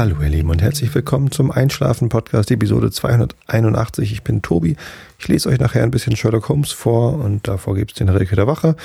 Hallo 0.00 0.16
ihr 0.22 0.30
Lieben 0.30 0.48
und 0.48 0.62
herzlich 0.62 0.94
willkommen 0.94 1.30
zum 1.30 1.50
Einschlafen 1.50 2.08
Podcast 2.08 2.50
Episode 2.50 2.90
281. 2.90 4.12
Ich 4.12 4.22
bin 4.22 4.40
Tobi. 4.40 4.78
Ich 5.18 5.28
lese 5.28 5.50
euch 5.50 5.58
nachher 5.58 5.82
ein 5.82 5.90
bisschen 5.90 6.16
Sherlock 6.16 6.48
Holmes 6.48 6.72
vor 6.72 7.18
und 7.22 7.46
davor 7.46 7.74
gibt 7.74 7.90
es 7.90 7.98
den 7.98 8.08
Rilke 8.08 8.34
der 8.34 8.46
Wache 8.46 8.76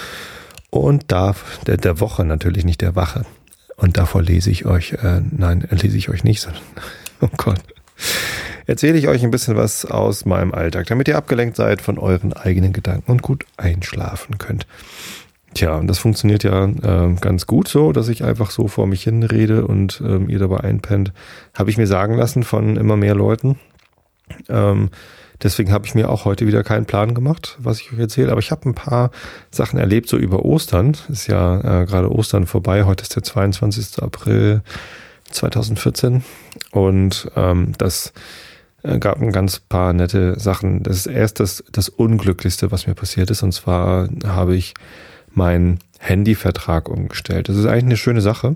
und 0.72 1.06
da 1.08 1.34
der, 1.68 1.78
der 1.78 2.02
Woche 2.02 2.26
natürlich 2.26 2.66
nicht 2.66 2.82
der 2.82 2.98
Wache. 2.98 3.26
Und 3.78 3.96
davor 3.96 4.24
lese 4.24 4.52
ich 4.52 4.66
euch, 4.66 4.92
äh, 4.92 5.22
nein, 5.32 5.66
lese 5.72 5.96
ich 5.96 6.10
euch 6.10 6.26
nicht, 6.26 6.42
sondern 6.42 6.62
oh 7.22 7.30
Gott. 7.38 7.62
Erzähle 8.66 8.98
ich 8.98 9.08
euch 9.08 9.24
ein 9.24 9.32
bisschen 9.32 9.56
was 9.56 9.86
aus 9.86 10.26
meinem 10.26 10.54
Alltag, 10.54 10.88
damit 10.88 11.08
ihr 11.08 11.16
abgelenkt 11.16 11.56
seid 11.56 11.82
von 11.82 11.98
euren 11.98 12.34
eigenen 12.34 12.74
Gedanken 12.74 13.10
und 13.10 13.22
gut 13.22 13.46
einschlafen 13.56 14.38
könnt. 14.38 14.68
Tja, 15.56 15.78
und 15.78 15.88
das 15.88 16.00
funktioniert 16.00 16.44
ja 16.44 16.66
äh, 16.66 17.16
ganz 17.22 17.48
gut 17.48 17.70
so, 17.70 17.94
dass 17.94 18.10
ich 18.10 18.26
einfach 18.26 18.52
so 18.52 18.68
vor 18.68 18.88
mich 18.88 19.04
hin 19.04 19.24
rede 19.24 19.66
und 19.66 20.02
ähm, 20.06 20.28
ihr 20.28 20.38
dabei 20.38 20.60
einpennt. 20.60 21.14
Habe 21.54 21.70
ich 21.70 21.78
mir 21.78 21.88
sagen 21.88 22.16
lassen 22.16 22.44
von 22.44 22.76
immer 22.76 22.98
mehr 22.98 23.16
Leuten. 23.16 23.58
Ähm, 24.50 24.90
deswegen 25.42 25.72
habe 25.72 25.86
ich 25.86 25.96
mir 25.96 26.10
auch 26.10 26.26
heute 26.26 26.46
wieder 26.46 26.62
keinen 26.64 26.86
Plan 26.86 27.14
gemacht, 27.14 27.56
was 27.58 27.80
ich 27.80 27.94
euch 27.94 28.00
erzähle. 28.00 28.34
Aber 28.34 28.40
ich 28.40 28.52
habe 28.52 28.68
ein 28.68 28.76
paar 28.76 29.12
Sachen 29.50 29.80
erlebt, 29.80 30.10
so 30.10 30.18
über 30.18 30.44
Ostern. 30.44 30.98
Ist 31.08 31.28
ja 31.28 31.60
äh, 31.60 31.86
gerade 31.86 32.12
Ostern 32.12 32.48
vorbei. 32.48 32.84
Heute 32.84 33.04
ist 33.04 33.16
der 33.16 33.24
22. 33.24 34.04
April 34.04 34.62
2014. 35.32 36.26
Und 36.72 37.32
ähm, 37.38 37.72
das 37.78 38.12
äh, 38.84 39.00
gab 39.00 39.22
ein 39.22 39.32
ganz 39.32 39.62
paar 39.62 39.94
nette 39.94 40.38
Sachen. 40.38 40.84
Das 40.84 40.98
ist 40.98 41.08
erst 41.08 41.40
das, 41.40 41.64
das 41.72 41.88
Unglücklichste, 41.88 42.72
was 42.72 42.88
mir 42.88 42.94
passiert 42.94 43.32
ist. 43.32 43.42
Und 43.42 43.54
zwar 43.54 44.10
habe 44.26 44.58
ich 44.58 44.74
meinen 45.36 45.80
Handyvertrag 46.00 46.90
umgestellt. 46.90 47.50
Das 47.50 47.58
ist 47.58 47.66
eigentlich 47.66 47.86
eine 47.86 47.98
schöne 47.98 48.22
Sache, 48.22 48.56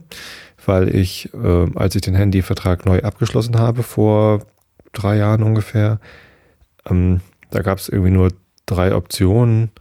weil 0.66 0.94
ich, 0.96 1.30
äh, 1.34 1.68
als 1.76 1.96
ich 1.96 2.02
den 2.02 2.16
Handyvertrag 2.16 2.86
neu 2.86 3.02
abgeschlossen 3.02 3.58
habe, 3.58 3.84
vor 3.84 4.46
drei 4.94 5.18
Jahren 5.18 5.44
ungefähr, 5.44 6.00
ähm, 6.90 7.22
da 7.52 7.62
gab 7.62 7.80
es 7.80 7.90
irgendwie 7.90 8.12
nur 8.12 8.32
drei 8.66 8.94
Optionen, 8.94 9.72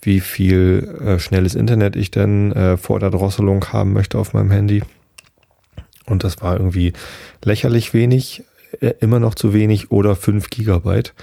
wie 0.00 0.20
viel 0.20 1.00
äh, 1.04 1.18
schnelles 1.18 1.54
Internet 1.54 1.96
ich 1.96 2.10
denn 2.10 2.52
äh, 2.52 2.76
vor 2.76 3.00
der 3.00 3.10
Drosselung 3.10 3.64
haben 3.72 3.92
möchte 3.92 4.18
auf 4.18 4.34
meinem 4.34 4.50
Handy. 4.50 4.82
Und 6.06 6.22
das 6.22 6.40
war 6.40 6.56
irgendwie 6.56 6.92
lächerlich 7.44 7.92
wenig, 7.92 8.44
äh, 8.80 8.94
immer 9.00 9.18
noch 9.20 9.34
zu 9.34 9.52
wenig 9.52 9.90
oder 9.90 10.14
fünf 10.14 10.50
Gigabyte. 10.50 11.14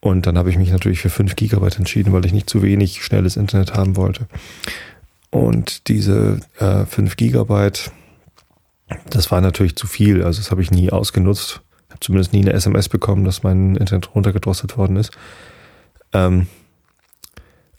Und 0.00 0.26
dann 0.26 0.38
habe 0.38 0.50
ich 0.50 0.56
mich 0.56 0.70
natürlich 0.70 1.00
für 1.00 1.10
5 1.10 1.36
Gigabyte 1.36 1.78
entschieden, 1.78 2.12
weil 2.12 2.24
ich 2.24 2.32
nicht 2.32 2.48
zu 2.48 2.62
wenig 2.62 3.04
schnelles 3.04 3.36
Internet 3.36 3.74
haben 3.74 3.96
wollte. 3.96 4.26
Und 5.30 5.88
diese 5.88 6.40
äh, 6.58 6.86
5 6.86 7.16
Gigabyte, 7.16 7.92
das 9.10 9.30
war 9.30 9.40
natürlich 9.40 9.76
zu 9.76 9.86
viel. 9.86 10.24
Also 10.24 10.40
das 10.40 10.50
habe 10.50 10.62
ich 10.62 10.70
nie 10.70 10.90
ausgenutzt. 10.90 11.60
Habe 11.90 12.00
zumindest 12.00 12.32
nie 12.32 12.40
eine 12.40 12.54
SMS 12.54 12.88
bekommen, 12.88 13.24
dass 13.24 13.42
mein 13.42 13.76
Internet 13.76 14.14
runtergedrosselt 14.14 14.76
worden 14.78 14.96
ist. 14.96 15.12
Ähm, 16.12 16.46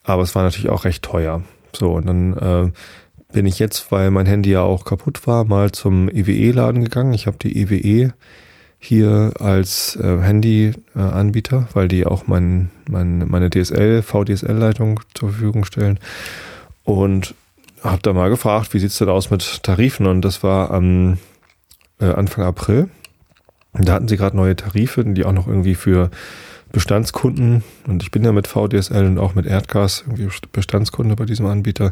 aber 0.03 0.21
es 0.21 0.35
war 0.35 0.43
natürlich 0.43 0.69
auch 0.69 0.85
recht 0.85 1.03
teuer. 1.03 1.43
So, 1.73 1.93
und 1.93 2.05
dann 2.05 2.37
äh, 2.37 2.71
bin 3.33 3.45
ich 3.45 3.59
jetzt, 3.59 3.91
weil 3.91 4.11
mein 4.11 4.25
Handy 4.25 4.51
ja 4.51 4.61
auch 4.61 4.85
kaputt 4.85 5.25
war, 5.25 5.45
mal 5.45 5.71
zum 5.71 6.09
EWE-Laden 6.09 6.83
gegangen. 6.83 7.13
Ich 7.13 7.27
habe 7.27 7.37
die 7.37 7.57
EWE 7.57 8.13
hier 8.83 9.33
als 9.39 9.95
äh, 9.95 10.17
Handy-Anbieter, 10.21 11.67
weil 11.73 11.87
die 11.87 12.07
auch 12.07 12.25
mein, 12.25 12.71
mein, 12.89 13.29
meine 13.29 13.51
DSL, 13.51 14.01
VDSL-Leitung 14.01 14.99
zur 15.13 15.29
Verfügung 15.29 15.65
stellen. 15.65 15.99
Und 16.83 17.35
habe 17.83 18.01
da 18.01 18.11
mal 18.11 18.29
gefragt, 18.29 18.73
wie 18.73 18.79
sieht's 18.79 18.97
denn 18.97 19.07
aus 19.07 19.29
mit 19.29 19.61
Tarifen? 19.61 20.07
Und 20.07 20.23
das 20.23 20.41
war 20.41 20.71
am 20.71 21.19
äh, 21.99 22.05
Anfang 22.05 22.43
April. 22.43 22.89
Da 23.73 23.93
hatten 23.93 24.07
sie 24.07 24.17
gerade 24.17 24.35
neue 24.35 24.55
Tarife, 24.55 25.05
die 25.05 25.25
auch 25.25 25.31
noch 25.31 25.47
irgendwie 25.47 25.75
für 25.75 26.09
Bestandskunden, 26.71 27.63
und 27.85 28.01
ich 28.01 28.11
bin 28.11 28.23
ja 28.23 28.31
mit 28.31 28.47
VDSL 28.47 29.05
und 29.05 29.19
auch 29.19 29.35
mit 29.35 29.45
Erdgas 29.45 30.05
irgendwie 30.07 30.29
Bestandskunde 30.51 31.15
bei 31.15 31.25
diesem 31.25 31.45
Anbieter, 31.45 31.91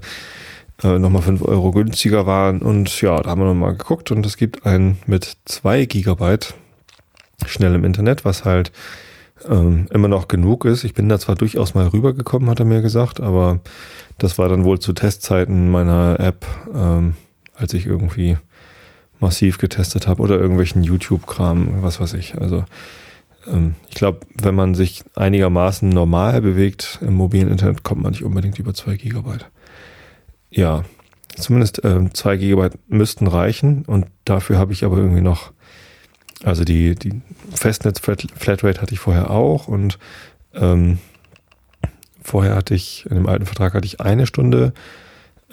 äh, 0.81 0.97
nochmal 0.97 1.21
5 1.21 1.43
Euro 1.43 1.71
günstiger 1.71 2.25
waren. 2.25 2.61
Und 2.61 3.01
ja, 3.01 3.21
da 3.21 3.29
haben 3.29 3.41
wir 3.41 3.45
nochmal 3.47 3.75
geguckt 3.75 4.09
und 4.09 4.25
es 4.25 4.37
gibt 4.37 4.65
einen 4.65 4.97
mit 5.05 5.37
2 5.45 5.85
Gigabyte 5.85 6.55
schnell 7.45 7.75
im 7.75 7.85
Internet, 7.85 8.25
was 8.25 8.45
halt 8.45 8.71
ähm, 9.47 9.87
immer 9.91 10.07
noch 10.07 10.27
genug 10.27 10.65
ist. 10.65 10.83
Ich 10.83 10.93
bin 10.93 11.09
da 11.09 11.19
zwar 11.19 11.35
durchaus 11.35 11.73
mal 11.73 11.87
rübergekommen, 11.87 12.49
hat 12.49 12.59
er 12.59 12.65
mir 12.65 12.81
gesagt, 12.81 13.21
aber 13.21 13.59
das 14.17 14.37
war 14.37 14.49
dann 14.49 14.63
wohl 14.63 14.79
zu 14.79 14.93
Testzeiten 14.93 15.71
meiner 15.71 16.19
App, 16.19 16.45
ähm, 16.73 17.15
als 17.55 17.73
ich 17.73 17.85
irgendwie 17.85 18.37
massiv 19.19 19.57
getestet 19.57 20.07
habe 20.07 20.21
oder 20.21 20.39
irgendwelchen 20.39 20.83
YouTube-Kram, 20.83 21.81
was 21.81 21.99
weiß 21.99 22.13
ich. 22.13 22.39
Also 22.39 22.65
ähm, 23.47 23.75
ich 23.89 23.95
glaube, 23.95 24.19
wenn 24.41 24.55
man 24.55 24.75
sich 24.75 25.03
einigermaßen 25.15 25.87
normal 25.89 26.41
bewegt 26.41 26.99
im 27.01 27.13
mobilen 27.13 27.49
Internet, 27.49 27.83
kommt 27.83 28.01
man 28.01 28.11
nicht 28.11 28.23
unbedingt 28.23 28.59
über 28.59 28.73
zwei 28.73 28.95
Gigabyte. 28.95 29.49
Ja, 30.51 30.83
zumindest 31.35 31.83
äh, 31.83 32.09
zwei 32.13 32.37
Gigabyte 32.37 32.77
müssten 32.87 33.27
reichen 33.27 33.85
und 33.85 34.07
dafür 34.25 34.57
habe 34.57 34.73
ich 34.73 34.83
aber 34.83 34.97
irgendwie 34.97 35.21
noch 35.21 35.51
also 36.43 36.63
die, 36.63 36.95
die 36.95 37.21
Festnetz-Flatrate 37.53 38.81
hatte 38.81 38.93
ich 38.93 38.99
vorher 38.99 39.29
auch 39.29 39.67
und 39.67 39.99
ähm, 40.53 40.99
vorher 42.21 42.55
hatte 42.55 42.75
ich, 42.75 43.05
in 43.09 43.15
dem 43.15 43.27
alten 43.27 43.45
Vertrag 43.45 43.73
hatte 43.73 43.85
ich 43.85 43.99
eine 43.99 44.25
Stunde 44.25 44.73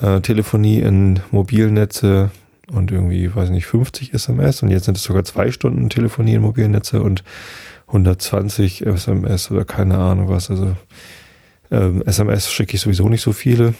äh, 0.00 0.20
Telefonie 0.20 0.80
in 0.80 1.20
Mobilnetze 1.30 2.30
und 2.70 2.91
irgendwie, 2.91 3.34
weiß 3.34 3.50
nicht, 3.50 3.66
50 3.66 4.14
SMS 4.14 4.62
und 4.62 4.70
jetzt 4.70 4.84
sind 4.84 4.97
es 4.97 5.04
sogar 5.04 5.24
zwei 5.24 5.50
Stunden 5.50 5.88
Telefonie 5.88 6.34
in 6.34 6.42
Mobilnetze 6.42 7.03
und 7.03 7.24
120 7.88 8.84
SMS 8.86 9.50
oder 9.50 9.64
keine 9.64 9.98
Ahnung 9.98 10.28
was. 10.28 10.50
Also 10.50 10.76
ähm, 11.70 12.03
SMS 12.04 12.50
schicke 12.50 12.74
ich 12.74 12.80
sowieso 12.80 13.08
nicht 13.08 13.22
so 13.22 13.32
viele. 13.32 13.74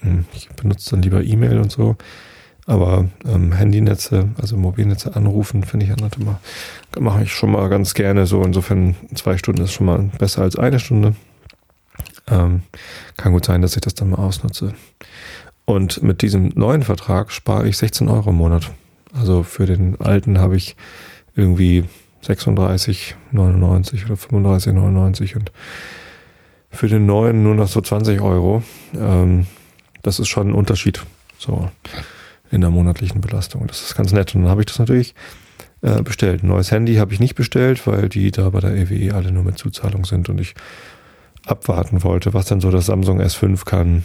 Hm, 0.00 0.24
ich 0.34 0.48
benutze 0.50 0.90
dann 0.90 1.02
lieber 1.02 1.22
E-Mail 1.22 1.58
und 1.58 1.70
so. 1.70 1.96
Aber 2.66 3.08
ähm, 3.26 3.52
Handynetze, 3.52 4.28
also 4.40 4.56
Mobilnetze 4.56 5.16
anrufen, 5.16 5.64
finde 5.64 5.86
ich 5.86 5.90
halt 5.90 6.16
immer, 6.16 6.40
mache 6.98 7.24
ich 7.24 7.32
schon 7.32 7.50
mal 7.50 7.68
ganz 7.68 7.94
gerne 7.94 8.26
so. 8.26 8.42
Insofern 8.42 8.94
zwei 9.14 9.36
Stunden 9.36 9.62
ist 9.62 9.72
schon 9.72 9.86
mal 9.86 9.98
besser 10.18 10.42
als 10.42 10.56
eine 10.56 10.78
Stunde. 10.78 11.16
Ähm, 12.30 12.62
kann 13.16 13.32
gut 13.32 13.44
sein, 13.44 13.62
dass 13.62 13.74
ich 13.74 13.80
das 13.80 13.94
dann 13.94 14.10
mal 14.10 14.18
ausnutze. 14.18 14.74
Und 15.64 16.02
mit 16.02 16.22
diesem 16.22 16.52
neuen 16.54 16.82
Vertrag 16.82 17.32
spare 17.32 17.68
ich 17.68 17.76
16 17.78 18.08
Euro 18.08 18.30
im 18.30 18.36
Monat. 18.36 18.70
Also 19.12 19.42
für 19.42 19.66
den 19.66 20.00
alten 20.00 20.38
habe 20.38 20.56
ich 20.56 20.76
irgendwie 21.34 21.84
36,99 22.24 24.04
oder 24.04 24.14
35,99 24.14 25.36
und 25.36 25.52
für 26.70 26.88
den 26.88 27.06
neuen 27.06 27.42
nur 27.42 27.54
noch 27.54 27.68
so 27.68 27.80
20 27.80 28.20
Euro. 28.20 28.62
Ähm, 28.94 29.46
das 30.02 30.20
ist 30.20 30.28
schon 30.28 30.48
ein 30.48 30.54
Unterschied. 30.54 31.02
So 31.38 31.68
in 32.52 32.60
der 32.60 32.70
monatlichen 32.70 33.20
Belastung. 33.20 33.66
Das 33.66 33.82
ist 33.82 33.96
ganz 33.96 34.12
nett. 34.12 34.34
Und 34.34 34.42
dann 34.42 34.50
habe 34.50 34.62
ich 34.62 34.66
das 34.66 34.78
natürlich 34.78 35.14
äh, 35.80 36.02
bestellt. 36.02 36.42
Ein 36.42 36.48
neues 36.48 36.70
Handy 36.70 36.96
habe 36.96 37.12
ich 37.12 37.18
nicht 37.18 37.34
bestellt, 37.34 37.86
weil 37.86 38.08
die 38.08 38.30
da 38.30 38.50
bei 38.50 38.60
der 38.60 38.76
EWE 38.76 38.94
e 38.94 39.10
alle 39.10 39.32
nur 39.32 39.42
mit 39.42 39.58
Zuzahlung 39.58 40.04
sind 40.04 40.28
und 40.28 40.40
ich 40.40 40.54
abwarten 41.44 42.04
wollte, 42.04 42.34
was 42.34 42.46
dann 42.46 42.60
so 42.60 42.70
das 42.70 42.86
Samsung 42.86 43.20
S5 43.20 43.64
kann. 43.64 44.04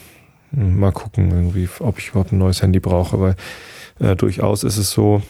Hm, 0.53 0.79
mal 0.79 0.91
gucken, 0.91 1.29
irgendwie, 1.29 1.69
ob 1.79 1.99
ich 1.99 2.09
überhaupt 2.09 2.31
ein 2.31 2.39
neues 2.39 2.61
Handy 2.61 2.79
brauche, 2.79 3.19
weil 3.19 3.35
äh, 3.99 4.15
durchaus 4.15 4.63
ist 4.63 4.77
es 4.77 4.91
so, 4.91 5.21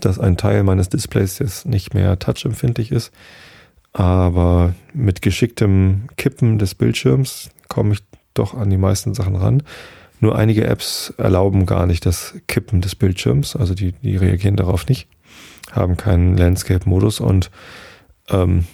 dass 0.00 0.18
ein 0.18 0.36
Teil 0.36 0.62
meines 0.62 0.88
Displays 0.88 1.38
jetzt 1.40 1.66
nicht 1.66 1.94
mehr 1.94 2.18
touchempfindlich 2.18 2.92
ist. 2.92 3.12
Aber 3.92 4.74
mit 4.94 5.20
geschicktem 5.20 6.04
Kippen 6.16 6.58
des 6.58 6.76
Bildschirms 6.76 7.50
komme 7.68 7.94
ich 7.94 8.00
doch 8.34 8.54
an 8.54 8.70
die 8.70 8.76
meisten 8.76 9.14
Sachen 9.14 9.34
ran. 9.34 9.62
Nur 10.20 10.36
einige 10.36 10.66
Apps 10.66 11.12
erlauben 11.16 11.66
gar 11.66 11.86
nicht 11.86 12.04
das 12.04 12.34
Kippen 12.46 12.82
des 12.82 12.94
Bildschirms, 12.94 13.56
also 13.56 13.74
die, 13.74 13.92
die 13.92 14.16
reagieren 14.16 14.56
darauf 14.56 14.86
nicht, 14.86 15.08
haben 15.72 15.96
keinen 15.96 16.36
Landscape-Modus 16.36 17.20
und 17.20 17.50
ähm, 18.28 18.66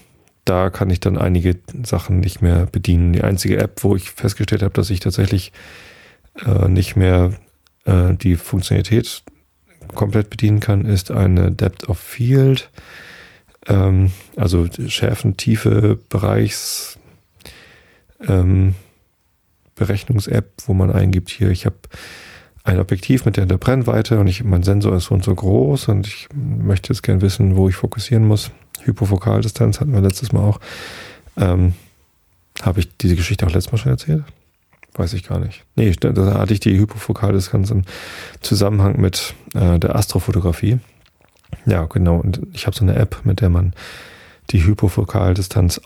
da 0.44 0.70
kann 0.70 0.90
ich 0.90 1.00
dann 1.00 1.18
einige 1.18 1.56
Sachen 1.84 2.20
nicht 2.20 2.42
mehr 2.42 2.66
bedienen. 2.66 3.12
Die 3.12 3.22
einzige 3.22 3.58
App, 3.58 3.82
wo 3.82 3.96
ich 3.96 4.10
festgestellt 4.10 4.62
habe, 4.62 4.74
dass 4.74 4.90
ich 4.90 5.00
tatsächlich 5.00 5.52
äh, 6.44 6.68
nicht 6.68 6.96
mehr 6.96 7.32
äh, 7.84 8.14
die 8.14 8.36
Funktionalität 8.36 9.22
komplett 9.94 10.30
bedienen 10.30 10.60
kann, 10.60 10.84
ist 10.84 11.10
eine 11.10 11.52
Depth 11.52 11.88
of 11.88 11.98
Field, 11.98 12.70
ähm, 13.66 14.12
also 14.36 14.66
Schärfen, 14.88 15.36
Tiefe, 15.36 15.98
Bereichs, 16.08 16.98
ähm, 18.26 18.74
Berechnungs-App, 19.76 20.52
wo 20.66 20.74
man 20.74 20.90
eingibt, 20.90 21.30
hier, 21.30 21.50
ich 21.50 21.66
habe 21.66 21.76
ein 22.64 22.80
Objektiv 22.80 23.24
mit 23.24 23.36
der, 23.36 23.46
der 23.46 23.58
Brennweite 23.58 24.18
und 24.18 24.26
ich, 24.26 24.42
mein 24.42 24.64
Sensor 24.64 24.96
ist 24.96 25.04
so 25.04 25.14
und 25.14 25.24
so 25.24 25.34
groß 25.34 25.88
und 25.88 26.06
ich 26.06 26.28
möchte 26.34 26.92
jetzt 26.92 27.02
gern 27.02 27.20
wissen, 27.20 27.56
wo 27.56 27.68
ich 27.68 27.76
fokussieren 27.76 28.26
muss. 28.26 28.50
Hypofokaldistanz 28.82 29.80
hatten 29.80 29.92
wir 29.92 30.00
letztes 30.00 30.32
Mal 30.32 30.40
auch. 30.40 30.60
Ähm, 31.36 31.74
habe 32.62 32.80
ich 32.80 32.96
diese 32.96 33.16
Geschichte 33.16 33.46
auch 33.46 33.52
letztes 33.52 33.72
Mal 33.72 33.78
schon 33.78 33.92
erzählt? 33.92 34.24
Weiß 34.94 35.12
ich 35.12 35.28
gar 35.28 35.38
nicht. 35.38 35.64
Nee, 35.76 35.92
da 35.92 36.34
hatte 36.34 36.54
ich 36.54 36.60
die 36.60 36.76
Hypofokaldistanz 36.76 37.70
im 37.70 37.82
Zusammenhang 38.40 39.00
mit 39.00 39.34
äh, 39.54 39.78
der 39.78 39.94
Astrofotografie. 39.94 40.78
Ja, 41.66 41.84
genau. 41.84 42.16
Und 42.16 42.40
ich 42.52 42.66
habe 42.66 42.76
so 42.76 42.82
eine 42.82 42.96
App, 42.96 43.20
mit 43.24 43.40
der 43.40 43.50
man 43.50 43.74
die 44.50 44.64
Hypofokaldistanz 44.64 45.80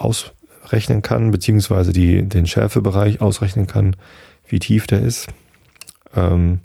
ausrechnen 0.71 1.03
kann, 1.03 1.33
beziehungsweise 1.33 1.93
die, 1.93 2.23
den 2.23 2.47
Schärfebereich 2.47 3.21
ausrechnen 3.21 3.67
kann, 3.67 3.97
wie 4.47 4.61
tief 4.61 4.87
der 4.87 5.01
ist. 5.01 5.27
Ähm, 6.15 6.61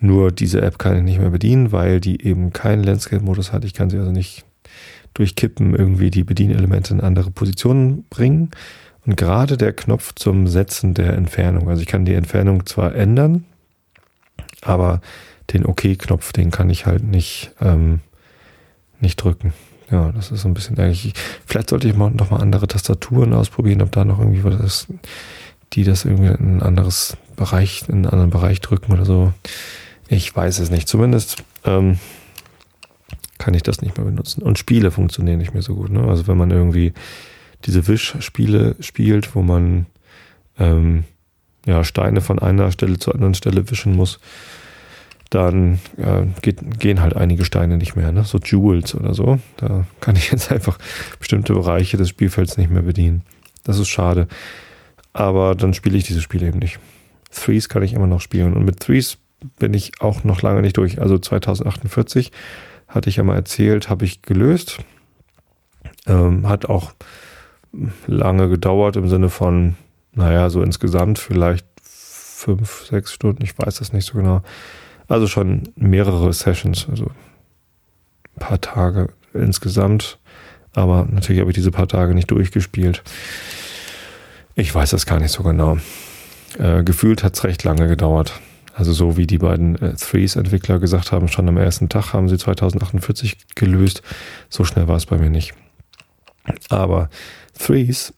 nur 0.00 0.30
diese 0.30 0.62
App 0.62 0.78
kann 0.78 0.96
ich 0.96 1.02
nicht 1.02 1.18
mehr 1.18 1.30
bedienen, 1.30 1.72
weil 1.72 2.00
die 2.00 2.24
eben 2.24 2.52
keinen 2.52 2.84
Landscape-Modus 2.84 3.52
hat. 3.52 3.64
Ich 3.64 3.74
kann 3.74 3.90
sie 3.90 3.98
also 3.98 4.12
nicht 4.12 4.44
durch 5.12 5.34
Kippen 5.34 5.74
irgendwie 5.74 6.10
die 6.10 6.22
Bedienelemente 6.22 6.94
in 6.94 7.00
andere 7.00 7.32
Positionen 7.32 8.04
bringen. 8.10 8.50
Und 9.04 9.16
gerade 9.16 9.56
der 9.56 9.72
Knopf 9.72 10.14
zum 10.14 10.46
Setzen 10.46 10.94
der 10.94 11.14
Entfernung, 11.14 11.68
also 11.68 11.82
ich 11.82 11.88
kann 11.88 12.04
die 12.04 12.14
Entfernung 12.14 12.64
zwar 12.64 12.94
ändern, 12.94 13.44
aber 14.62 15.00
den 15.52 15.66
OK-Knopf, 15.66 16.32
den 16.32 16.52
kann 16.52 16.70
ich 16.70 16.86
halt 16.86 17.02
nicht, 17.02 17.50
ähm, 17.60 18.00
nicht 19.00 19.16
drücken. 19.16 19.52
Ja, 19.90 20.12
das 20.12 20.30
ist 20.30 20.42
so 20.42 20.48
ein 20.48 20.54
bisschen 20.54 20.78
eigentlich. 20.78 21.14
Vielleicht 21.46 21.70
sollte 21.70 21.88
ich 21.88 21.96
mal 21.96 22.10
noch 22.10 22.30
mal 22.30 22.38
andere 22.38 22.68
Tastaturen 22.68 23.34
ausprobieren, 23.34 23.82
ob 23.82 23.92
da 23.92 24.04
noch 24.04 24.18
irgendwie 24.18 24.44
was 24.44 24.60
ist, 24.60 24.86
die 25.72 25.84
das 25.84 26.04
irgendwie 26.04 26.28
in 26.28 26.58
ein 26.58 26.62
anderes 26.62 27.16
Bereich, 27.36 27.84
in 27.88 27.94
einen 27.94 28.06
anderen 28.06 28.30
Bereich 28.30 28.60
drücken 28.60 28.92
oder 28.92 29.04
so. 29.04 29.32
Ich 30.08 30.34
weiß 30.34 30.58
es 30.60 30.70
nicht. 30.70 30.88
Zumindest 30.88 31.42
ähm, 31.64 31.98
kann 33.38 33.54
ich 33.54 33.62
das 33.62 33.80
nicht 33.80 33.96
mehr 33.96 34.06
benutzen. 34.06 34.42
Und 34.42 34.58
Spiele 34.58 34.90
funktionieren 34.90 35.38
nicht 35.38 35.54
mehr 35.54 35.62
so 35.62 35.74
gut. 35.74 35.90
Ne? 35.90 36.02
Also 36.04 36.26
wenn 36.26 36.36
man 36.36 36.50
irgendwie 36.50 36.92
diese 37.64 37.86
Wischspiele 37.86 38.76
spielt, 38.80 39.34
wo 39.34 39.42
man 39.42 39.86
ähm, 40.58 41.04
ja, 41.66 41.84
Steine 41.84 42.20
von 42.20 42.38
einer 42.38 42.70
Stelle 42.70 42.98
zur 42.98 43.14
anderen 43.14 43.34
Stelle 43.34 43.70
wischen 43.70 43.96
muss, 43.96 44.20
dann 45.30 45.78
äh, 45.96 46.26
geht, 46.42 46.80
gehen 46.80 47.00
halt 47.00 47.16
einige 47.16 47.44
Steine 47.44 47.76
nicht 47.76 47.94
mehr, 47.94 48.10
ne? 48.12 48.24
so 48.24 48.38
Jewels 48.38 48.94
oder 48.94 49.14
so. 49.14 49.38
Da 49.56 49.86
kann 50.00 50.16
ich 50.16 50.30
jetzt 50.30 50.50
einfach 50.52 50.78
bestimmte 51.18 51.54
Bereiche 51.54 51.96
des 51.96 52.08
Spielfelds 52.08 52.58
nicht 52.58 52.70
mehr 52.70 52.82
bedienen. 52.82 53.22
Das 53.64 53.78
ist 53.78 53.88
schade. 53.88 54.26
Aber 55.12 55.54
dann 55.54 55.72
spiele 55.72 55.96
ich 55.96 56.04
diese 56.04 56.20
Spiele 56.20 56.48
eben 56.48 56.58
nicht. 56.58 56.78
Threes 57.30 57.68
kann 57.68 57.82
ich 57.82 57.94
immer 57.94 58.08
noch 58.08 58.20
spielen. 58.20 58.54
Und 58.54 58.64
mit 58.64 58.80
Threes 58.80 59.18
bin 59.58 59.72
ich 59.72 60.00
auch 60.00 60.24
noch 60.24 60.42
lange 60.42 60.62
nicht 60.62 60.76
durch. 60.76 61.00
Also 61.00 61.18
2048 61.18 62.32
hatte 62.88 63.08
ich 63.08 63.16
ja 63.16 63.22
mal 63.22 63.36
erzählt, 63.36 63.88
habe 63.88 64.04
ich 64.04 64.22
gelöst. 64.22 64.78
Ähm, 66.06 66.48
hat 66.48 66.66
auch 66.66 66.92
lange 68.06 68.48
gedauert 68.48 68.96
im 68.96 69.08
Sinne 69.08 69.28
von, 69.28 69.76
naja, 70.12 70.50
so 70.50 70.62
insgesamt 70.62 71.18
vielleicht 71.18 71.66
fünf, 71.82 72.86
sechs 72.86 73.12
Stunden, 73.12 73.44
ich 73.44 73.56
weiß 73.56 73.76
das 73.76 73.92
nicht 73.92 74.06
so 74.06 74.18
genau. 74.18 74.42
Also 75.10 75.26
schon 75.26 75.64
mehrere 75.74 76.32
Sessions, 76.32 76.86
also 76.88 77.06
ein 78.36 78.38
paar 78.38 78.60
Tage 78.60 79.08
insgesamt. 79.34 80.20
Aber 80.72 81.04
natürlich 81.10 81.40
habe 81.40 81.50
ich 81.50 81.56
diese 81.56 81.72
paar 81.72 81.88
Tage 81.88 82.14
nicht 82.14 82.30
durchgespielt. 82.30 83.02
Ich 84.54 84.72
weiß 84.72 84.90
das 84.90 85.06
gar 85.06 85.18
nicht 85.18 85.32
so 85.32 85.42
genau. 85.42 85.78
Äh, 86.58 86.84
gefühlt 86.84 87.24
hat 87.24 87.34
es 87.34 87.42
recht 87.42 87.64
lange 87.64 87.88
gedauert. 87.88 88.40
Also 88.72 88.92
so 88.92 89.16
wie 89.16 89.26
die 89.26 89.38
beiden 89.38 89.82
äh, 89.82 89.94
Threes-Entwickler 89.94 90.78
gesagt 90.78 91.10
haben, 91.10 91.26
schon 91.26 91.48
am 91.48 91.56
ersten 91.56 91.88
Tag 91.88 92.12
haben 92.12 92.28
sie 92.28 92.38
2048 92.38 93.36
gelöst. 93.56 94.02
So 94.48 94.62
schnell 94.62 94.86
war 94.86 94.96
es 94.96 95.06
bei 95.06 95.18
mir 95.18 95.30
nicht. 95.30 95.54
Aber 96.68 97.10
Threes 97.58 98.14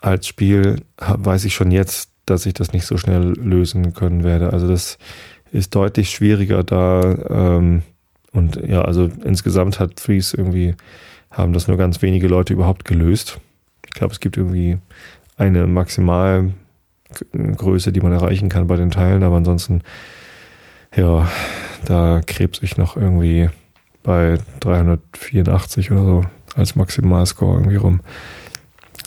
als 0.00 0.26
Spiel 0.26 0.82
weiß 0.98 1.46
ich 1.46 1.54
schon 1.54 1.70
jetzt, 1.70 2.10
dass 2.26 2.44
ich 2.44 2.52
das 2.52 2.72
nicht 2.72 2.84
so 2.84 2.98
schnell 2.98 3.32
lösen 3.38 3.94
können 3.94 4.24
werde. 4.24 4.52
Also 4.52 4.68
das 4.68 4.98
ist 5.52 5.74
deutlich 5.74 6.10
schwieriger 6.10 6.62
da. 6.62 7.16
Ähm, 7.28 7.82
und 8.32 8.56
ja, 8.56 8.82
also 8.82 9.10
insgesamt 9.24 9.80
hat 9.80 9.96
Threes 9.96 10.34
irgendwie, 10.34 10.74
haben 11.30 11.52
das 11.52 11.68
nur 11.68 11.76
ganz 11.76 12.02
wenige 12.02 12.28
Leute 12.28 12.52
überhaupt 12.52 12.84
gelöst. 12.84 13.40
Ich 13.86 13.92
glaube, 13.92 14.12
es 14.12 14.20
gibt 14.20 14.36
irgendwie 14.36 14.78
eine 15.36 15.66
Maximalgröße, 15.66 16.52
die 17.92 18.00
man 18.00 18.12
erreichen 18.12 18.48
kann 18.48 18.66
bei 18.66 18.76
den 18.76 18.90
Teilen, 18.90 19.22
aber 19.22 19.36
ansonsten, 19.36 19.82
ja, 20.94 21.28
da 21.84 22.20
krebs 22.26 22.62
ich 22.62 22.76
noch 22.76 22.96
irgendwie 22.96 23.48
bei 24.02 24.38
384 24.60 25.90
oder 25.90 26.04
so 26.04 26.24
als 26.54 26.76
Maximalscore 26.76 27.58
irgendwie 27.58 27.76
rum. 27.76 28.00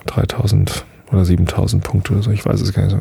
3000 0.08 0.86
oder 1.12 1.26
7000 1.26 1.84
Punkte 1.84 2.14
oder 2.14 2.24
so, 2.24 2.32
ich 2.32 2.46
weiß 2.46 2.62
es 2.62 2.74
gar 2.74 2.84
nicht 2.84 2.92
so. 2.92 3.00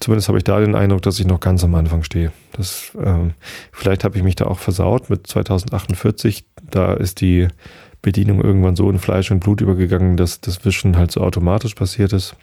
Zumindest 0.00 0.28
habe 0.28 0.38
ich 0.38 0.44
da 0.44 0.58
den 0.60 0.74
Eindruck, 0.74 1.02
dass 1.02 1.20
ich 1.20 1.26
noch 1.26 1.40
ganz 1.40 1.62
am 1.62 1.74
Anfang 1.74 2.02
stehe. 2.02 2.32
Das, 2.52 2.92
ähm, 3.02 3.32
vielleicht 3.70 4.02
habe 4.02 4.16
ich 4.16 4.22
mich 4.24 4.34
da 4.34 4.46
auch 4.46 4.58
versaut 4.58 5.10
mit 5.10 5.26
2048. 5.26 6.44
Da 6.70 6.94
ist 6.94 7.20
die 7.20 7.48
Bedienung 8.02 8.42
irgendwann 8.42 8.76
so 8.76 8.90
in 8.90 8.98
Fleisch 8.98 9.30
und 9.30 9.40
Blut 9.40 9.60
übergegangen, 9.60 10.16
dass 10.16 10.40
das 10.40 10.64
Wischen 10.64 10.96
halt 10.96 11.12
so 11.12 11.20
automatisch 11.20 11.74
passiert 11.74 12.12
ist. 12.12 12.34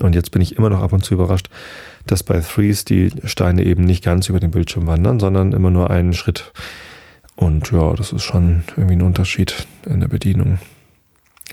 Und 0.00 0.14
jetzt 0.14 0.32
bin 0.32 0.42
ich 0.42 0.56
immer 0.56 0.68
noch 0.68 0.82
ab 0.82 0.92
und 0.92 1.04
zu 1.04 1.14
überrascht, 1.14 1.48
dass 2.06 2.22
bei 2.22 2.40
Threes 2.40 2.84
die 2.84 3.12
Steine 3.24 3.64
eben 3.64 3.84
nicht 3.84 4.04
ganz 4.04 4.28
über 4.28 4.40
den 4.40 4.50
Bildschirm 4.50 4.86
wandern, 4.86 5.20
sondern 5.20 5.52
immer 5.52 5.70
nur 5.70 5.90
einen 5.90 6.12
Schritt. 6.12 6.52
Und 7.36 7.70
ja, 7.70 7.94
das 7.94 8.12
ist 8.12 8.24
schon 8.24 8.64
irgendwie 8.76 8.96
ein 8.96 9.02
Unterschied 9.02 9.66
in 9.86 10.00
der 10.00 10.08
Bedienung. 10.08 10.58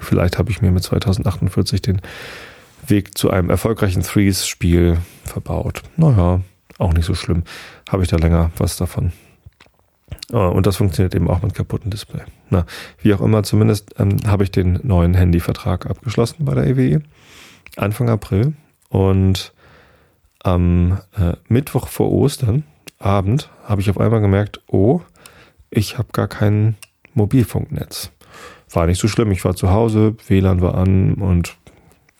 Vielleicht 0.01 0.37
habe 0.37 0.49
ich 0.49 0.61
mir 0.61 0.71
mit 0.71 0.83
2048 0.83 1.81
den 1.81 2.01
Weg 2.87 3.17
zu 3.17 3.29
einem 3.29 3.49
erfolgreichen 3.49 4.03
Threes-Spiel 4.03 4.97
verbaut. 5.23 5.81
Naja, 5.97 6.41
auch 6.77 6.93
nicht 6.93 7.05
so 7.05 7.15
schlimm. 7.15 7.43
Habe 7.89 8.03
ich 8.03 8.09
da 8.09 8.17
länger 8.17 8.51
was 8.57 8.77
davon. 8.77 9.11
Ah, 10.31 10.47
und 10.47 10.65
das 10.65 10.77
funktioniert 10.77 11.15
eben 11.15 11.29
auch 11.29 11.41
mit 11.41 11.53
kaputten 11.53 11.91
Display. 11.91 12.21
Na, 12.49 12.65
wie 12.99 13.13
auch 13.13 13.21
immer, 13.21 13.43
zumindest 13.43 13.95
ähm, 13.99 14.17
habe 14.27 14.43
ich 14.43 14.51
den 14.51 14.79
neuen 14.83 15.13
Handyvertrag 15.13 15.85
abgeschlossen 15.85 16.45
bei 16.45 16.53
der 16.53 16.67
EWE. 16.67 16.97
E. 16.97 16.99
Anfang 17.77 18.09
April. 18.09 18.53
Und 18.89 19.53
am 20.41 20.99
äh, 21.17 21.33
Mittwoch 21.47 21.87
vor 21.87 22.11
Ostern, 22.11 22.63
Abend, 22.99 23.49
habe 23.63 23.81
ich 23.81 23.89
auf 23.89 23.99
einmal 23.99 24.21
gemerkt, 24.21 24.61
oh, 24.67 25.01
ich 25.69 25.97
habe 25.97 26.09
gar 26.13 26.27
kein 26.27 26.75
Mobilfunknetz. 27.13 28.11
War 28.71 28.87
nicht 28.87 28.99
so 28.99 29.07
schlimm. 29.07 29.31
Ich 29.31 29.43
war 29.43 29.55
zu 29.55 29.71
Hause, 29.71 30.15
WLAN 30.27 30.61
war 30.61 30.75
an 30.75 31.15
und 31.15 31.57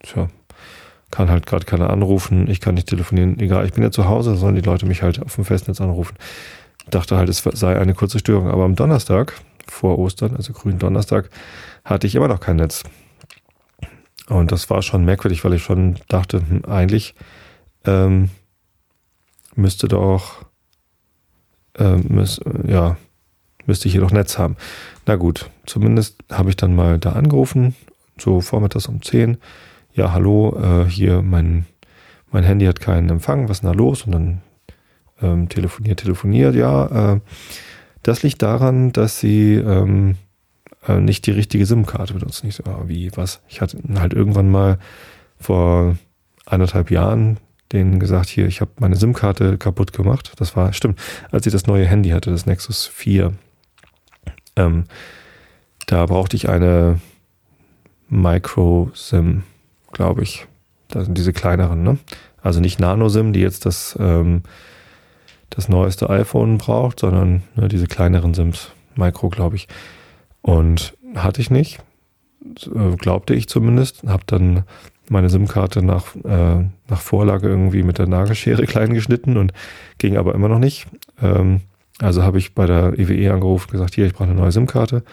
tja, 0.04 0.28
kann 1.16 1.30
halt 1.30 1.46
gerade 1.46 1.66
keiner 1.66 1.92
anrufen, 1.92 2.50
ich 2.50 2.60
kann 2.60 2.76
nicht 2.76 2.90
telefonieren, 2.90 3.40
egal, 3.40 3.66
ich 3.66 3.72
bin 3.72 3.84
ja 3.84 3.90
zu 3.90 4.10
Hause, 4.10 4.36
sollen 4.36 4.56
die 4.56 4.62
Leute 4.62 4.86
mich 4.86 5.02
halt 5.02 5.22
auf 5.22 5.36
dem 5.36 5.45
Festnetz 5.45 5.80
anrufen. 5.80 6.18
Dachte 6.90 7.16
halt, 7.16 7.30
es 7.30 7.42
sei 7.54 7.80
eine 7.80 7.94
kurze 7.94 8.19
Störung, 8.19 8.50
aber 8.50 8.66
am 8.66 8.76
Donnerstag, 8.76 9.34
vor 9.66 9.98
Ostern, 9.98 10.36
also 10.36 10.52
grünen 10.52 10.78
Donnerstag, 10.78 11.30
hatte 11.86 12.06
ich 12.06 12.16
immer 12.16 12.28
noch 12.28 12.42
kein 12.42 12.57
Netz. 12.57 12.84
Und 14.28 14.52
das 14.52 14.69
war 14.69 14.81
schon 14.81 15.06
merkwürdig, 15.06 15.45
weil 15.45 15.54
ich 15.54 15.64
schon 15.64 15.95
dachte, 16.10 16.42
hm, 16.45 16.66
eigentlich 16.66 17.16
ähm, 17.86 18.30
müsste 19.56 19.88
doch, 19.88 20.44
ähm, 21.80 22.04
müß, 22.10 22.42
ja, 22.68 22.98
müsste 23.66 23.88
ich 23.88 23.94
hier 23.94 24.02
doch 24.02 24.12
Netz 24.12 24.38
haben. 24.38 24.57
Na 25.06 25.16
gut, 25.16 25.50
zumindest 25.66 26.18
habe 26.30 26.50
ich 26.50 26.57
dann 26.57 26.76
mal 26.76 27.00
da 27.00 27.14
angerufen, 27.14 27.74
so 28.18 28.42
vormittags 28.42 28.88
um 28.88 29.02
10 29.02 29.38
ja, 29.95 30.11
hallo, 30.11 30.57
äh, 30.61 30.90
hier 30.90 31.21
mein, 31.21 31.66
mein 32.30 32.44
Handy 32.44 32.66
hat 32.66 32.80
keinen 32.80 33.09
Empfang, 33.09 33.47
was 33.47 33.57
ist 33.57 33.64
denn 33.64 33.71
da 33.71 33.78
los? 33.78 34.04
Und 34.04 34.11
dann 34.11 34.42
ähm, 35.21 35.49
telefoniert, 35.49 36.02
telefoniert, 36.02 36.54
ja, 36.54 37.14
äh, 37.14 37.19
das 38.04 38.21
liegt 38.21 38.42
daran, 38.42 38.92
dass 38.92 39.19
sie 39.19 39.56
ähm, 39.56 40.18
äh, 40.87 40.99
nicht 40.99 41.25
die 41.25 41.31
richtige 41.31 41.66
SIM-Karte 41.66 42.14
benutzen. 42.14 42.45
Nicht 42.45 42.56
so, 42.56 42.64
ah, 42.66 42.83
wie, 42.85 43.09
was? 43.16 43.42
Ich 43.47 43.61
hatte 43.61 43.80
halt 43.95 44.14
irgendwann 44.14 44.52
mal 44.52 44.78
vor 45.40 45.97
anderthalb 46.45 46.92
Jahren 46.92 47.37
denen 47.71 47.99
gesagt, 47.99 48.30
hier, 48.30 48.45
ich 48.45 48.61
habe 48.61 48.71
meine 48.80 48.95
SIM-Karte 48.95 49.57
kaputt 49.57 49.92
gemacht. 49.92 50.33
Das 50.37 50.56
war, 50.56 50.71
stimmt, 50.73 50.99
als 51.31 51.47
ich 51.47 51.54
das 51.54 51.66
neue 51.66 51.85
Handy 51.85 52.09
hatte, 52.09 52.30
das 52.30 52.45
Nexus 52.45 52.85
4. 52.85 53.33
Ähm, 54.56 54.83
da 55.87 56.06
brauchte 56.06 56.35
ich 56.35 56.47
eine 56.47 56.99
Micro-SIM 58.09 59.44
glaube 59.95 60.21
ich. 60.21 60.45
Das 60.90 61.06
sind 61.06 61.18
diese 61.18 61.33
kleineren, 61.33 61.81
ne? 61.81 61.97
Also 62.42 62.59
nicht 62.59 62.80
Nano-SIM, 62.80 63.33
die 63.33 63.40
jetzt 63.40 63.66
das, 63.66 63.97
ähm, 63.99 64.44
das 65.49 65.68
neueste 65.68 66.09
iPhone 66.11 66.59
braucht, 66.59 66.99
sondern 66.99 67.42
ne, 67.56 67.68
diese 67.68 67.87
kleineren 67.87 68.35
SIMs, 68.35 68.71
Micro, 68.95 69.30
glaube 69.30 69.56
ich. 69.56 69.68
Und 70.44 70.95
hatte 71.16 71.42
ich 71.42 71.49
nicht, 71.49 71.80
äh, 72.68 72.95
glaubte 72.97 73.33
ich 73.33 73.49
zumindest. 73.49 74.04
Habe 74.04 74.23
dann 74.28 74.64
meine 75.09 75.30
SIM-Karte 75.30 75.81
nach, 75.81 76.16
äh, 76.23 76.66
nach 76.87 77.02
Vorlage 77.02 77.47
irgendwie 77.47 77.81
mit 77.81 77.97
der 77.97 78.07
Nagelschere 78.07 78.66
klein 78.68 78.94
geschnitten 78.94 79.37
und 79.37 79.54
ging 79.97 80.18
aber 80.18 80.35
immer 80.35 80.49
noch 80.49 80.59
nicht. 80.59 80.87
Ähm, 81.21 81.61
also 81.99 82.21
habe 82.21 82.37
ich 82.37 82.54
bei 82.54 82.66
der 82.66 82.99
EWE 82.99 83.16
e 83.16 83.30
angerufen 83.30 83.69
und 83.69 83.71
gesagt, 83.71 83.95
hier, 83.95 84.06
ich 84.06 84.14
brauche 84.14 84.30
eine 84.30 84.40
neue 84.40 84.52
SIM-Karte. 84.52 85.04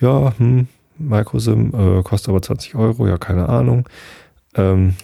Ja, 0.00 0.34
hm, 0.36 0.66
Microsim, 0.98 1.72
äh, 1.74 2.02
kostet 2.02 2.30
aber 2.30 2.42
20 2.42 2.74
Euro, 2.74 3.06
ja, 3.06 3.18
keine 3.18 3.48
Ahnung. 3.48 3.88
Ähm, 4.54 4.94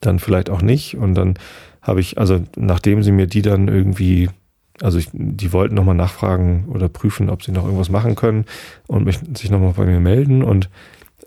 dann 0.00 0.18
vielleicht 0.18 0.50
auch 0.50 0.62
nicht. 0.62 0.96
Und 0.96 1.14
dann 1.14 1.34
habe 1.82 2.00
ich, 2.00 2.18
also 2.18 2.40
nachdem 2.56 3.02
sie 3.02 3.12
mir 3.12 3.26
die 3.26 3.42
dann 3.42 3.68
irgendwie 3.68 4.28
also 4.82 4.98
ich, 4.98 5.08
die 5.12 5.52
wollten 5.52 5.74
nochmal 5.74 5.94
nachfragen 5.94 6.66
oder 6.68 6.88
prüfen, 6.88 7.30
ob 7.30 7.42
sie 7.42 7.52
noch 7.52 7.64
irgendwas 7.64 7.90
machen 7.90 8.14
können 8.14 8.44
und 8.86 9.04
mich, 9.04 9.18
sich 9.34 9.50
nochmal 9.50 9.72
bei 9.76 9.84
mir 9.84 10.00
melden. 10.00 10.42
Und 10.42 10.70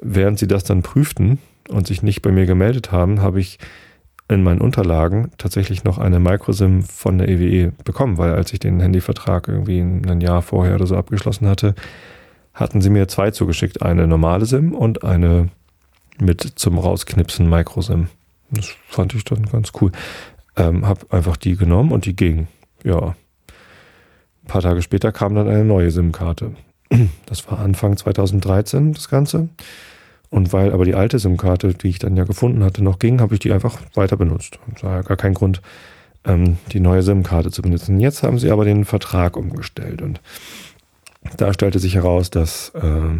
während 0.01 0.39
sie 0.39 0.47
das 0.47 0.63
dann 0.63 0.81
prüften 0.81 1.39
und 1.69 1.87
sich 1.87 2.03
nicht 2.03 2.21
bei 2.21 2.31
mir 2.31 2.45
gemeldet 2.45 2.91
haben, 2.91 3.21
habe 3.21 3.39
ich 3.39 3.59
in 4.27 4.43
meinen 4.43 4.61
Unterlagen 4.61 5.31
tatsächlich 5.37 5.83
noch 5.83 5.97
eine 5.97 6.19
Microsim 6.19 6.83
von 6.83 7.17
der 7.17 7.27
EWE 7.27 7.67
e 7.67 7.71
bekommen, 7.83 8.17
weil 8.17 8.33
als 8.33 8.53
ich 8.53 8.59
den 8.59 8.79
Handyvertrag 8.79 9.49
irgendwie 9.49 9.79
ein 9.79 10.21
Jahr 10.21 10.41
vorher 10.41 10.75
oder 10.75 10.87
so 10.87 10.95
abgeschlossen 10.95 11.47
hatte, 11.47 11.75
hatten 12.53 12.81
sie 12.81 12.89
mir 12.89 13.07
zwei 13.07 13.31
zugeschickt. 13.31 13.81
Eine 13.81 14.07
normale 14.07 14.45
SIM 14.45 14.73
und 14.73 15.03
eine 15.03 15.49
mit 16.19 16.41
zum 16.55 16.77
Rausknipsen 16.77 17.49
Microsim. 17.49 18.07
Das 18.51 18.69
fand 18.87 19.13
ich 19.13 19.23
dann 19.23 19.45
ganz 19.45 19.71
cool. 19.79 19.91
Ähm, 20.55 20.87
hab 20.87 21.11
einfach 21.13 21.37
die 21.37 21.55
genommen 21.55 21.91
und 21.91 22.05
die 22.05 22.15
ging. 22.15 22.47
Ja. 22.83 23.15
Ein 24.43 24.47
paar 24.47 24.61
Tage 24.61 24.81
später 24.81 25.11
kam 25.11 25.35
dann 25.35 25.47
eine 25.47 25.63
neue 25.63 25.91
SIM-Karte. 25.91 26.51
Das 27.25 27.49
war 27.49 27.59
Anfang 27.59 27.95
2013 27.95 28.93
das 28.93 29.07
Ganze. 29.07 29.47
Und 30.29 30.51
weil 30.51 30.73
aber 30.73 30.85
die 30.85 30.95
alte 30.95 31.19
SIM-Karte, 31.19 31.73
die 31.73 31.89
ich 31.89 31.99
dann 31.99 32.17
ja 32.17 32.25
gefunden 32.25 32.63
hatte, 32.63 32.83
noch 32.83 32.99
ging, 32.99 33.21
habe 33.21 33.33
ich 33.33 33.39
die 33.39 33.51
einfach 33.51 33.79
weiter 33.95 34.17
benutzt. 34.17 34.59
Und 34.67 34.83
war 34.83 34.95
ja 34.97 35.01
gar 35.01 35.17
kein 35.17 35.33
Grund, 35.33 35.61
ähm, 36.25 36.57
die 36.71 36.79
neue 36.79 37.03
SIM-Karte 37.03 37.51
zu 37.51 37.61
benutzen. 37.61 37.99
Jetzt 37.99 38.23
haben 38.23 38.39
sie 38.39 38.51
aber 38.51 38.65
den 38.65 38.85
Vertrag 38.85 39.37
umgestellt 39.37 40.01
und 40.01 40.19
da 41.37 41.53
stellte 41.53 41.79
sich 41.79 41.95
heraus, 41.95 42.29
dass 42.29 42.69
äh, 42.69 43.19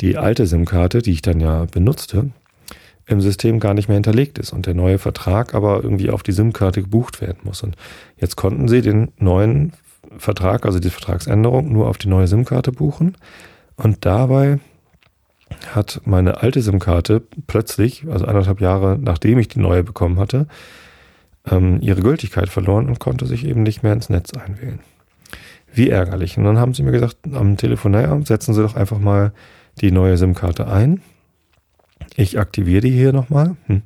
die 0.00 0.16
alte 0.16 0.46
SIM-Karte, 0.46 1.02
die 1.02 1.12
ich 1.12 1.22
dann 1.22 1.40
ja 1.40 1.66
benutzte, 1.66 2.30
im 3.06 3.20
System 3.20 3.60
gar 3.60 3.74
nicht 3.74 3.88
mehr 3.88 3.96
hinterlegt 3.96 4.38
ist 4.38 4.52
und 4.52 4.66
der 4.66 4.74
neue 4.74 4.98
Vertrag 4.98 5.54
aber 5.54 5.82
irgendwie 5.82 6.10
auf 6.10 6.22
die 6.22 6.32
SIM-Karte 6.32 6.82
gebucht 6.82 7.20
werden 7.20 7.38
muss. 7.42 7.62
Und 7.62 7.76
jetzt 8.16 8.36
konnten 8.36 8.68
sie 8.68 8.82
den 8.82 9.12
neuen 9.18 9.72
Vertrag, 10.16 10.64
also 10.64 10.78
die 10.78 10.90
Vertragsänderung, 10.90 11.72
nur 11.72 11.88
auf 11.88 11.98
die 11.98 12.08
neue 12.08 12.28
SIM-Karte 12.28 12.72
buchen. 12.72 13.16
Und 13.76 14.06
dabei 14.06 14.60
hat 15.74 16.02
meine 16.04 16.42
alte 16.42 16.62
SIM-Karte 16.62 17.22
plötzlich, 17.46 18.06
also 18.08 18.26
anderthalb 18.26 18.60
Jahre 18.60 18.98
nachdem 19.00 19.38
ich 19.38 19.48
die 19.48 19.60
neue 19.60 19.82
bekommen 19.82 20.18
hatte, 20.18 20.46
ähm, 21.50 21.78
ihre 21.80 22.02
Gültigkeit 22.02 22.48
verloren 22.48 22.88
und 22.88 23.00
konnte 23.00 23.26
sich 23.26 23.44
eben 23.44 23.62
nicht 23.62 23.82
mehr 23.82 23.92
ins 23.92 24.08
Netz 24.08 24.32
einwählen. 24.34 24.80
Wie 25.72 25.90
ärgerlich. 25.90 26.36
Und 26.36 26.44
dann 26.44 26.58
haben 26.58 26.74
sie 26.74 26.82
mir 26.82 26.92
gesagt, 26.92 27.16
am 27.32 27.56
Telefon, 27.56 27.92
naja, 27.92 28.18
setzen 28.24 28.54
Sie 28.54 28.62
doch 28.62 28.74
einfach 28.74 28.98
mal 28.98 29.32
die 29.80 29.92
neue 29.92 30.16
SIM-Karte 30.16 30.66
ein. 30.66 31.00
Ich 32.16 32.38
aktiviere 32.38 32.82
die 32.82 32.90
hier 32.90 33.12
nochmal. 33.12 33.56
Hm. 33.66 33.82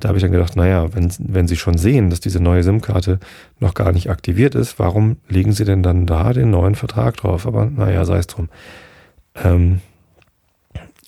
Da 0.00 0.08
habe 0.08 0.18
ich 0.18 0.22
dann 0.22 0.32
gedacht, 0.32 0.56
naja, 0.56 0.94
wenn, 0.94 1.10
wenn 1.18 1.48
Sie 1.48 1.56
schon 1.56 1.78
sehen, 1.78 2.10
dass 2.10 2.20
diese 2.20 2.40
neue 2.40 2.62
SIM-Karte 2.62 3.18
noch 3.58 3.74
gar 3.74 3.92
nicht 3.92 4.10
aktiviert 4.10 4.54
ist, 4.54 4.78
warum 4.78 5.16
legen 5.28 5.52
Sie 5.52 5.64
denn 5.64 5.82
dann 5.82 6.06
da 6.06 6.32
den 6.32 6.50
neuen 6.50 6.74
Vertrag 6.74 7.16
drauf? 7.16 7.46
Aber 7.46 7.66
naja, 7.66 8.04
sei 8.04 8.18
es 8.18 8.26
drum. 8.26 8.48
Ähm, 9.42 9.80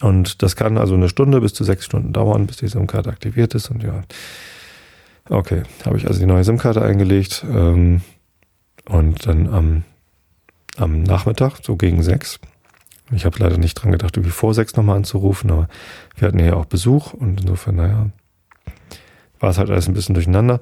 und 0.00 0.42
das 0.42 0.56
kann 0.56 0.78
also 0.78 0.94
eine 0.94 1.08
Stunde 1.08 1.40
bis 1.40 1.54
zu 1.54 1.64
sechs 1.64 1.84
Stunden 1.84 2.12
dauern, 2.12 2.46
bis 2.46 2.58
die 2.58 2.68
SIM-Karte 2.68 3.10
aktiviert 3.10 3.54
ist. 3.54 3.70
Und 3.70 3.82
ja, 3.82 4.02
okay, 5.28 5.62
habe 5.84 5.96
ich 5.96 6.06
also 6.06 6.20
die 6.20 6.26
neue 6.26 6.44
SIM-Karte 6.44 6.82
eingelegt 6.82 7.44
ähm, 7.48 8.02
und 8.88 9.26
dann 9.26 9.48
am, 9.48 9.84
am 10.76 11.02
Nachmittag, 11.02 11.58
so 11.62 11.76
gegen 11.76 12.02
sechs, 12.02 12.38
ich 13.12 13.24
habe 13.24 13.38
leider 13.38 13.58
nicht 13.58 13.74
dran 13.74 13.92
gedacht, 13.92 14.16
irgendwie 14.16 14.32
vor 14.32 14.52
sechs 14.52 14.74
nochmal 14.76 14.96
anzurufen, 14.96 15.50
aber 15.50 15.68
wir 16.16 16.28
hatten 16.28 16.38
ja 16.38 16.54
auch 16.54 16.64
Besuch 16.64 17.12
und 17.12 17.40
insofern, 17.40 17.76
naja, 17.76 18.10
war 19.38 19.50
es 19.50 19.58
halt 19.58 19.70
alles 19.70 19.86
ein 19.86 19.94
bisschen 19.94 20.14
durcheinander. 20.14 20.60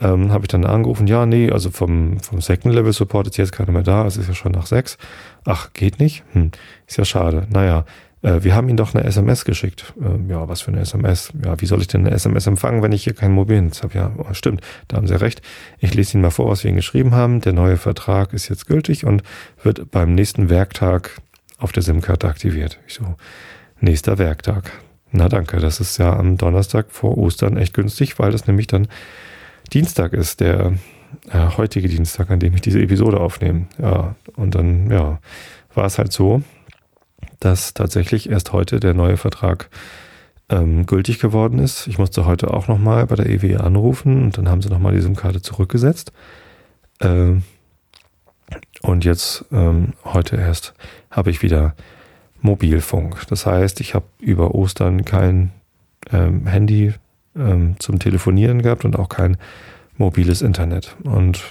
Ähm, 0.00 0.32
habe 0.32 0.44
ich 0.44 0.48
dann 0.48 0.64
angerufen, 0.64 1.06
ja, 1.06 1.24
nee, 1.24 1.52
also 1.52 1.70
vom, 1.70 2.18
vom 2.18 2.40
Second 2.40 2.74
Level 2.74 2.92
Support 2.92 3.28
ist 3.28 3.36
jetzt 3.36 3.52
keiner 3.52 3.70
mehr 3.70 3.84
da, 3.84 4.04
es 4.06 4.16
ist 4.16 4.26
ja 4.26 4.34
schon 4.34 4.50
nach 4.50 4.66
sechs. 4.66 4.98
Ach, 5.44 5.72
geht 5.72 6.00
nicht? 6.00 6.24
Hm, 6.32 6.50
ist 6.86 6.96
ja 6.96 7.04
schade. 7.04 7.46
Naja, 7.50 7.84
äh, 8.24 8.42
wir 8.42 8.54
haben 8.54 8.68
Ihnen 8.68 8.76
doch 8.76 8.94
eine 8.94 9.04
SMS 9.04 9.44
geschickt. 9.44 9.94
Äh, 10.00 10.30
ja, 10.30 10.48
was 10.48 10.62
für 10.62 10.72
eine 10.72 10.80
SMS? 10.80 11.32
Ja, 11.44 11.60
wie 11.60 11.66
soll 11.66 11.80
ich 11.80 11.86
denn 11.86 12.06
eine 12.06 12.14
SMS 12.14 12.46
empfangen, 12.46 12.82
wenn 12.82 12.92
ich 12.92 13.04
hier 13.04 13.14
kein 13.14 13.32
Mobilnetz 13.32 13.82
habe? 13.82 13.94
Ja, 13.94 14.12
oh, 14.16 14.32
stimmt, 14.32 14.62
da 14.88 14.96
haben 14.96 15.06
Sie 15.06 15.20
recht. 15.20 15.42
Ich 15.78 15.94
lese 15.94 16.14
Ihnen 16.14 16.22
mal 16.22 16.30
vor, 16.30 16.48
was 16.48 16.64
wir 16.64 16.70
Ihnen 16.70 16.76
geschrieben 16.76 17.14
haben. 17.14 17.40
Der 17.40 17.52
neue 17.52 17.76
Vertrag 17.76 18.32
ist 18.32 18.48
jetzt 18.48 18.66
gültig 18.66 19.04
und 19.04 19.22
wird 19.62 19.90
beim 19.90 20.14
nächsten 20.14 20.48
Werktag 20.48 21.20
auf 21.58 21.72
der 21.72 21.82
SIM-Karte 21.82 22.26
aktiviert. 22.26 22.80
Ich 22.86 22.94
so, 22.94 23.14
nächster 23.80 24.18
Werktag. 24.18 24.72
Na 25.12 25.28
danke, 25.28 25.60
das 25.60 25.78
ist 25.78 25.98
ja 25.98 26.16
am 26.16 26.36
Donnerstag 26.38 26.86
vor 26.90 27.16
Ostern 27.16 27.56
echt 27.56 27.74
günstig, 27.74 28.18
weil 28.18 28.32
das 28.32 28.48
nämlich 28.48 28.66
dann 28.66 28.88
Dienstag 29.72 30.12
ist, 30.12 30.40
der 30.40 30.72
äh, 31.30 31.56
heutige 31.56 31.88
Dienstag, 31.88 32.30
an 32.30 32.40
dem 32.40 32.54
ich 32.54 32.62
diese 32.62 32.80
Episode 32.80 33.20
aufnehme. 33.20 33.66
Ja, 33.80 34.16
und 34.34 34.54
dann, 34.54 34.90
ja, 34.90 35.20
war 35.74 35.84
es 35.84 35.98
halt 35.98 36.12
so, 36.12 36.42
dass 37.44 37.74
tatsächlich 37.74 38.30
erst 38.30 38.52
heute 38.52 38.80
der 38.80 38.94
neue 38.94 39.18
Vertrag 39.18 39.68
ähm, 40.48 40.86
gültig 40.86 41.18
geworden 41.18 41.58
ist. 41.58 41.86
Ich 41.86 41.98
musste 41.98 42.24
heute 42.24 42.52
auch 42.52 42.68
nochmal 42.68 43.06
bei 43.06 43.16
der 43.16 43.26
EWE 43.26 43.60
anrufen 43.60 44.22
und 44.22 44.38
dann 44.38 44.48
haben 44.48 44.62
sie 44.62 44.70
nochmal 44.70 44.94
die 44.94 45.02
SIM-Karte 45.02 45.42
zurückgesetzt. 45.42 46.12
Ähm, 47.00 47.42
und 48.80 49.04
jetzt, 49.04 49.44
ähm, 49.52 49.92
heute 50.04 50.36
erst, 50.36 50.74
habe 51.10 51.30
ich 51.30 51.42
wieder 51.42 51.74
Mobilfunk. 52.40 53.26
Das 53.28 53.44
heißt, 53.44 53.80
ich 53.80 53.94
habe 53.94 54.06
über 54.20 54.54
Ostern 54.54 55.04
kein 55.04 55.52
ähm, 56.12 56.46
Handy 56.46 56.94
ähm, 57.36 57.76
zum 57.78 57.98
Telefonieren 57.98 58.62
gehabt 58.62 58.86
und 58.86 58.98
auch 58.98 59.10
kein 59.10 59.36
mobiles 59.98 60.40
Internet. 60.40 60.96
Und 61.04 61.42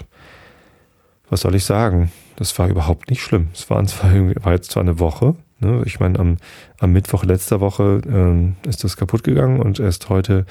was 1.29 1.41
soll 1.41 1.53
ich 1.53 1.65
sagen? 1.65 2.12
Das 2.35 2.57
war 2.57 2.67
überhaupt 2.67 3.12
nicht 3.12 3.21
schlimm. 3.21 3.50
Es 3.53 3.62
zwar, 3.62 3.83
war 3.83 4.53
jetzt 4.53 4.71
zwar 4.71 4.81
eine 4.81 5.00
Woche. 5.00 5.35
Ne? 5.63 5.84
Ich 5.86 6.00
meine, 6.00 6.20
am, 6.20 6.38
am 6.79 6.91
Mittwoch 6.91 7.24
letzter 7.24 7.60
Woche 7.60 8.01
ähm, 8.08 8.55
ist 8.67 8.84
das 8.84 8.98
kaputt 8.98 9.24
gegangen 9.24 9.60
und 9.60 9.79
erst 9.79 10.10
heute 10.10 10.46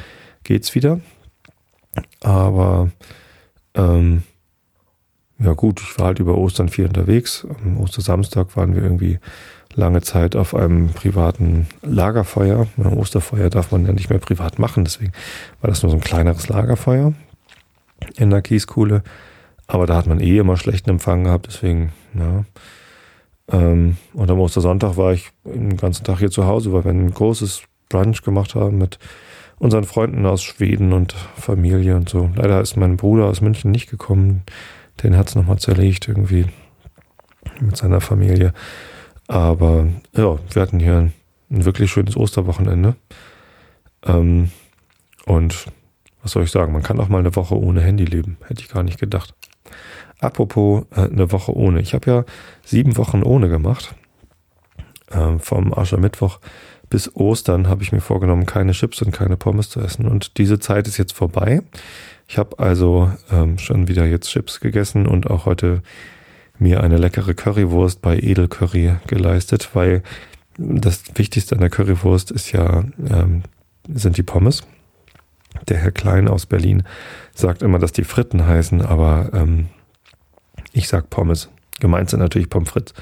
geht's 0.45 0.75
wieder. 0.75 1.01
Aber 2.21 2.91
ähm, 3.75 4.23
ja 5.39 5.53
gut, 5.55 5.81
ich 5.81 5.99
war 5.99 6.07
halt 6.07 6.19
über 6.19 6.39
Ostern 6.39 6.69
viel 6.69 6.87
unterwegs. 6.87 7.47
Am 7.65 7.79
Ostersamstag 7.79 8.57
waren 8.57 8.75
wir 8.75 8.83
irgendwie 8.83 9.19
lange 9.75 10.03
Zeit 10.03 10.37
auf 10.37 10.55
einem 10.55 10.91
privaten 10.91 11.67
Lagerfeuer. 11.83 12.67
Ein 12.77 12.87
Osterfeuer 12.93 13.51
darf 13.51 13.73
man 13.73 13.87
ja 13.87 13.93
nicht 13.93 14.11
mehr 14.11 14.19
privat 14.19 14.59
machen, 14.59 14.85
deswegen 14.85 15.13
war 15.61 15.69
das 15.69 15.83
nur 15.83 15.91
so 15.91 15.97
ein 15.97 16.03
kleineres 16.03 16.49
Lagerfeuer 16.49 17.15
in 18.17 18.31
der 18.31 18.43
Kieskuhle. 18.43 19.03
Aber 19.67 19.87
da 19.87 19.97
hat 19.97 20.07
man 20.07 20.21
eh 20.21 20.39
immer 20.39 20.57
schlechten 20.57 20.91
Empfang 20.91 21.25
gehabt, 21.25 21.47
deswegen, 21.47 21.93
ja. 22.15 22.45
Ähm, 23.53 23.97
und 24.15 24.31
am 24.31 24.41
Ostersonntag 24.41 24.97
war 24.97 25.13
ich 25.13 25.31
den 25.45 25.77
ganzen 25.77 26.05
Tag 26.05 26.19
hier 26.19 26.31
zu 26.31 26.47
Hause, 26.47 26.73
weil 26.73 26.85
wir 26.85 26.91
ein 26.91 27.13
großes 27.13 27.63
Brunch 27.89 28.23
gemacht 28.23 28.55
haben 28.55 28.79
mit 28.79 28.99
unseren 29.59 29.85
Freunden 29.85 30.27
aus 30.27 30.43
Schweden 30.43 30.93
und 30.93 31.13
Familie 31.13 31.95
und 31.95 32.09
so. 32.09 32.31
Leider 32.35 32.61
ist 32.61 32.77
mein 32.77 32.97
Bruder 32.97 33.27
aus 33.27 33.41
München 33.41 33.71
nicht 33.71 33.89
gekommen. 33.89 34.43
Den 35.03 35.17
hat 35.17 35.29
es 35.29 35.35
nochmal 35.35 35.59
zerlegt 35.59 36.09
irgendwie 36.09 36.47
mit 37.61 37.77
seiner 37.77 38.01
Familie. 38.01 38.53
Aber 39.29 39.87
ja, 40.17 40.39
wir 40.51 40.63
hatten 40.63 40.81
hier 40.81 41.11
ein, 41.51 41.65
wirklich 41.65 41.91
schönes 41.91 42.17
Osterwochenende. 42.17 42.97
Ähm, 44.05 44.51
und 45.27 45.67
was 46.23 46.33
soll 46.33 46.45
ich 46.45 46.51
sagen, 46.51 46.73
man 46.73 46.83
kann 46.83 46.99
auch 47.01 47.09
mal 47.09 47.19
eine 47.19 47.37
Woche 47.37 47.57
ohne 47.57 47.83
Handy 47.83 48.05
leben. 48.05 48.39
Hätte 48.49 48.63
ich 48.63 48.69
gar 48.69 48.83
nicht 48.83 48.99
gedacht. 48.99 49.35
Apropos 50.23 50.85
äh, 50.95 51.01
eine 51.01 51.33
Woche 51.33 51.55
ohne. 51.55 51.81
Ich 51.81 51.95
habe 51.95 52.11
ja 52.11 52.25
sieben 52.65 52.97
Wochen 52.97 53.23
ohne 53.23 53.49
gemacht. 53.49 53.95
Ähm, 55.11 55.41
vom 55.41 55.75
Aschermittwoch 55.75 56.39
bis 56.89 57.15
Ostern 57.17 57.69
habe 57.69 57.83
ich 57.83 57.91
mir 57.91 58.01
vorgenommen, 58.01 58.47
keine 58.47 58.73
Chips 58.73 59.03
und 59.03 59.13
keine 59.13 59.37
Pommes 59.37 59.69
zu 59.69 59.81
essen. 59.81 60.07
Und 60.07 60.39
diese 60.39 60.61
Zeit 60.61 60.87
ist 60.87 60.97
jetzt 60.97 61.13
vorbei. 61.13 61.63
Ich 62.29 62.39
habe 62.39 62.59
also 62.61 63.11
ähm, 63.33 63.59
schon 63.59 63.89
wieder 63.89 64.07
jetzt 64.07 64.29
Chips 64.29 64.61
gegessen 64.61 65.07
und 65.07 65.29
auch 65.29 65.45
heute 65.45 65.83
mir 66.59 66.83
eine 66.83 66.99
leckere 66.99 67.35
Currywurst 67.35 68.01
bei 68.01 68.17
Edelcurry 68.17 68.95
geleistet, 69.09 69.71
weil 69.75 70.03
das 70.57 71.03
Wichtigste 71.15 71.57
an 71.57 71.63
der 71.63 71.71
Currywurst 71.71 72.31
ist 72.31 72.53
ja, 72.53 72.85
ähm, 73.11 73.43
sind 73.93 74.17
die 74.19 74.23
Pommes. 74.23 74.63
Der 75.69 75.79
Herr 75.79 75.91
Klein 75.93 76.29
aus 76.29 76.47
Berlin 76.47 76.85
sagt 77.35 77.63
immer, 77.63 77.81
dass 77.81 77.93
die 77.93 78.05
Fritten 78.05 78.47
heißen, 78.47 78.83
aber 78.83 79.31
ähm, 79.35 79.69
ich 80.73 80.89
sag 80.89 81.11
Pommes. 81.11 81.49
Gemeint 81.81 82.11
sind 82.11 82.21
natürlich 82.21 82.51
Pommes 82.51 82.71
frites. 82.71 82.95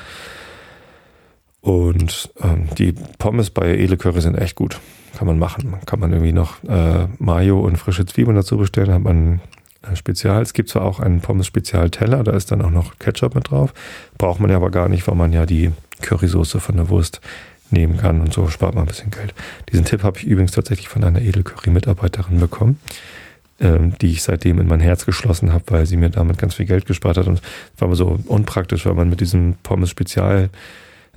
Und 1.60 2.30
ähm, 2.42 2.68
die 2.78 2.92
Pommes 3.18 3.50
bei 3.50 3.76
Edelcurry 3.76 4.20
sind 4.20 4.36
echt 4.36 4.54
gut. 4.54 4.80
Kann 5.16 5.26
man 5.26 5.38
machen. 5.38 5.74
Kann 5.86 6.00
man 6.00 6.12
irgendwie 6.12 6.32
noch 6.32 6.62
äh, 6.64 7.06
Mayo 7.18 7.60
und 7.60 7.76
frische 7.76 8.06
Zwiebeln 8.06 8.36
dazu 8.36 8.56
bestellen. 8.56 8.92
Hat 8.92 9.02
man 9.02 9.40
äh, 9.82 9.96
Spezial. 9.96 10.42
Es 10.42 10.52
gibt 10.52 10.68
zwar 10.68 10.82
auch 10.82 11.00
einen 11.00 11.20
Pommes-Spezial-Teller, 11.20 12.22
da 12.24 12.32
ist 12.32 12.50
dann 12.50 12.62
auch 12.62 12.70
noch 12.70 12.98
Ketchup 12.98 13.34
mit 13.34 13.50
drauf. 13.50 13.72
Braucht 14.18 14.40
man 14.40 14.50
ja 14.50 14.56
aber 14.56 14.70
gar 14.70 14.88
nicht, 14.88 15.06
weil 15.06 15.14
man 15.14 15.32
ja 15.32 15.46
die 15.46 15.72
Currysoße 16.02 16.60
von 16.60 16.76
der 16.76 16.88
Wurst 16.88 17.20
nehmen 17.70 17.96
kann 17.96 18.20
und 18.20 18.32
so 18.32 18.48
spart 18.48 18.74
man 18.74 18.84
ein 18.84 18.88
bisschen 18.88 19.10
Geld. 19.10 19.32
Diesen 19.70 19.84
Tipp 19.84 20.02
habe 20.02 20.18
ich 20.18 20.24
übrigens 20.26 20.52
tatsächlich 20.52 20.88
von 20.88 21.04
einer 21.04 21.20
Edelcurry-Mitarbeiterin 21.20 22.40
bekommen. 22.40 22.80
Ähm, 23.60 23.94
die 24.00 24.12
ich 24.12 24.22
seitdem 24.22 24.58
in 24.58 24.66
mein 24.66 24.80
Herz 24.80 25.06
geschlossen 25.06 25.52
habe, 25.52 25.64
weil 25.68 25.86
sie 25.86 25.96
mir 25.96 26.10
damit 26.10 26.38
ganz 26.38 26.54
viel 26.54 26.66
Geld 26.66 26.86
gespart 26.86 27.16
hat. 27.16 27.26
Und 27.26 27.40
es 27.74 27.80
war 27.80 27.88
aber 27.88 27.96
so 27.96 28.18
unpraktisch, 28.26 28.86
weil 28.86 28.94
man 28.94 29.10
mit 29.10 29.20
diesem 29.20 29.54
Pommes 29.62 29.90
Spezial 29.90 30.50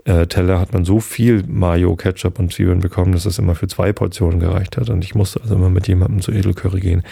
äh, 0.05 0.25
hat 0.25 0.73
man 0.73 0.83
so 0.85 0.99
viel 0.99 1.43
Mayo, 1.47 1.95
Ketchup 1.95 2.39
und 2.39 2.51
Zwiebeln 2.51 2.81
bekommen, 2.81 3.13
dass 3.13 3.25
es 3.25 3.39
immer 3.39 3.55
für 3.55 3.67
zwei 3.67 3.93
Portionen 3.93 4.39
gereicht 4.39 4.77
hat. 4.77 4.89
Und 4.89 5.03
ich 5.03 5.15
musste 5.15 5.41
also 5.41 5.55
immer 5.55 5.69
mit 5.69 5.87
jemandem 5.87 6.21
zu 6.21 6.31
Edelcurry 6.31 6.81
gehen, 6.81 7.03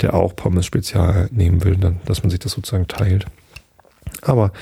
der 0.00 0.14
auch 0.14 0.34
Pommes 0.34 0.66
Spezial 0.66 1.28
nehmen 1.30 1.62
will, 1.64 1.76
dann, 1.76 2.00
dass 2.06 2.22
man 2.22 2.30
sich 2.30 2.40
das 2.40 2.52
sozusagen 2.52 2.88
teilt. 2.88 3.26
Aber, 4.22 4.52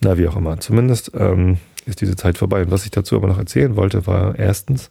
na, 0.00 0.16
wie 0.16 0.26
auch 0.28 0.36
immer. 0.36 0.58
Zumindest 0.60 1.12
ähm, 1.14 1.58
ist 1.84 2.00
diese 2.00 2.16
Zeit 2.16 2.38
vorbei. 2.38 2.62
Und 2.62 2.70
was 2.70 2.84
ich 2.84 2.90
dazu 2.90 3.16
aber 3.16 3.28
noch 3.28 3.38
erzählen 3.38 3.76
wollte, 3.76 4.06
war 4.06 4.38
erstens, 4.38 4.88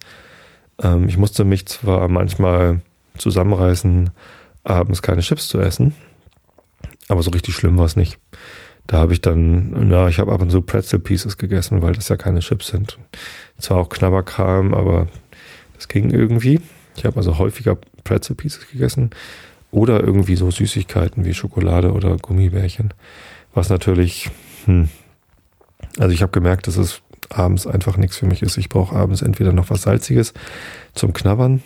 ähm, 0.82 1.08
ich 1.08 1.18
musste 1.18 1.44
mich 1.44 1.66
zwar 1.66 2.06
manchmal 2.08 2.80
zusammenreißen, 3.18 4.10
abends 4.66 5.02
keine 5.02 5.22
Chips 5.22 5.48
zu 5.48 5.60
essen, 5.60 5.94
aber 7.08 7.22
so 7.22 7.30
richtig 7.30 7.54
schlimm 7.54 7.78
war 7.78 7.86
es 7.86 7.96
nicht. 7.96 8.18
Da 8.86 8.98
habe 8.98 9.12
ich 9.12 9.20
dann, 9.20 9.90
ja, 9.90 10.08
ich 10.08 10.18
habe 10.18 10.32
ab 10.32 10.42
und 10.42 10.50
zu 10.50 10.62
Pretzel 10.62 11.00
Pieces 11.00 11.38
gegessen, 11.38 11.82
weil 11.82 11.94
das 11.94 12.08
ja 12.08 12.16
keine 12.16 12.40
Chips 12.40 12.68
sind. 12.68 12.98
Zwar 13.58 13.78
auch 13.78 13.88
Knabberkram, 13.88 14.74
aber 14.74 15.08
das 15.74 15.88
ging 15.88 16.10
irgendwie. 16.10 16.60
Ich 16.96 17.04
habe 17.04 17.16
also 17.16 17.38
häufiger 17.38 17.76
Pretzel 18.04 18.36
Pieces 18.36 18.68
gegessen 18.70 19.10
oder 19.70 20.02
irgendwie 20.02 20.36
so 20.36 20.50
Süßigkeiten 20.50 21.24
wie 21.24 21.34
Schokolade 21.34 21.92
oder 21.92 22.16
Gummibärchen. 22.16 22.94
Was 23.54 23.68
natürlich, 23.68 24.30
hm, 24.66 24.88
also 25.98 26.14
ich 26.14 26.22
habe 26.22 26.32
gemerkt, 26.32 26.66
dass 26.66 26.76
es 26.76 27.02
abends 27.28 27.66
einfach 27.66 27.96
nichts 27.96 28.16
für 28.16 28.26
mich 28.26 28.42
ist. 28.42 28.56
Ich 28.56 28.68
brauche 28.68 28.94
abends 28.94 29.22
entweder 29.22 29.52
noch 29.52 29.70
was 29.70 29.82
Salziges 29.82 30.32
zum 30.94 31.12
Knabbern 31.12 31.62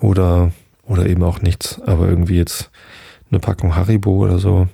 oder, 0.00 0.52
oder 0.86 1.06
eben 1.06 1.22
auch 1.22 1.40
nichts. 1.40 1.80
Aber 1.82 2.08
irgendwie 2.08 2.36
jetzt 2.36 2.70
eine 3.30 3.40
Packung 3.40 3.74
Haribo 3.74 4.24
oder 4.24 4.38
so 4.38 4.68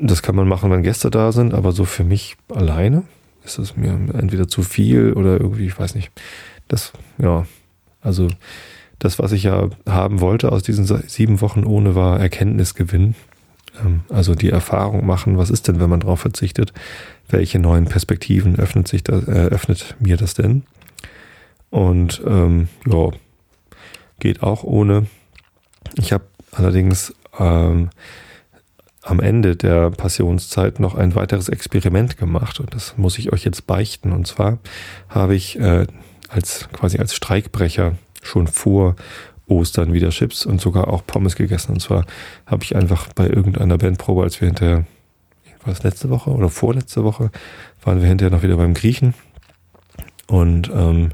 das 0.00 0.22
kann 0.22 0.34
man 0.34 0.48
machen, 0.48 0.70
wenn 0.70 0.82
Gäste 0.82 1.10
da 1.10 1.30
sind, 1.30 1.54
aber 1.54 1.72
so 1.72 1.84
für 1.84 2.04
mich 2.04 2.36
alleine 2.48 3.04
ist 3.44 3.58
es 3.58 3.76
mir 3.76 3.90
entweder 3.90 4.48
zu 4.48 4.62
viel 4.62 5.12
oder 5.12 5.40
irgendwie, 5.40 5.66
ich 5.66 5.78
weiß 5.78 5.94
nicht. 5.94 6.10
Das, 6.68 6.92
ja, 7.18 7.46
also 8.00 8.28
das, 8.98 9.18
was 9.18 9.32
ich 9.32 9.44
ja 9.44 9.68
haben 9.88 10.20
wollte 10.20 10.52
aus 10.52 10.62
diesen 10.62 10.84
sieben 11.08 11.40
Wochen 11.40 11.64
ohne, 11.64 11.94
war 11.94 12.20
Erkenntnisgewinn. 12.20 13.14
Ähm, 13.82 14.00
also 14.08 14.34
die 14.34 14.50
Erfahrung 14.50 15.06
machen, 15.06 15.36
was 15.36 15.50
ist 15.50 15.68
denn, 15.68 15.80
wenn 15.80 15.90
man 15.90 16.00
darauf 16.00 16.20
verzichtet? 16.20 16.72
Welche 17.28 17.58
neuen 17.58 17.86
Perspektiven 17.86 18.58
öffnet 18.58 18.88
sich 18.88 19.04
das, 19.04 19.26
äh, 19.26 19.48
öffnet 19.48 19.96
mir 20.00 20.16
das 20.16 20.34
denn? 20.34 20.64
Und 21.70 22.22
ähm, 22.26 22.68
ja, 22.86 23.10
geht 24.20 24.42
auch 24.42 24.62
ohne. 24.62 25.06
Ich 25.96 26.12
habe 26.12 26.24
allerdings 26.52 27.14
ähm, 27.38 27.90
am 29.02 29.20
Ende 29.20 29.56
der 29.56 29.90
Passionszeit 29.90 30.78
noch 30.78 30.94
ein 30.94 31.14
weiteres 31.14 31.48
Experiment 31.48 32.16
gemacht 32.16 32.60
und 32.60 32.74
das 32.74 32.96
muss 32.96 33.18
ich 33.18 33.32
euch 33.32 33.44
jetzt 33.44 33.66
beichten. 33.66 34.12
Und 34.12 34.26
zwar 34.26 34.58
habe 35.08 35.34
ich 35.34 35.58
äh, 35.58 35.86
als 36.28 36.68
quasi 36.72 36.98
als 36.98 37.14
Streikbrecher 37.14 37.96
schon 38.22 38.46
vor 38.46 38.96
Ostern 39.46 39.92
wieder 39.92 40.10
Chips 40.10 40.46
und 40.46 40.60
sogar 40.60 40.88
auch 40.88 41.04
Pommes 41.04 41.34
gegessen. 41.34 41.72
Und 41.72 41.80
zwar 41.80 42.06
habe 42.46 42.62
ich 42.62 42.76
einfach 42.76 43.08
bei 43.14 43.26
irgendeiner 43.26 43.78
Bandprobe, 43.78 44.22
als 44.22 44.40
wir 44.40 44.46
hinterher, 44.46 44.84
war 45.64 45.72
es 45.72 45.82
letzte 45.82 46.08
Woche 46.08 46.30
oder 46.30 46.48
vorletzte 46.48 47.04
Woche, 47.04 47.30
waren 47.82 48.00
wir 48.00 48.08
hinterher 48.08 48.30
noch 48.30 48.42
wieder 48.42 48.56
beim 48.56 48.74
Griechen. 48.74 49.14
Und 50.26 50.70
ähm, 50.72 51.10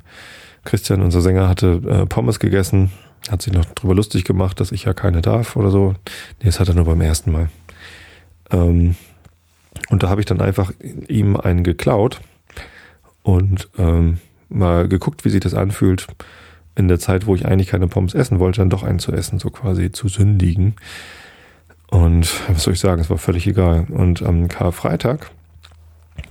Christian, 0.66 1.00
unser 1.00 1.22
Sänger, 1.22 1.48
hatte 1.48 1.80
äh, 1.88 2.06
Pommes 2.06 2.38
gegessen, 2.38 2.90
hat 3.30 3.40
sich 3.40 3.52
noch 3.52 3.64
drüber 3.64 3.94
lustig 3.94 4.24
gemacht, 4.24 4.60
dass 4.60 4.72
ich 4.72 4.84
ja 4.84 4.92
keine 4.92 5.22
darf 5.22 5.56
oder 5.56 5.70
so. 5.70 5.94
Nee, 6.40 6.46
das 6.46 6.60
hat 6.60 6.68
er 6.68 6.74
nur 6.74 6.84
beim 6.84 7.00
ersten 7.00 7.32
Mal. 7.32 7.48
Ähm, 8.50 8.96
und 9.88 10.02
da 10.02 10.08
habe 10.08 10.20
ich 10.20 10.26
dann 10.26 10.40
einfach 10.40 10.72
ihm 11.08 11.36
einen 11.36 11.64
geklaut 11.64 12.20
und 13.22 13.68
ähm, 13.78 14.18
mal 14.48 14.88
geguckt, 14.88 15.24
wie 15.24 15.30
sich 15.30 15.40
das 15.40 15.54
anfühlt, 15.54 16.06
in 16.76 16.88
der 16.88 16.98
Zeit, 16.98 17.26
wo 17.26 17.34
ich 17.34 17.46
eigentlich 17.46 17.68
keine 17.68 17.88
Pommes 17.88 18.14
essen 18.14 18.38
wollte, 18.38 18.60
dann 18.60 18.70
doch 18.70 18.82
einen 18.82 18.98
zu 18.98 19.12
essen, 19.12 19.38
so 19.38 19.50
quasi 19.50 19.90
zu 19.90 20.08
sündigen. 20.08 20.74
Und 21.88 22.28
was 22.48 22.64
soll 22.64 22.74
ich 22.74 22.80
sagen, 22.80 23.00
es 23.00 23.10
war 23.10 23.18
völlig 23.18 23.46
egal. 23.46 23.86
Und 23.90 24.22
am 24.22 24.48
Karfreitag, 24.48 25.30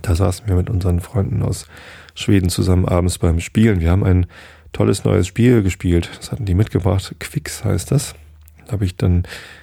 da 0.02 0.14
saßen 0.14 0.46
wir 0.46 0.54
mit 0.54 0.70
unseren 0.70 1.00
Freunden 1.00 1.42
aus 1.42 1.66
Schweden 2.16 2.48
zusammen 2.48 2.86
abends 2.86 3.18
beim 3.18 3.40
Spielen. 3.40 3.80
Wir 3.80 3.90
haben 3.90 4.04
ein 4.04 4.26
tolles 4.72 5.04
neues 5.04 5.26
Spiel 5.26 5.62
gespielt. 5.62 6.10
Das 6.18 6.32
hatten 6.32 6.44
die 6.44 6.54
mitgebracht. 6.54 7.14
Quicks 7.20 7.64
heißt 7.64 7.90
das. 7.90 8.14
Habe 8.70 8.84
ich 8.84 8.96
dann 8.96 9.22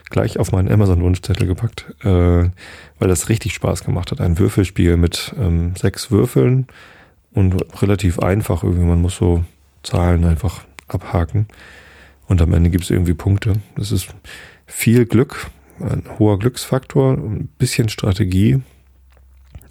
gleich 0.09 0.39
auf 0.39 0.51
meinen 0.53 0.71
Amazon-Wunschzettel 0.71 1.45
gepackt, 1.45 1.93
äh, 2.03 2.07
weil 2.07 3.07
das 3.07 3.27
richtig 3.27 3.53
Spaß 3.53 3.83
gemacht 3.83 4.11
hat. 4.11 4.21
Ein 4.21 4.39
Würfelspiel 4.39 4.95
mit 4.95 5.33
ähm, 5.37 5.75
sechs 5.75 6.09
Würfeln 6.09 6.67
und 7.33 7.53
relativ 7.81 8.19
einfach 8.19 8.63
irgendwie. 8.63 8.85
Man 8.85 9.01
muss 9.01 9.17
so 9.17 9.43
Zahlen 9.81 10.23
einfach 10.23 10.63
abhaken 10.87 11.47
und 12.27 12.41
am 12.41 12.53
Ende 12.53 12.69
gibt 12.69 12.85
es 12.85 12.89
irgendwie 12.89 13.13
Punkte. 13.13 13.53
Das 13.75 13.91
ist 13.91 14.07
viel 14.65 15.05
Glück, 15.05 15.47
ein 15.79 16.03
hoher 16.19 16.39
Glücksfaktor, 16.39 17.13
ein 17.13 17.49
bisschen 17.57 17.89
Strategie, 17.89 18.61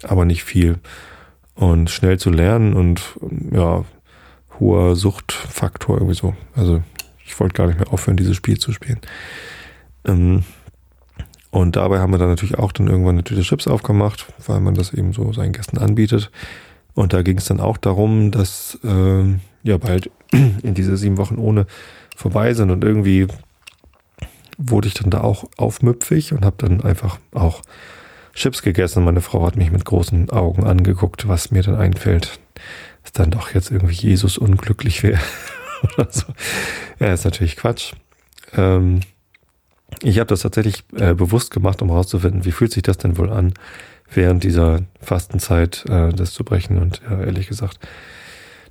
aber 0.03 0.25
nicht 0.25 0.43
viel. 0.43 0.79
Und 1.55 1.89
schnell 1.89 2.17
zu 2.17 2.29
lernen 2.29 2.73
und 2.73 3.19
ja, 3.51 3.85
hoher 4.59 4.95
Suchtfaktor 4.95 5.97
irgendwie 5.97 6.15
so. 6.15 6.35
Also 6.55 6.81
ich 7.25 7.39
wollte 7.39 7.53
gar 7.53 7.67
nicht 7.67 7.79
mehr 7.79 7.91
aufhören, 7.93 8.17
dieses 8.17 8.35
Spiel 8.35 8.57
zu 8.57 8.71
spielen. 8.71 8.99
Ähm, 10.05 10.43
und 11.51 11.75
dabei 11.75 11.99
haben 11.99 12.11
wir 12.11 12.17
dann 12.17 12.29
natürlich 12.29 12.57
auch 12.57 12.71
dann 12.71 12.87
irgendwann 12.87 13.15
eine 13.15 13.23
Tüte 13.23 13.41
Chips 13.41 13.67
aufgemacht, 13.67 14.25
weil 14.47 14.59
man 14.59 14.73
das 14.73 14.93
eben 14.93 15.13
so 15.13 15.31
seinen 15.33 15.53
Gästen 15.53 15.77
anbietet. 15.77 16.31
Und 16.95 17.13
da 17.13 17.21
ging 17.21 17.37
es 17.37 17.45
dann 17.45 17.59
auch 17.59 17.77
darum, 17.77 18.31
dass 18.31 18.79
äh, 18.83 19.23
ja 19.63 19.77
bald 19.77 20.09
in 20.31 20.73
diese 20.73 20.97
sieben 20.97 21.17
Wochen 21.17 21.37
ohne 21.37 21.67
vorbei 22.15 22.53
sind 22.53 22.71
und 22.71 22.83
irgendwie 22.83 23.27
wurde 24.57 24.87
ich 24.87 24.93
dann 24.93 25.09
da 25.09 25.21
auch 25.21 25.45
aufmüpfig 25.57 26.33
und 26.33 26.45
habe 26.45 26.55
dann 26.59 26.81
einfach 26.81 27.17
auch 27.33 27.61
Chips 28.33 28.61
gegessen. 28.61 29.03
Meine 29.03 29.21
Frau 29.21 29.45
hat 29.45 29.55
mich 29.55 29.71
mit 29.71 29.85
großen 29.85 30.29
Augen 30.29 30.63
angeguckt, 30.63 31.27
was 31.27 31.51
mir 31.51 31.63
dann 31.63 31.75
einfällt, 31.75 32.39
dass 33.03 33.11
dann 33.11 33.31
doch 33.31 33.53
jetzt 33.53 33.71
irgendwie 33.71 33.95
Jesus 33.95 34.37
unglücklich 34.37 35.03
wäre. 35.03 35.21
oder 35.97 36.07
so. 36.09 36.25
Ja, 36.99 37.13
ist 37.13 37.25
natürlich 37.25 37.55
Quatsch. 37.55 37.93
Ähm, 38.55 39.01
ich 40.01 40.19
habe 40.19 40.27
das 40.27 40.41
tatsächlich 40.41 40.83
äh, 40.95 41.13
bewusst 41.13 41.51
gemacht, 41.51 41.81
um 41.81 41.89
herauszufinden, 41.89 42.45
wie 42.45 42.51
fühlt 42.51 42.71
sich 42.71 42.83
das 42.83 42.97
denn 42.97 43.17
wohl 43.17 43.29
an, 43.29 43.53
während 44.11 44.43
dieser 44.43 44.81
Fastenzeit 44.99 45.85
äh, 45.87 46.09
das 46.09 46.33
zu 46.33 46.43
brechen. 46.43 46.79
Und 46.79 47.01
ja, 47.09 47.21
ehrlich 47.21 47.47
gesagt, 47.47 47.79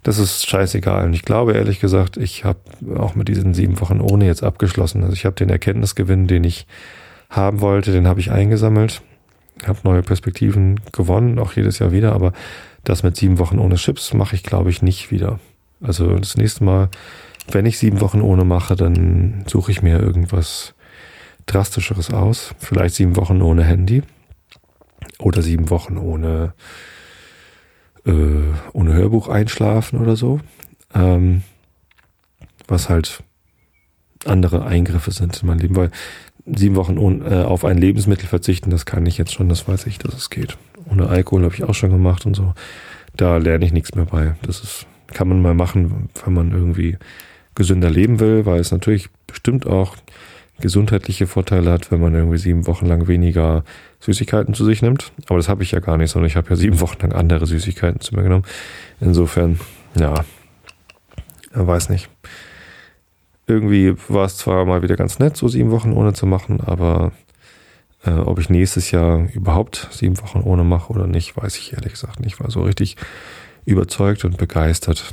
das 0.02 0.18
ist 0.18 0.48
scheißegal. 0.48 1.04
Und 1.04 1.14
ich 1.14 1.22
glaube 1.22 1.52
ehrlich 1.52 1.80
gesagt, 1.80 2.16
ich 2.16 2.44
habe 2.44 2.58
auch 2.96 3.14
mit 3.14 3.28
diesen 3.28 3.54
sieben 3.54 3.80
Wochen 3.80 4.00
ohne 4.00 4.26
jetzt 4.26 4.42
abgeschlossen. 4.42 5.02
Also 5.02 5.14
ich 5.14 5.24
habe 5.24 5.36
den 5.36 5.48
Erkenntnisgewinn, 5.48 6.26
den 6.26 6.44
ich 6.44 6.66
haben 7.30 7.60
wollte, 7.60 7.92
den 7.92 8.08
habe 8.08 8.20
ich 8.20 8.30
eingesammelt, 8.30 9.02
habe 9.66 9.80
neue 9.84 10.02
Perspektiven 10.02 10.80
gewonnen, 10.92 11.38
auch 11.38 11.52
jedes 11.52 11.78
Jahr 11.78 11.92
wieder. 11.92 12.12
Aber 12.12 12.32
das 12.84 13.02
mit 13.02 13.16
sieben 13.16 13.38
Wochen 13.38 13.58
ohne 13.58 13.76
Chips 13.76 14.12
mache 14.14 14.34
ich, 14.34 14.42
glaube 14.42 14.70
ich, 14.70 14.82
nicht 14.82 15.10
wieder. 15.10 15.38
Also 15.80 16.16
das 16.16 16.36
nächste 16.36 16.64
Mal, 16.64 16.88
wenn 17.50 17.66
ich 17.66 17.78
sieben 17.78 18.00
Wochen 18.00 18.20
ohne 18.20 18.44
mache, 18.44 18.76
dann 18.76 19.44
suche 19.46 19.72
ich 19.72 19.82
mir 19.82 19.98
irgendwas 20.00 20.74
Drastischeres 21.46 22.12
aus. 22.12 22.54
Vielleicht 22.58 22.94
sieben 22.94 23.16
Wochen 23.16 23.42
ohne 23.42 23.64
Handy 23.64 24.02
oder 25.18 25.42
sieben 25.42 25.70
Wochen 25.70 25.96
ohne, 25.96 26.54
äh, 28.06 28.12
ohne 28.72 28.92
Hörbuch 28.94 29.28
einschlafen 29.28 29.98
oder 29.98 30.16
so. 30.16 30.40
Ähm, 30.94 31.42
was 32.68 32.88
halt 32.88 33.22
andere 34.24 34.64
Eingriffe 34.64 35.10
sind 35.10 35.40
in 35.42 35.48
mein 35.48 35.58
Leben, 35.58 35.76
weil 35.76 35.90
sieben 36.46 36.76
Wochen 36.76 36.98
ohne, 36.98 37.24
äh, 37.24 37.44
auf 37.44 37.64
ein 37.64 37.78
Lebensmittel 37.78 38.26
verzichten, 38.26 38.70
das 38.70 38.86
kann 38.86 39.06
ich 39.06 39.18
jetzt 39.18 39.32
schon, 39.32 39.48
das 39.48 39.68
weiß 39.68 39.86
ich, 39.86 39.98
dass 39.98 40.14
es 40.14 40.30
geht. 40.30 40.56
Ohne 40.90 41.08
Alkohol 41.08 41.44
habe 41.44 41.54
ich 41.54 41.64
auch 41.64 41.74
schon 41.74 41.90
gemacht 41.90 42.26
und 42.26 42.34
so. 42.34 42.54
Da 43.16 43.36
lerne 43.36 43.64
ich 43.64 43.72
nichts 43.72 43.94
mehr 43.94 44.06
bei. 44.06 44.34
Das 44.42 44.60
ist, 44.60 44.86
kann 45.08 45.28
man 45.28 45.42
mal 45.42 45.54
machen, 45.54 46.08
wenn 46.24 46.34
man 46.34 46.52
irgendwie 46.52 46.96
gesünder 47.54 47.90
leben 47.90 48.18
will, 48.20 48.46
weil 48.46 48.60
es 48.60 48.72
natürlich 48.72 49.08
bestimmt 49.26 49.66
auch 49.66 49.96
gesundheitliche 50.60 51.26
Vorteile 51.26 51.70
hat, 51.70 51.90
wenn 51.90 52.00
man 52.00 52.14
irgendwie 52.14 52.38
sieben 52.38 52.66
Wochen 52.66 52.86
lang 52.86 53.08
weniger 53.08 53.64
Süßigkeiten 54.00 54.54
zu 54.54 54.64
sich 54.64 54.80
nimmt. 54.80 55.12
Aber 55.26 55.36
das 55.36 55.48
habe 55.48 55.62
ich 55.62 55.72
ja 55.72 55.80
gar 55.80 55.96
nicht, 55.96 56.10
sondern 56.10 56.28
ich 56.28 56.36
habe 56.36 56.50
ja 56.50 56.56
sieben 56.56 56.80
Wochen 56.80 57.00
lang 57.00 57.12
andere 57.12 57.46
Süßigkeiten 57.46 58.00
zu 58.00 58.14
mir 58.14 58.22
genommen. 58.22 58.44
Insofern, 59.00 59.58
ja, 59.98 60.24
weiß 61.52 61.88
nicht. 61.88 62.08
Irgendwie 63.52 63.94
war 64.08 64.24
es 64.24 64.38
zwar 64.38 64.64
mal 64.64 64.82
wieder 64.82 64.96
ganz 64.96 65.18
nett, 65.18 65.36
so 65.36 65.46
sieben 65.46 65.70
Wochen 65.70 65.92
ohne 65.92 66.14
zu 66.14 66.24
machen, 66.24 66.62
aber 66.62 67.12
äh, 68.02 68.12
ob 68.12 68.38
ich 68.38 68.48
nächstes 68.48 68.90
Jahr 68.90 69.28
überhaupt 69.34 69.88
sieben 69.92 70.18
Wochen 70.22 70.40
ohne 70.40 70.64
mache 70.64 70.90
oder 70.90 71.06
nicht, 71.06 71.36
weiß 71.36 71.58
ich 71.58 71.74
ehrlich 71.74 71.92
gesagt 71.92 72.18
nicht. 72.20 72.40
Weil 72.40 72.50
so 72.50 72.62
richtig 72.62 72.96
überzeugt 73.66 74.24
und 74.24 74.38
begeistert 74.38 75.12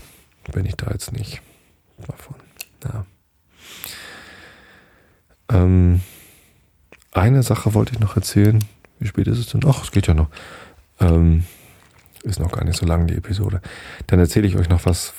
bin 0.54 0.66
ich 0.66 0.76
da 0.76 0.90
jetzt 0.92 1.12
nicht 1.12 1.42
davon. 2.08 2.38
Ja. 2.86 3.06
Ähm, 5.50 6.00
eine 7.12 7.44
Sache 7.44 7.74
wollte 7.74 7.94
ich 7.94 8.00
noch 8.00 8.16
erzählen. 8.16 8.64
Wie 9.00 9.08
spät 9.08 9.28
ist 9.28 9.38
es 9.38 9.48
denn? 9.48 9.62
Ach, 9.66 9.84
es 9.84 9.92
geht 9.92 10.08
ja 10.08 10.14
noch. 10.14 10.30
Ähm, 11.02 11.44
ist 12.24 12.40
noch 12.40 12.52
gar 12.52 12.64
nicht 12.64 12.78
so 12.78 12.86
lang 12.86 13.06
die 13.06 13.16
Episode. 13.16 13.62
Dann 14.08 14.20
erzähle 14.20 14.48
ich 14.48 14.56
euch 14.56 14.70
noch, 14.70 14.86
was 14.86 15.14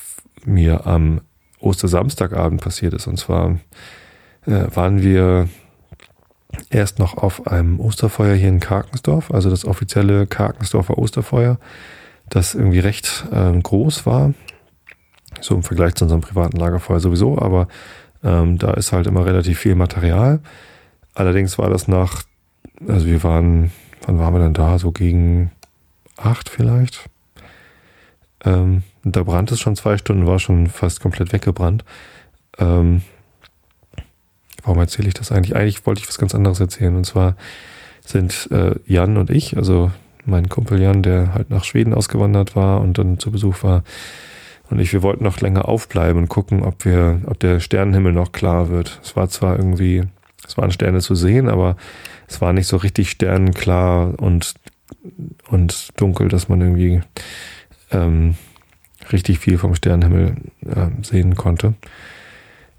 mir 0.47 0.87
am 0.87 1.21
Ostersamstagabend 1.61 2.61
passiert 2.61 2.95
ist. 2.95 3.07
Und 3.07 3.19
zwar 3.19 3.59
äh, 4.47 4.67
waren 4.75 5.03
wir 5.03 5.49
erst 6.71 6.99
noch 6.99 7.17
auf 7.17 7.47
einem 7.47 7.81
Osterfeuer 7.81 8.35
hier 8.35 8.49
in 8.49 8.61
Karkensdorf, 8.61 9.31
also 9.31 9.51
das 9.51 9.65
offizielle 9.65 10.27
Karkensdorfer 10.27 10.99
Osterfeuer, 10.99 11.59
das 12.29 12.55
irgendwie 12.55 12.81
recht 12.81 13.27
äh, 13.33 13.59
groß 13.59 14.07
war. 14.07 14.35
So 15.41 15.55
im 15.55 15.63
Vergleich 15.63 15.95
zu 15.95 16.05
unserem 16.05 16.21
privaten 16.21 16.57
Lagerfeuer 16.57 17.01
sowieso, 17.01 17.39
aber 17.39 17.69
ähm, 18.23 18.59
da 18.59 18.73
ist 18.75 18.93
halt 18.93 19.07
immer 19.07 19.25
relativ 19.25 19.59
viel 19.59 19.75
Material. 19.75 20.41
Allerdings 21.15 21.59
war 21.59 21.71
das 21.71 21.89
nach, 21.89 22.25
also 22.87 23.07
wir 23.07 23.23
waren, 23.23 23.71
wann 24.07 24.19
waren 24.19 24.35
wir 24.35 24.41
denn 24.41 24.55
da? 24.55 24.79
So 24.79 24.93
gegen 24.93 25.51
acht 26.17 26.49
vielleicht. 26.49 27.09
Ähm, 28.45 28.83
da 29.05 29.23
brannte 29.23 29.55
es 29.55 29.61
schon 29.61 29.77
zwei 29.77 29.97
Stunden, 29.97 30.27
war 30.27 30.39
schon 30.39 30.67
fast 30.67 31.01
komplett 31.01 31.33
weggebrannt. 31.33 31.85
Ähm, 32.59 33.03
warum 34.63 34.79
erzähle 34.79 35.09
ich 35.09 35.15
das 35.15 35.33
eigentlich? 35.33 35.57
Eigentlich 35.57 35.87
wollte 35.87 36.03
ich 36.03 36.09
was 36.09 36.19
ganz 36.19 36.35
anderes 36.35 36.61
erzählen. 36.61 36.97
Und 36.97 37.05
zwar 37.05 37.37
sind 38.05 38.49
äh, 38.51 38.75
Jan 38.87 39.17
und 39.17 39.31
ich, 39.31 39.57
also 39.57 39.91
mein 40.25 40.49
Kumpel 40.49 40.81
Jan, 40.81 41.03
der 41.03 41.35
halt 41.35 41.51
nach 41.51 41.65
Schweden 41.65 41.95
ausgewandert 41.95 42.57
war 42.57 42.81
und 42.81 42.99
dann 42.99 43.19
zu 43.19 43.31
Besuch 43.31 43.63
war, 43.63 43.83
und 44.71 44.79
ich, 44.79 44.93
wir 44.93 45.03
wollten 45.03 45.25
noch 45.25 45.41
länger 45.41 45.69
aufbleiben 45.69 46.23
und 46.23 46.29
gucken, 46.29 46.63
ob 46.63 46.85
wir, 46.85 47.23
ob 47.27 47.41
der 47.41 47.59
Sternenhimmel 47.59 48.13
noch 48.13 48.31
klar 48.31 48.69
wird. 48.69 49.01
Es 49.03 49.17
war 49.17 49.29
zwar 49.29 49.57
irgendwie, 49.57 50.05
es 50.47 50.57
waren 50.57 50.71
Sterne 50.71 51.01
zu 51.01 51.17
sehen, 51.17 51.49
aber 51.49 51.77
es 52.29 52.41
war 52.41 52.53
nicht 52.53 52.69
so 52.69 52.77
richtig 52.77 53.11
sternenklar 53.11 54.15
und, 54.21 54.55
und 55.49 56.01
dunkel, 56.01 56.29
dass 56.29 56.49
man 56.49 56.61
irgendwie 56.61 57.01
ähm, 57.91 58.37
richtig 59.13 59.39
viel 59.39 59.59
vom 59.59 59.75
Sternenhimmel 59.75 60.37
äh, 60.67 60.87
sehen 61.03 61.37
konnte. 61.37 61.75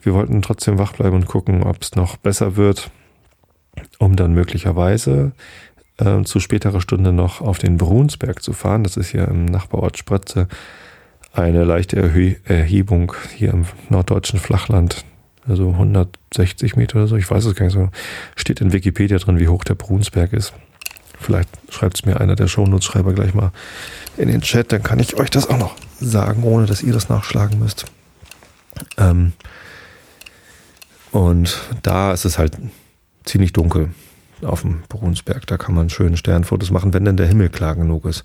Wir 0.02 0.14
wollten 0.14 0.42
trotzdem 0.42 0.78
wach 0.80 0.94
bleiben 0.94 1.16
und 1.16 1.28
gucken, 1.28 1.64
ob 1.64 1.82
es 1.82 1.96
noch 1.96 2.18
besser 2.18 2.56
wird, 2.56 2.90
um 4.00 4.16
dann 4.16 4.34
möglicherweise 4.34 5.34
äh, 5.98 6.24
zu 6.24 6.40
späterer 6.40 6.82
Stunde 6.82 7.14
noch 7.14 7.42
auf 7.42 7.60
den 7.60 7.78
Brunsberg 7.78 8.42
zu 8.42 8.54
fahren. 8.54 8.84
Das 8.84 8.98
ist 8.98 9.10
hier 9.10 9.28
im 9.28 9.46
Nachbarort 9.46 9.98
Spratze 9.98 10.48
eine 11.34 11.64
leichte 11.64 11.96
Erhö 11.96 12.36
Erhebung 12.44 13.14
hier 13.36 13.52
im 13.52 13.66
norddeutschen 13.90 14.40
Flachland. 14.40 15.06
Also 15.48 15.70
160 15.70 16.76
Meter 16.76 16.98
oder 16.98 17.08
so, 17.08 17.16
ich 17.16 17.30
weiß 17.30 17.46
es 17.46 17.56
gar 17.56 17.66
nicht 17.66 17.74
so. 17.74 17.90
Steht 18.36 18.62
in 18.62 18.74
Wikipedia 18.74 19.18
drin, 19.18 19.40
wie 19.40 19.48
hoch 19.48 19.64
der 19.64 19.76
Brunsberg 19.76 20.34
ist. 20.34 20.54
Vielleicht 21.20 21.50
schreibt 21.70 21.98
es 21.98 22.06
mir 22.06 22.20
einer 22.20 22.36
der 22.36 22.48
Shownotes-Schreiber 22.48 23.14
gleich 23.14 23.34
mal 23.34 23.52
in 24.22 24.30
den 24.30 24.42
Chat, 24.42 24.72
dann 24.72 24.84
kann 24.84 25.00
ich 25.00 25.16
euch 25.18 25.30
das 25.30 25.50
auch 25.50 25.58
noch 25.58 25.76
sagen, 26.00 26.44
ohne 26.44 26.68
dass 26.68 26.84
ihr 26.84 26.94
das 26.94 27.10
nachschlagen 27.10 27.60
müsst. 27.60 27.86
Ähm 28.98 29.34
und 31.12 31.60
da 31.82 32.14
ist 32.14 32.26
es 32.26 32.38
halt 32.38 32.58
ziemlich 33.26 33.52
dunkel 33.52 33.90
auf 34.44 34.62
dem 34.62 34.84
Brunsberg. 34.88 35.46
Da 35.48 35.58
kann 35.58 35.76
man 35.76 35.90
schön 35.90 36.16
Sternfotos 36.18 36.72
machen, 36.72 36.94
wenn 36.94 37.06
denn 37.06 37.18
der 37.18 37.28
Himmel 37.28 37.50
klar 37.50 37.76
genug 37.76 38.06
ist 38.06 38.24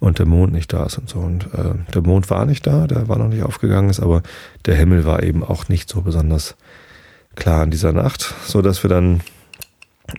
und 0.00 0.18
der 0.18 0.26
Mond 0.26 0.52
nicht 0.52 0.72
da 0.72 0.84
ist 0.84 0.98
und 0.98 1.08
so. 1.08 1.18
Und 1.18 1.46
äh, 1.54 1.74
der 1.94 2.02
Mond 2.02 2.28
war 2.30 2.44
nicht 2.44 2.66
da, 2.66 2.86
der 2.86 3.08
war 3.08 3.18
noch 3.18 3.28
nicht 3.28 3.42
aufgegangen 3.42 3.90
ist, 3.90 4.00
aber 4.00 4.22
der 4.66 4.76
Himmel 4.76 5.04
war 5.04 5.22
eben 5.22 5.42
auch 5.42 5.68
nicht 5.68 5.88
so 5.88 6.02
besonders 6.02 6.56
klar 7.34 7.64
in 7.64 7.70
dieser 7.70 7.92
Nacht, 7.92 8.34
so 8.46 8.62
dass 8.62 8.82
wir 8.84 8.90
dann 8.90 9.20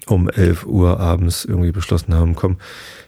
um 0.07 0.29
11 0.29 0.65
Uhr 0.65 0.99
abends 0.99 1.45
irgendwie 1.45 1.71
beschlossen 1.71 2.15
haben, 2.15 2.35
komm, 2.35 2.57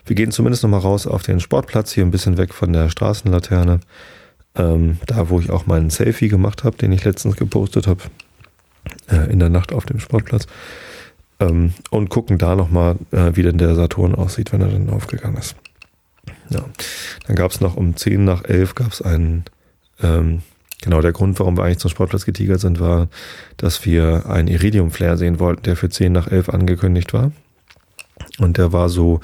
wir 0.06 0.16
gehen 0.16 0.32
zumindest 0.32 0.64
noch 0.64 0.70
mal 0.70 0.78
raus 0.78 1.08
auf 1.08 1.24
den 1.24 1.40
Sportplatz, 1.40 1.92
hier 1.92 2.06
ein 2.06 2.12
bisschen 2.12 2.38
weg 2.38 2.54
von 2.54 2.74
der 2.74 2.90
Straßenlaterne, 2.90 3.80
ähm, 4.56 5.00
da 5.06 5.30
wo 5.30 5.40
ich 5.40 5.50
auch 5.50 5.66
mal 5.66 5.80
einen 5.80 5.90
Selfie 5.90 6.30
gemacht 6.30 6.64
habe, 6.64 6.78
den 6.78 6.92
ich 6.92 7.04
letztens 7.04 7.36
gepostet 7.36 7.88
habe, 7.88 8.02
äh, 9.10 9.32
in 9.32 9.40
der 9.40 9.50
Nacht 9.50 9.74
auf 9.74 9.86
dem 9.86 10.00
Sportplatz. 10.00 10.48
Ähm, 11.40 11.74
und 11.90 12.10
gucken 12.10 12.38
da 12.38 12.56
noch 12.56 12.70
mal, 12.70 12.96
äh, 13.12 13.32
wie 13.34 13.44
denn 13.44 13.58
der 13.58 13.76
Saturn 13.76 14.16
aussieht, 14.16 14.54
wenn 14.54 14.62
er 14.62 14.70
dann 14.70 14.90
aufgegangen 14.90 15.38
ist. 15.38 15.56
Ja. 16.50 16.64
Dann 17.28 17.36
gab 17.36 17.52
es 17.52 17.60
noch 17.60 17.76
um 17.76 17.96
10 17.96 18.24
nach 18.24 18.46
11 18.46 18.76
gab 18.76 18.94
es 18.94 19.02
einen, 19.02 19.44
ähm, 20.02 20.44
genau 20.82 21.02
der 21.02 21.12
Grund, 21.12 21.40
warum 21.40 21.58
wir 21.58 21.64
eigentlich 21.64 21.80
zum 21.80 21.92
Sportplatz 21.92 22.26
getigert 22.26 22.62
sind, 22.62 22.80
war, 22.80 23.10
dass 23.58 23.86
wir 23.86 24.28
einen 24.28 24.48
Iridium-Flare 24.48 25.18
sehen 25.18 25.40
wollten, 25.40 25.64
der 25.64 25.76
für 25.76 25.90
10 25.90 26.14
nach 26.14 26.28
11 26.28 26.50
angekündigt 26.50 27.14
war. 27.14 27.32
Und 28.40 28.58
der 28.58 28.72
war 28.72 28.90
so 28.90 29.20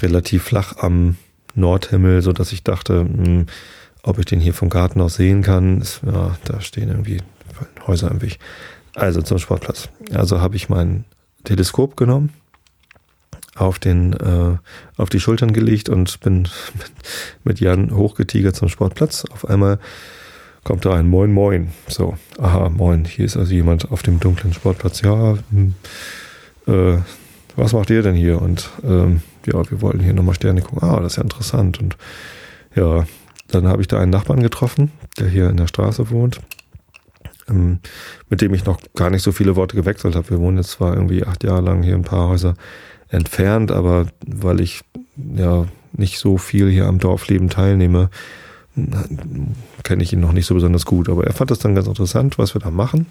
relativ 0.00 0.42
flach 0.42 0.76
am 0.78 1.16
Nordhimmel, 1.54 2.22
so 2.22 2.32
dass 2.32 2.52
ich 2.52 2.64
dachte, 2.64 3.04
mh, 3.04 3.24
hm, 3.24 3.46
ob 4.02 4.18
ich 4.18 4.26
den 4.26 4.40
hier 4.40 4.54
vom 4.54 4.68
Garten 4.68 5.00
aus 5.00 5.14
sehen 5.14 5.42
kann. 5.42 5.80
Ist, 5.80 6.02
ja, 6.04 6.36
da 6.44 6.60
stehen 6.60 6.90
irgendwie 6.90 7.18
Häuser 7.86 8.10
im 8.10 8.20
Weg. 8.20 8.38
Also 8.94 9.22
zum 9.22 9.38
Sportplatz. 9.38 9.88
Also 10.12 10.40
habe 10.40 10.56
ich 10.56 10.68
mein 10.68 11.04
Teleskop 11.44 11.96
genommen 11.96 12.30
auf 13.56 13.78
den 13.78 14.12
äh, 14.14 14.56
auf 14.96 15.08
die 15.10 15.20
Schultern 15.20 15.52
gelegt 15.52 15.88
und 15.88 16.20
bin 16.20 16.48
mit 17.44 17.60
Jan 17.60 17.94
hochgetigert 17.94 18.56
zum 18.56 18.68
Sportplatz. 18.68 19.24
Auf 19.30 19.48
einmal 19.48 19.78
kommt 20.64 20.84
da 20.84 20.94
ein 20.94 21.08
Moin 21.08 21.32
Moin. 21.32 21.72
So, 21.88 22.16
aha, 22.38 22.68
Moin. 22.68 23.04
Hier 23.04 23.24
ist 23.24 23.36
also 23.36 23.52
jemand 23.52 23.90
auf 23.90 24.02
dem 24.02 24.20
dunklen 24.20 24.52
Sportplatz. 24.52 25.02
Ja, 25.02 25.38
hm, 25.50 25.74
äh, 26.66 26.98
was 27.56 27.72
macht 27.72 27.90
ihr 27.90 28.02
denn 28.02 28.16
hier? 28.16 28.42
Und 28.42 28.70
ähm, 28.82 29.22
ja, 29.46 29.70
wir 29.70 29.80
wollten 29.80 30.00
hier 30.00 30.14
nochmal 30.14 30.34
Sterne 30.34 30.62
gucken. 30.62 30.88
Ah, 30.88 31.00
das 31.00 31.12
ist 31.12 31.16
ja 31.16 31.22
interessant. 31.22 31.80
Und 31.80 31.96
ja, 32.74 33.04
dann 33.48 33.68
habe 33.68 33.82
ich 33.82 33.88
da 33.88 33.98
einen 33.98 34.10
Nachbarn 34.10 34.42
getroffen, 34.42 34.92
der 35.18 35.28
hier 35.28 35.50
in 35.50 35.56
der 35.56 35.66
Straße 35.66 36.10
wohnt, 36.10 36.40
ähm, 37.48 37.78
mit 38.28 38.40
dem 38.40 38.54
ich 38.54 38.64
noch 38.64 38.80
gar 38.94 39.10
nicht 39.10 39.22
so 39.22 39.32
viele 39.32 39.56
Worte 39.56 39.76
gewechselt 39.76 40.16
habe. 40.16 40.30
Wir 40.30 40.40
wohnen 40.40 40.56
jetzt 40.56 40.72
zwar 40.72 40.94
irgendwie 40.94 41.24
acht 41.24 41.44
Jahre 41.44 41.62
lang 41.62 41.82
hier 41.82 41.94
ein 41.94 42.02
paar 42.02 42.28
Häuser 42.28 42.54
entfernt, 43.08 43.70
aber 43.70 44.06
weil 44.26 44.60
ich 44.60 44.82
ja 45.16 45.66
nicht 45.92 46.18
so 46.18 46.38
viel 46.38 46.68
hier 46.70 46.86
am 46.86 46.98
Dorfleben 46.98 47.48
teilnehme, 47.48 48.10
kenne 49.84 50.02
ich 50.02 50.12
ihn 50.12 50.20
noch 50.20 50.32
nicht 50.32 50.46
so 50.46 50.54
besonders 50.54 50.84
gut. 50.84 51.08
Aber 51.08 51.24
er 51.24 51.32
fand 51.32 51.50
das 51.50 51.60
dann 51.60 51.74
ganz 51.74 51.86
interessant, 51.86 52.38
was 52.38 52.54
wir 52.54 52.60
da 52.60 52.70
machen. 52.70 53.06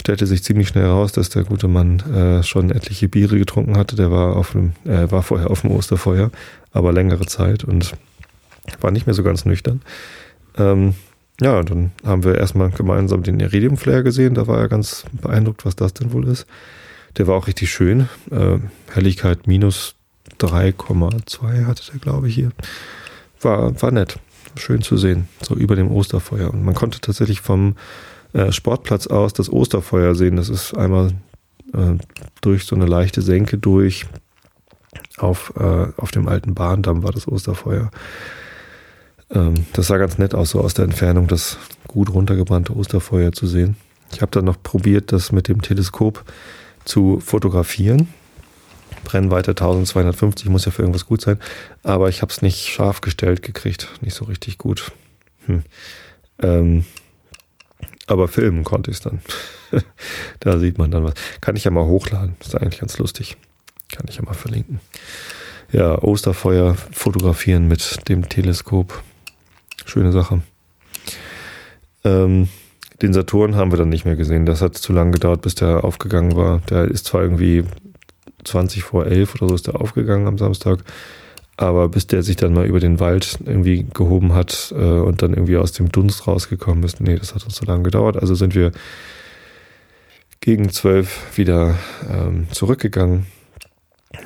Stellte 0.00 0.26
sich 0.26 0.42
ziemlich 0.42 0.68
schnell 0.68 0.84
heraus, 0.84 1.12
dass 1.12 1.28
der 1.28 1.44
gute 1.44 1.68
Mann 1.68 2.00
äh, 2.00 2.42
schon 2.42 2.70
etliche 2.70 3.06
Biere 3.06 3.38
getrunken 3.38 3.76
hatte. 3.76 3.96
Der 3.96 4.10
war 4.10 4.34
auf 4.34 4.52
dem, 4.52 4.72
äh, 4.86 5.10
war 5.10 5.22
vorher 5.22 5.50
auf 5.50 5.60
dem 5.60 5.72
Osterfeuer, 5.72 6.30
aber 6.72 6.90
längere 6.90 7.26
Zeit 7.26 7.64
und 7.64 7.92
war 8.80 8.92
nicht 8.92 9.04
mehr 9.06 9.12
so 9.12 9.22
ganz 9.22 9.44
nüchtern. 9.44 9.82
Ähm, 10.56 10.94
ja, 11.38 11.62
dann 11.62 11.92
haben 12.02 12.24
wir 12.24 12.36
erstmal 12.36 12.70
gemeinsam 12.70 13.22
den 13.22 13.40
Iridium 13.40 13.76
Flare 13.76 14.02
gesehen. 14.02 14.32
Da 14.32 14.46
war 14.46 14.58
er 14.58 14.68
ganz 14.68 15.04
beeindruckt, 15.20 15.66
was 15.66 15.76
das 15.76 15.92
denn 15.92 16.14
wohl 16.14 16.26
ist. 16.28 16.46
Der 17.18 17.26
war 17.26 17.36
auch 17.36 17.46
richtig 17.46 17.70
schön. 17.70 18.08
Äh, 18.30 18.56
Helligkeit 18.90 19.46
minus 19.46 19.96
3,2 20.38 21.66
hatte 21.66 21.82
der, 21.92 22.00
glaube 22.00 22.28
ich, 22.28 22.34
hier. 22.36 22.52
War, 23.42 23.82
war 23.82 23.90
nett. 23.90 24.18
Schön 24.56 24.80
zu 24.80 24.96
sehen. 24.96 25.28
So 25.42 25.54
über 25.54 25.76
dem 25.76 25.90
Osterfeuer. 25.90 26.50
Und 26.50 26.64
man 26.64 26.74
konnte 26.74 27.02
tatsächlich 27.02 27.42
vom 27.42 27.76
äh, 28.32 28.52
Sportplatz 28.52 29.06
aus 29.06 29.32
das 29.32 29.52
Osterfeuer 29.52 30.14
sehen. 30.14 30.36
Das 30.36 30.48
ist 30.48 30.74
einmal 30.74 31.12
äh, 31.72 31.94
durch 32.40 32.64
so 32.64 32.76
eine 32.76 32.86
leichte 32.86 33.22
Senke 33.22 33.58
durch. 33.58 34.06
Auf, 35.18 35.52
äh, 35.56 35.88
auf 35.96 36.10
dem 36.10 36.28
alten 36.28 36.54
Bahndamm 36.54 37.02
war 37.02 37.12
das 37.12 37.28
Osterfeuer. 37.28 37.90
Ähm, 39.30 39.66
das 39.72 39.86
sah 39.86 39.98
ganz 39.98 40.18
nett 40.18 40.34
aus, 40.34 40.50
so 40.50 40.60
aus 40.60 40.74
der 40.74 40.84
Entfernung 40.84 41.26
das 41.26 41.58
gut 41.86 42.12
runtergebrannte 42.12 42.74
Osterfeuer 42.74 43.32
zu 43.32 43.46
sehen. 43.46 43.76
Ich 44.12 44.22
habe 44.22 44.32
dann 44.32 44.44
noch 44.44 44.60
probiert, 44.62 45.12
das 45.12 45.32
mit 45.32 45.48
dem 45.48 45.62
Teleskop 45.62 46.24
zu 46.84 47.20
fotografieren. 47.20 48.08
Brennweite 49.04 49.52
1250 49.52 50.48
muss 50.48 50.64
ja 50.64 50.72
für 50.72 50.82
irgendwas 50.82 51.06
gut 51.06 51.20
sein, 51.20 51.38
aber 51.82 52.08
ich 52.08 52.22
habe 52.22 52.32
es 52.32 52.42
nicht 52.42 52.68
scharf 52.68 53.00
gestellt 53.00 53.42
gekriegt, 53.42 53.88
nicht 54.00 54.14
so 54.14 54.24
richtig 54.24 54.58
gut. 54.58 54.92
Hm. 55.46 55.62
Ähm, 56.42 56.84
aber 58.10 58.28
filmen 58.28 58.64
konnte 58.64 58.90
ich 58.90 58.98
es 58.98 59.02
dann. 59.02 59.20
da 60.40 60.58
sieht 60.58 60.78
man 60.78 60.90
dann 60.90 61.04
was. 61.04 61.14
Kann 61.40 61.56
ich 61.56 61.64
ja 61.64 61.70
mal 61.70 61.86
hochladen, 61.86 62.36
ist 62.40 62.56
eigentlich 62.56 62.80
ganz 62.80 62.98
lustig. 62.98 63.36
Kann 63.92 64.06
ich 64.08 64.16
ja 64.16 64.22
mal 64.22 64.34
verlinken. 64.34 64.80
Ja, 65.72 66.02
Osterfeuer 66.02 66.74
fotografieren 66.92 67.68
mit 67.68 68.08
dem 68.08 68.28
Teleskop. 68.28 69.02
Schöne 69.84 70.12
Sache. 70.12 70.42
Ähm, 72.04 72.48
den 73.02 73.12
Saturn 73.12 73.54
haben 73.54 73.70
wir 73.70 73.78
dann 73.78 73.88
nicht 73.88 74.04
mehr 74.04 74.16
gesehen. 74.16 74.46
Das 74.46 74.60
hat 74.60 74.76
zu 74.76 74.92
lange 74.92 75.12
gedauert, 75.12 75.42
bis 75.42 75.54
der 75.54 75.84
aufgegangen 75.84 76.36
war. 76.36 76.60
Der 76.70 76.84
ist 76.84 77.06
zwar 77.06 77.22
irgendwie 77.22 77.64
20 78.44 78.82
vor 78.82 79.06
11 79.06 79.36
oder 79.36 79.48
so 79.48 79.54
ist 79.54 79.66
der 79.66 79.80
aufgegangen 79.80 80.26
am 80.26 80.38
Samstag, 80.38 80.80
aber 81.60 81.90
bis 81.90 82.06
der 82.06 82.22
sich 82.22 82.36
dann 82.36 82.54
mal 82.54 82.64
über 82.64 82.80
den 82.80 83.00
Wald 83.00 83.38
irgendwie 83.44 83.86
gehoben 83.92 84.32
hat 84.32 84.72
äh, 84.74 84.82
und 84.82 85.20
dann 85.20 85.34
irgendwie 85.34 85.58
aus 85.58 85.72
dem 85.72 85.92
Dunst 85.92 86.26
rausgekommen 86.26 86.82
ist, 86.84 87.00
nee, 87.00 87.16
das 87.16 87.34
hat 87.34 87.44
uns 87.44 87.54
zu 87.54 87.66
lange 87.66 87.82
gedauert. 87.82 88.16
Also 88.16 88.34
sind 88.34 88.54
wir 88.54 88.72
gegen 90.40 90.70
zwölf 90.70 91.36
wieder 91.36 91.76
ähm, 92.10 92.46
zurückgegangen, 92.50 93.26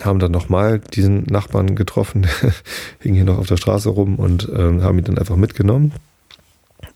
haben 0.05 0.21
dann 0.21 0.31
nochmal 0.31 0.79
diesen 0.79 1.25
Nachbarn 1.25 1.75
getroffen, 1.75 2.29
hing 3.01 3.15
hier 3.15 3.25
noch 3.25 3.39
auf 3.39 3.49
der 3.49 3.57
Straße 3.57 3.89
rum 3.89 4.15
und 4.17 4.49
ähm, 4.55 4.83
haben 4.85 4.99
ihn 4.99 5.05
dann 5.05 5.19
einfach 5.19 5.37
mitgenommen 5.37 5.93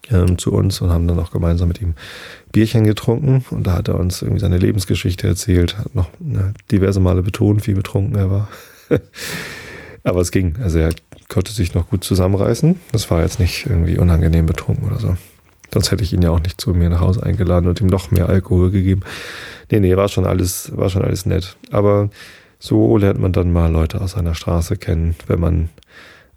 ähm, 0.08 0.38
zu 0.38 0.52
uns 0.52 0.80
und 0.80 0.90
haben 0.90 1.08
dann 1.08 1.18
auch 1.18 1.32
gemeinsam 1.32 1.66
mit 1.66 1.82
ihm 1.82 1.94
Bierchen 2.52 2.84
getrunken 2.84 3.44
und 3.50 3.66
da 3.66 3.72
hat 3.72 3.88
er 3.88 3.98
uns 3.98 4.22
irgendwie 4.22 4.40
seine 4.40 4.58
Lebensgeschichte 4.58 5.26
erzählt, 5.26 5.78
hat 5.78 5.96
noch 5.96 6.10
ne, 6.20 6.54
diverse 6.70 7.00
Male 7.00 7.22
betont, 7.22 7.66
wie 7.66 7.74
betrunken 7.74 8.14
er 8.14 8.30
war. 8.30 8.48
Aber 10.04 10.20
es 10.20 10.30
ging, 10.30 10.56
also 10.62 10.78
er 10.78 10.94
konnte 11.28 11.52
sich 11.52 11.74
noch 11.74 11.88
gut 11.88 12.04
zusammenreißen. 12.04 12.78
Das 12.92 13.10
war 13.10 13.22
jetzt 13.22 13.40
nicht 13.40 13.66
irgendwie 13.66 13.98
unangenehm 13.98 14.46
betrunken 14.46 14.86
oder 14.86 14.98
so. 14.98 15.16
Sonst 15.72 15.90
hätte 15.90 16.02
ich 16.02 16.12
ihn 16.12 16.22
ja 16.22 16.30
auch 16.30 16.40
nicht 16.40 16.60
zu 16.60 16.72
mir 16.72 16.88
nach 16.88 17.00
Hause 17.00 17.22
eingeladen 17.22 17.68
und 17.68 17.80
ihm 17.80 17.88
noch 17.88 18.10
mehr 18.10 18.28
Alkohol 18.28 18.70
gegeben. 18.70 19.02
Nee, 19.70 19.80
nee, 19.80 19.96
war 19.96 20.08
schon 20.08 20.26
alles, 20.26 20.74
war 20.74 20.88
schon 20.88 21.02
alles 21.02 21.26
nett. 21.26 21.56
Aber 21.70 22.08
so 22.58 22.96
lernt 22.96 23.20
man 23.20 23.32
dann 23.32 23.52
mal 23.52 23.70
Leute 23.70 24.00
aus 24.00 24.14
einer 24.14 24.34
Straße 24.34 24.76
kennen, 24.76 25.14
wenn 25.26 25.40
man 25.40 25.68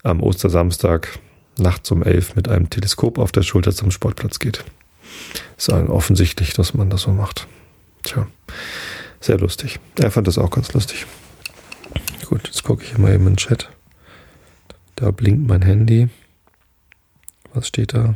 am 0.04 0.22
Ostersamstag 0.22 1.20
nachts 1.58 1.92
um 1.92 2.04
elf 2.04 2.36
mit 2.36 2.50
einem 2.50 2.70
Teleskop 2.70 3.18
auf 3.18 3.32
der 3.32 3.44
Schulter 3.44 3.72
zum 3.72 3.92
Sportplatz 3.92 4.40
geht. 4.40 4.66
Ist 5.58 5.70
offensichtlich, 5.70 6.54
dass 6.54 6.74
man 6.74 6.90
das 6.90 7.02
so 7.04 7.12
macht. 7.12 7.48
Tja, 8.04 8.28
sehr 9.20 9.38
lustig. 9.38 9.80
Er 10.00 10.12
fand 10.12 10.28
das 10.28 10.38
auch 10.38 10.50
ganz 10.50 10.74
lustig. 10.74 11.06
Gut, 12.32 12.48
jetzt 12.48 12.64
gucke 12.64 12.86
ich 12.86 12.98
mal 12.98 13.14
eben 13.14 13.28
in 13.28 13.34
den 13.34 13.36
Chat. 13.36 13.70
Da 14.96 15.12
blinkt 15.12 15.50
mein 15.50 15.64
Handy. 15.64 16.08
Was 17.54 17.68
steht 17.68 17.94
da? 17.94 18.16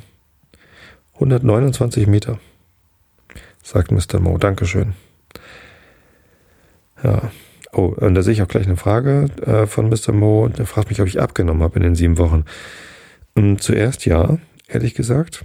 129 1.15 2.07
Meter, 2.07 2.39
sagt 3.61 3.91
Mr. 3.91 4.21
Mo. 4.21 4.37
Dankeschön. 4.37 4.93
Ja. 7.03 7.29
Oh, 7.73 7.87
und 7.87 8.15
da 8.15 8.23
sehe 8.23 8.31
ich 8.31 8.41
auch 8.41 8.47
gleich 8.47 8.67
eine 8.67 8.77
Frage 8.77 9.25
äh, 9.41 9.67
von 9.67 9.89
Mr. 9.89 10.13
Mo. 10.13 10.47
Der 10.47 10.65
fragt 10.65 10.87
mich, 10.87 11.01
ob 11.01 11.07
ich 11.07 11.19
abgenommen 11.19 11.61
habe 11.61 11.75
in 11.75 11.83
den 11.83 11.95
sieben 11.95 12.17
Wochen. 12.17 12.45
Und 13.33 13.43
ähm, 13.43 13.59
zuerst 13.59 14.05
ja, 14.05 14.37
ehrlich 14.69 14.93
gesagt. 14.93 15.43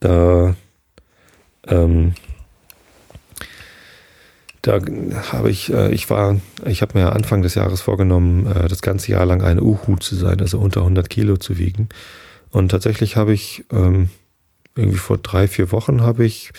Da, 0.00 0.56
ähm, 1.68 2.14
da 4.62 4.80
habe 5.32 5.50
ich, 5.50 5.72
äh, 5.72 5.92
ich 5.92 6.08
war, 6.08 6.40
ich 6.64 6.82
habe 6.82 6.98
mir 6.98 7.12
Anfang 7.12 7.42
des 7.42 7.56
Jahres 7.56 7.80
vorgenommen, 7.80 8.46
äh, 8.46 8.68
das 8.68 8.80
ganze 8.80 9.10
Jahr 9.10 9.26
lang 9.26 9.42
eine 9.42 9.62
Uhu 9.62 9.96
zu 9.96 10.14
sein, 10.14 10.40
also 10.40 10.58
unter 10.58 10.80
100 10.80 11.10
Kilo 11.10 11.36
zu 11.36 11.58
wiegen. 11.58 11.88
Und 12.50 12.70
tatsächlich 12.70 13.16
habe 13.16 13.32
ich 13.32 13.64
ähm, 13.72 14.08
irgendwie 14.76 14.98
vor 14.98 15.18
drei, 15.18 15.48
vier 15.48 15.72
Wochen 15.72 16.02
habe 16.02 16.24
ich 16.24 16.52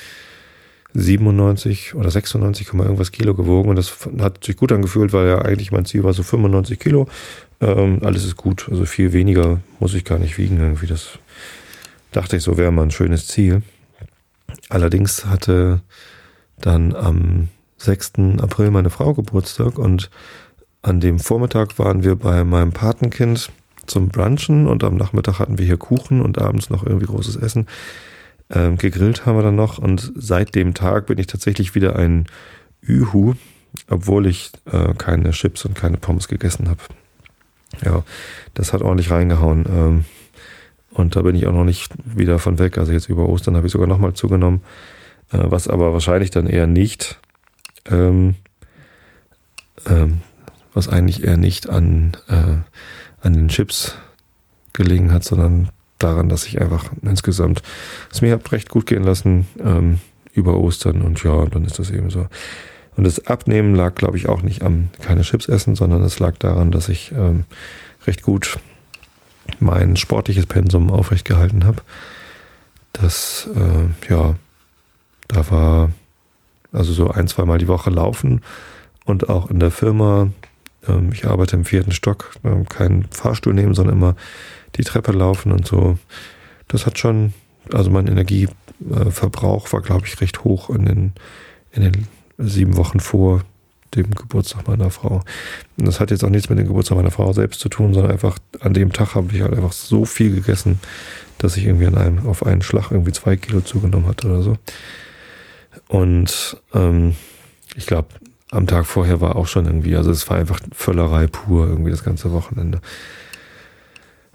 97 0.93 1.95
oder 1.95 2.11
96, 2.11 2.73
irgendwas 2.73 3.11
Kilo 3.11 3.33
gewogen 3.33 3.69
und 3.69 3.77
das 3.77 3.95
hat 4.19 4.43
sich 4.43 4.57
gut 4.57 4.71
angefühlt, 4.71 5.13
weil 5.13 5.27
ja 5.27 5.41
eigentlich 5.41 5.71
mein 5.71 5.85
Ziel 5.85 6.03
war 6.03 6.13
so 6.13 6.23
95 6.23 6.79
Kilo. 6.79 7.07
Ähm, 7.61 7.99
alles 8.03 8.25
ist 8.25 8.35
gut, 8.35 8.67
also 8.69 8.85
viel 8.85 9.13
weniger 9.13 9.61
muss 9.79 9.93
ich 9.93 10.03
gar 10.03 10.19
nicht 10.19 10.37
wiegen 10.37 10.57
irgendwie. 10.57 10.87
Das 10.87 11.19
dachte 12.11 12.37
ich 12.37 12.43
so 12.43 12.57
wäre 12.57 12.71
mal 12.71 12.83
ein 12.83 12.91
schönes 12.91 13.27
Ziel. 13.27 13.63
Allerdings 14.69 15.25
hatte 15.25 15.81
dann 16.59 16.93
am 16.95 17.47
6. 17.83 18.13
April 18.41 18.71
meine 18.71 18.89
Frau 18.89 19.13
Geburtstag 19.13 19.77
und 19.77 20.09
an 20.81 20.99
dem 20.99 21.19
Vormittag 21.19 21.77
waren 21.79 22.03
wir 22.03 22.15
bei 22.15 22.43
meinem 22.43 22.71
Patenkind 22.71 23.51
zum 23.85 24.09
Brunchen 24.09 24.67
und 24.67 24.83
am 24.83 24.95
Nachmittag 24.95 25.39
hatten 25.39 25.57
wir 25.57 25.65
hier 25.65 25.77
Kuchen 25.77 26.21
und 26.21 26.39
abends 26.39 26.69
noch 26.69 26.85
irgendwie 26.85 27.07
großes 27.07 27.35
Essen. 27.35 27.67
Ähm, 28.49 28.77
gegrillt 28.77 29.25
haben 29.25 29.37
wir 29.37 29.43
dann 29.43 29.55
noch 29.55 29.77
und 29.77 30.11
seit 30.15 30.55
dem 30.55 30.73
Tag 30.73 31.07
bin 31.07 31.17
ich 31.17 31.27
tatsächlich 31.27 31.75
wieder 31.75 31.95
ein 31.95 32.25
Ühu, 32.81 33.33
obwohl 33.89 34.27
ich 34.27 34.51
äh, 34.65 34.93
keine 34.93 35.31
Chips 35.31 35.65
und 35.65 35.75
keine 35.75 35.97
Pommes 35.97 36.27
gegessen 36.27 36.69
habe. 36.69 36.81
Ja, 37.83 38.03
das 38.53 38.73
hat 38.73 38.81
ordentlich 38.81 39.11
reingehauen. 39.11 39.65
Ähm, 39.67 40.05
und 40.91 41.15
da 41.15 41.21
bin 41.21 41.35
ich 41.35 41.47
auch 41.47 41.53
noch 41.53 41.63
nicht 41.63 41.91
wieder 42.05 42.39
von 42.39 42.59
weg. 42.59 42.77
Also 42.77 42.91
jetzt 42.91 43.09
über 43.09 43.27
Ostern 43.27 43.55
habe 43.55 43.67
ich 43.67 43.73
sogar 43.73 43.87
nochmal 43.87 44.13
zugenommen, 44.13 44.61
äh, 45.31 45.39
was 45.39 45.67
aber 45.67 45.93
wahrscheinlich 45.93 46.29
dann 46.29 46.47
eher 46.47 46.67
nicht, 46.67 47.19
ähm, 47.89 48.35
ähm, 49.85 50.21
was 50.73 50.87
eigentlich 50.87 51.23
eher 51.23 51.37
nicht 51.37 51.69
an, 51.69 52.17
äh, 52.27 52.57
an 53.25 53.33
den 53.33 53.47
Chips 53.47 53.95
gelegen 54.73 55.11
hat, 55.11 55.23
sondern 55.23 55.69
daran, 55.99 56.29
dass 56.29 56.45
ich 56.45 56.59
einfach 56.59 56.85
insgesamt 57.01 57.61
es 58.11 58.21
mir 58.21 58.33
habe 58.33 58.51
recht 58.51 58.69
gut 58.69 58.85
gehen 58.85 59.03
lassen 59.03 59.47
ähm, 59.59 59.99
über 60.33 60.57
Ostern 60.57 61.01
und 61.01 61.23
ja, 61.23 61.45
dann 61.45 61.63
ist 61.65 61.79
das 61.79 61.91
eben 61.91 62.09
so. 62.09 62.27
Und 62.95 63.05
das 63.05 63.25
Abnehmen 63.25 63.75
lag, 63.75 63.95
glaube 63.95 64.17
ich, 64.17 64.29
auch 64.29 64.41
nicht 64.41 64.61
am 64.61 64.89
keine 65.01 65.21
Chips 65.21 65.47
essen, 65.47 65.75
sondern 65.75 66.03
es 66.03 66.19
lag 66.19 66.37
daran, 66.37 66.71
dass 66.71 66.89
ich 66.89 67.11
ähm, 67.11 67.45
recht 68.05 68.21
gut 68.21 68.59
mein 69.59 69.95
sportliches 69.95 70.45
Pensum 70.45 70.91
aufrecht 70.91 71.25
gehalten 71.25 71.65
habe. 71.65 71.81
Das, 72.93 73.49
äh, 73.55 74.11
ja, 74.13 74.35
da 75.27 75.51
war 75.51 75.91
also 76.73 76.91
so 76.91 77.09
ein, 77.09 77.27
zweimal 77.27 77.59
die 77.59 77.67
Woche 77.67 77.89
laufen 77.89 78.41
und 79.05 79.29
auch 79.29 79.49
in 79.49 79.59
der 79.59 79.71
Firma, 79.71 80.29
ähm, 80.87 81.11
ich 81.13 81.25
arbeite 81.25 81.55
im 81.55 81.65
vierten 81.65 81.91
Stock, 81.91 82.31
äh, 82.43 82.63
keinen 82.65 83.05
Fahrstuhl 83.11 83.53
nehmen, 83.53 83.75
sondern 83.75 83.95
immer 83.95 84.15
die 84.75 84.83
Treppe 84.83 85.11
laufen 85.11 85.51
und 85.51 85.67
so. 85.67 85.97
Das 86.67 86.85
hat 86.85 86.97
schon, 86.97 87.33
also 87.71 87.89
mein 87.89 88.07
Energieverbrauch 88.07 89.71
war, 89.71 89.81
glaube 89.81 90.07
ich, 90.07 90.19
recht 90.19 90.43
hoch 90.43 90.69
in 90.69 90.85
den, 90.85 91.13
in 91.71 91.83
den 91.83 92.07
sieben 92.37 92.75
Wochen 92.75 92.99
vor 92.99 93.41
dem 93.95 94.11
Geburtstag 94.11 94.67
meiner 94.67 94.89
Frau. 94.89 95.21
Und 95.77 95.87
das 95.87 95.99
hat 95.99 96.09
jetzt 96.09 96.23
auch 96.23 96.29
nichts 96.29 96.49
mit 96.49 96.57
dem 96.57 96.67
Geburtstag 96.67 96.97
meiner 96.97 97.11
Frau 97.11 97.31
selbst 97.33 97.59
zu 97.59 97.69
tun, 97.69 97.93
sondern 97.93 98.11
einfach 98.11 98.39
an 98.59 98.73
dem 98.73 98.91
Tag 98.91 99.13
habe 99.13 99.35
ich 99.35 99.41
halt 99.41 99.53
einfach 99.53 99.71
so 99.71 100.05
viel 100.05 100.33
gegessen, 100.33 100.79
dass 101.37 101.57
ich 101.57 101.65
irgendwie 101.65 101.85
an 101.85 101.97
einem, 101.97 102.25
auf 102.25 102.43
einen 102.45 102.63
Schlag 102.63 102.91
irgendwie 102.91 103.11
zwei 103.11 103.35
Kilo 103.35 103.61
zugenommen 103.61 104.07
hatte 104.07 104.27
oder 104.27 104.41
so. 104.41 104.57
Und 105.87 106.57
ähm, 106.73 107.15
ich 107.75 107.85
glaube, 107.85 108.09
am 108.51 108.67
Tag 108.67 108.85
vorher 108.85 109.21
war 109.21 109.35
auch 109.35 109.47
schon 109.47 109.65
irgendwie, 109.65 109.95
also 109.95 110.11
es 110.11 110.29
war 110.29 110.37
einfach 110.37 110.59
Völlerei 110.73 111.27
pur 111.27 111.67
irgendwie 111.67 111.91
das 111.91 112.03
ganze 112.03 112.31
Wochenende. 112.31 112.81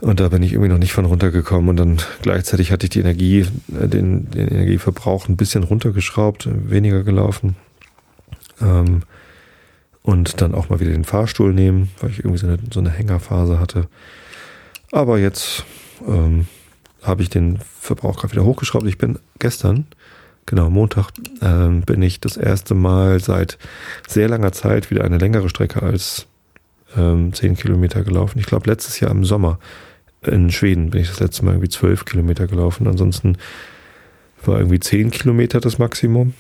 Und 0.01 0.21
da 0.21 0.29
bin 0.29 0.43
ich 0.43 0.53
irgendwie 0.53 0.71
noch 0.71 0.79
nicht 0.79 0.93
von 0.93 1.05
runtergekommen 1.05 1.71
und 1.71 1.77
dann 1.77 2.01
gleichzeitig 2.23 2.71
hatte 2.71 2.87
ich 2.87 2.91
die 2.91 3.01
Energie, 3.01 3.47
äh, 3.81 3.89
den, 3.89 4.31
den 4.31 4.49
Energieverbrauch 4.49 5.29
ein 5.29 5.37
bisschen 5.37 5.65
runtergeschraubt, 5.65 6.49
weniger 6.71 7.03
gelaufen. 7.03 7.57
Ähm, 8.61 9.03
und 10.03 10.41
dann 10.41 10.55
auch 10.55 10.69
mal 10.69 10.81
wieder 10.81 10.93
den 10.93 11.05
Fahrstuhl 11.05 11.53
nehmen, 11.53 11.91
weil 12.01 12.11
ich 12.11 12.21
irgendwie 12.21 12.39
so 12.39 12.47
eine, 12.47 12.59
so 12.73 12.81
eine 12.81 12.91
Hängerphase 12.91 13.61
hatte. 13.61 13.89
Aber 14.91 15.19
jetzt 15.19 15.65
ähm, 16.07 16.47
habe 17.03 17.23
ich 17.23 17.29
den 17.29 17.59
Verbrauch 17.81 18.17
gerade 18.17 18.33
wieder 18.33 18.45
hochgeschraubt. 18.45 18.87
Ich 18.87 18.99
bin 18.99 19.19
gestern, 19.39 19.87
genau 20.49 20.71
Montag, 20.71 21.11
ähm, 21.43 21.83
bin 21.83 22.03
ich 22.03 22.21
das 22.21 22.37
erste 22.37 22.75
Mal 22.75 23.21
seit 23.21 23.59
sehr 24.09 24.29
langer 24.29 24.53
Zeit 24.53 24.91
wieder 24.91 25.05
eine 25.05 25.19
längere 25.19 25.49
Strecke 25.49 25.83
als 25.83 26.27
ähm, 26.97 27.33
10 27.33 27.57
Kilometer 27.57 28.03
gelaufen. 28.03 28.39
Ich 28.39 28.47
glaube, 28.47 28.69
letztes 28.69 28.99
Jahr 28.99 29.11
im 29.11 29.25
Sommer 29.25 29.59
in 30.23 30.51
Schweden 30.51 30.91
bin 30.91 31.03
ich 31.03 31.09
das 31.09 31.21
letzte 31.21 31.45
Mal 31.45 31.53
irgendwie 31.53 31.69
12 31.69 32.05
Kilometer 32.05 32.47
gelaufen. 32.47 32.89
Ansonsten 32.89 33.37
war 34.45 34.59
irgendwie 34.59 34.81
10 34.81 35.11
Kilometer 35.11 35.61
das 35.61 35.79
Maximum. 35.79 36.35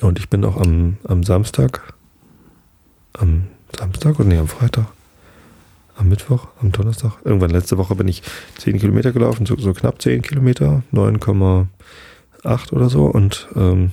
Und 0.00 0.18
ich 0.18 0.28
bin 0.28 0.44
auch 0.44 0.56
am, 0.56 0.96
am 1.04 1.22
Samstag, 1.22 1.94
am 3.12 3.48
Samstag 3.76 4.18
oder 4.18 4.28
nee, 4.28 4.38
am 4.38 4.48
Freitag, 4.48 4.86
am 5.96 6.08
Mittwoch, 6.08 6.48
am 6.60 6.72
Donnerstag, 6.72 7.12
irgendwann 7.24 7.50
letzte 7.50 7.78
Woche 7.78 7.94
bin 7.94 8.08
ich 8.08 8.22
10 8.58 8.78
Kilometer 8.78 9.12
gelaufen, 9.12 9.46
so, 9.46 9.56
so 9.56 9.72
knapp 9.72 10.02
10 10.02 10.22
Kilometer, 10.22 10.82
9,8 12.44 12.72
oder 12.72 12.88
so. 12.88 13.04
Und 13.06 13.48
ähm, 13.56 13.90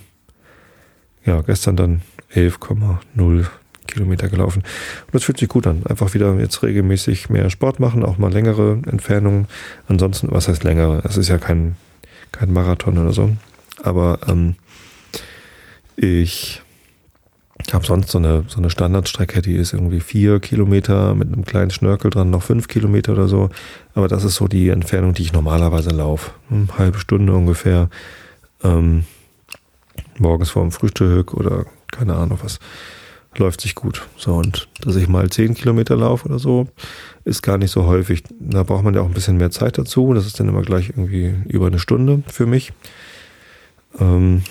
ja, 1.26 1.42
gestern 1.42 1.76
dann 1.76 2.02
11,0 2.34 3.46
Kilometer 3.88 4.30
gelaufen. 4.30 4.64
Und 5.06 5.14
das 5.14 5.24
fühlt 5.24 5.38
sich 5.38 5.50
gut 5.50 5.68
an. 5.68 5.84
Einfach 5.86 6.14
wieder 6.14 6.34
jetzt 6.40 6.64
regelmäßig 6.64 7.30
mehr 7.30 7.50
Sport 7.50 7.80
machen, 7.80 8.04
auch 8.04 8.18
mal 8.18 8.32
längere 8.32 8.80
Entfernungen. 8.86 9.48
Ansonsten, 9.88 10.30
was 10.32 10.48
heißt 10.48 10.64
längere? 10.64 11.02
Es 11.04 11.18
ist 11.18 11.28
ja 11.28 11.38
kein, 11.38 11.76
kein 12.32 12.54
Marathon 12.54 12.98
oder 12.98 13.14
so. 13.14 13.32
Aber 13.84 14.20
ähm, 14.28 14.56
ich 15.96 16.62
habe 17.72 17.86
sonst 17.86 18.10
so 18.10 18.18
eine, 18.18 18.44
so 18.48 18.58
eine 18.58 18.70
Standardstrecke, 18.70 19.42
die 19.42 19.56
ist 19.56 19.74
irgendwie 19.74 20.00
vier 20.00 20.40
Kilometer 20.40 21.14
mit 21.14 21.32
einem 21.32 21.46
kleinen 21.46 21.70
Schnörkel 21.70 22.10
dran, 22.10 22.30
noch 22.30 22.44
fünf 22.44 22.68
Kilometer 22.68 23.14
oder 23.14 23.28
so. 23.28 23.50
Aber 23.94 24.08
das 24.08 24.24
ist 24.24 24.36
so 24.36 24.48
die 24.48 24.70
Entfernung, 24.70 25.14
die 25.14 25.22
ich 25.22 25.34
normalerweise 25.34 25.92
laufe. 25.92 26.32
Eine 26.50 26.68
halbe 26.78 27.00
Stunde 27.00 27.34
ungefähr. 27.34 27.90
Ähm, 28.64 29.06
morgens 30.18 30.50
vor 30.50 30.62
dem 30.62 30.72
Frühstück 30.72 31.34
oder 31.34 31.66
keine 31.92 32.16
Ahnung 32.16 32.40
was 32.42 32.60
läuft 33.38 33.62
sich 33.62 33.76
gut. 33.76 34.08
So, 34.18 34.36
und 34.36 34.68
dass 34.82 34.96
ich 34.98 35.08
mal 35.08 35.30
zehn 35.30 35.54
Kilometer 35.54 35.96
laufe 35.96 36.28
oder 36.28 36.38
so, 36.38 36.68
ist 37.24 37.42
gar 37.42 37.58
nicht 37.58 37.72
so 37.72 37.86
häufig. 37.86 38.24
Da 38.40 38.64
braucht 38.64 38.84
man 38.84 38.94
ja 38.94 39.02
auch 39.02 39.06
ein 39.06 39.14
bisschen 39.14 39.38
mehr 39.38 39.52
Zeit 39.52 39.78
dazu. 39.78 40.14
Das 40.14 40.26
ist 40.26 40.40
dann 40.40 40.50
immer 40.50 40.64
gleich 40.64 40.90
irgendwie 40.90 41.34
über 41.48 41.68
eine 41.68 41.80
Stunde 41.80 42.24
für 42.28 42.46
mich. 42.46 42.74
Ähm, 44.00 44.44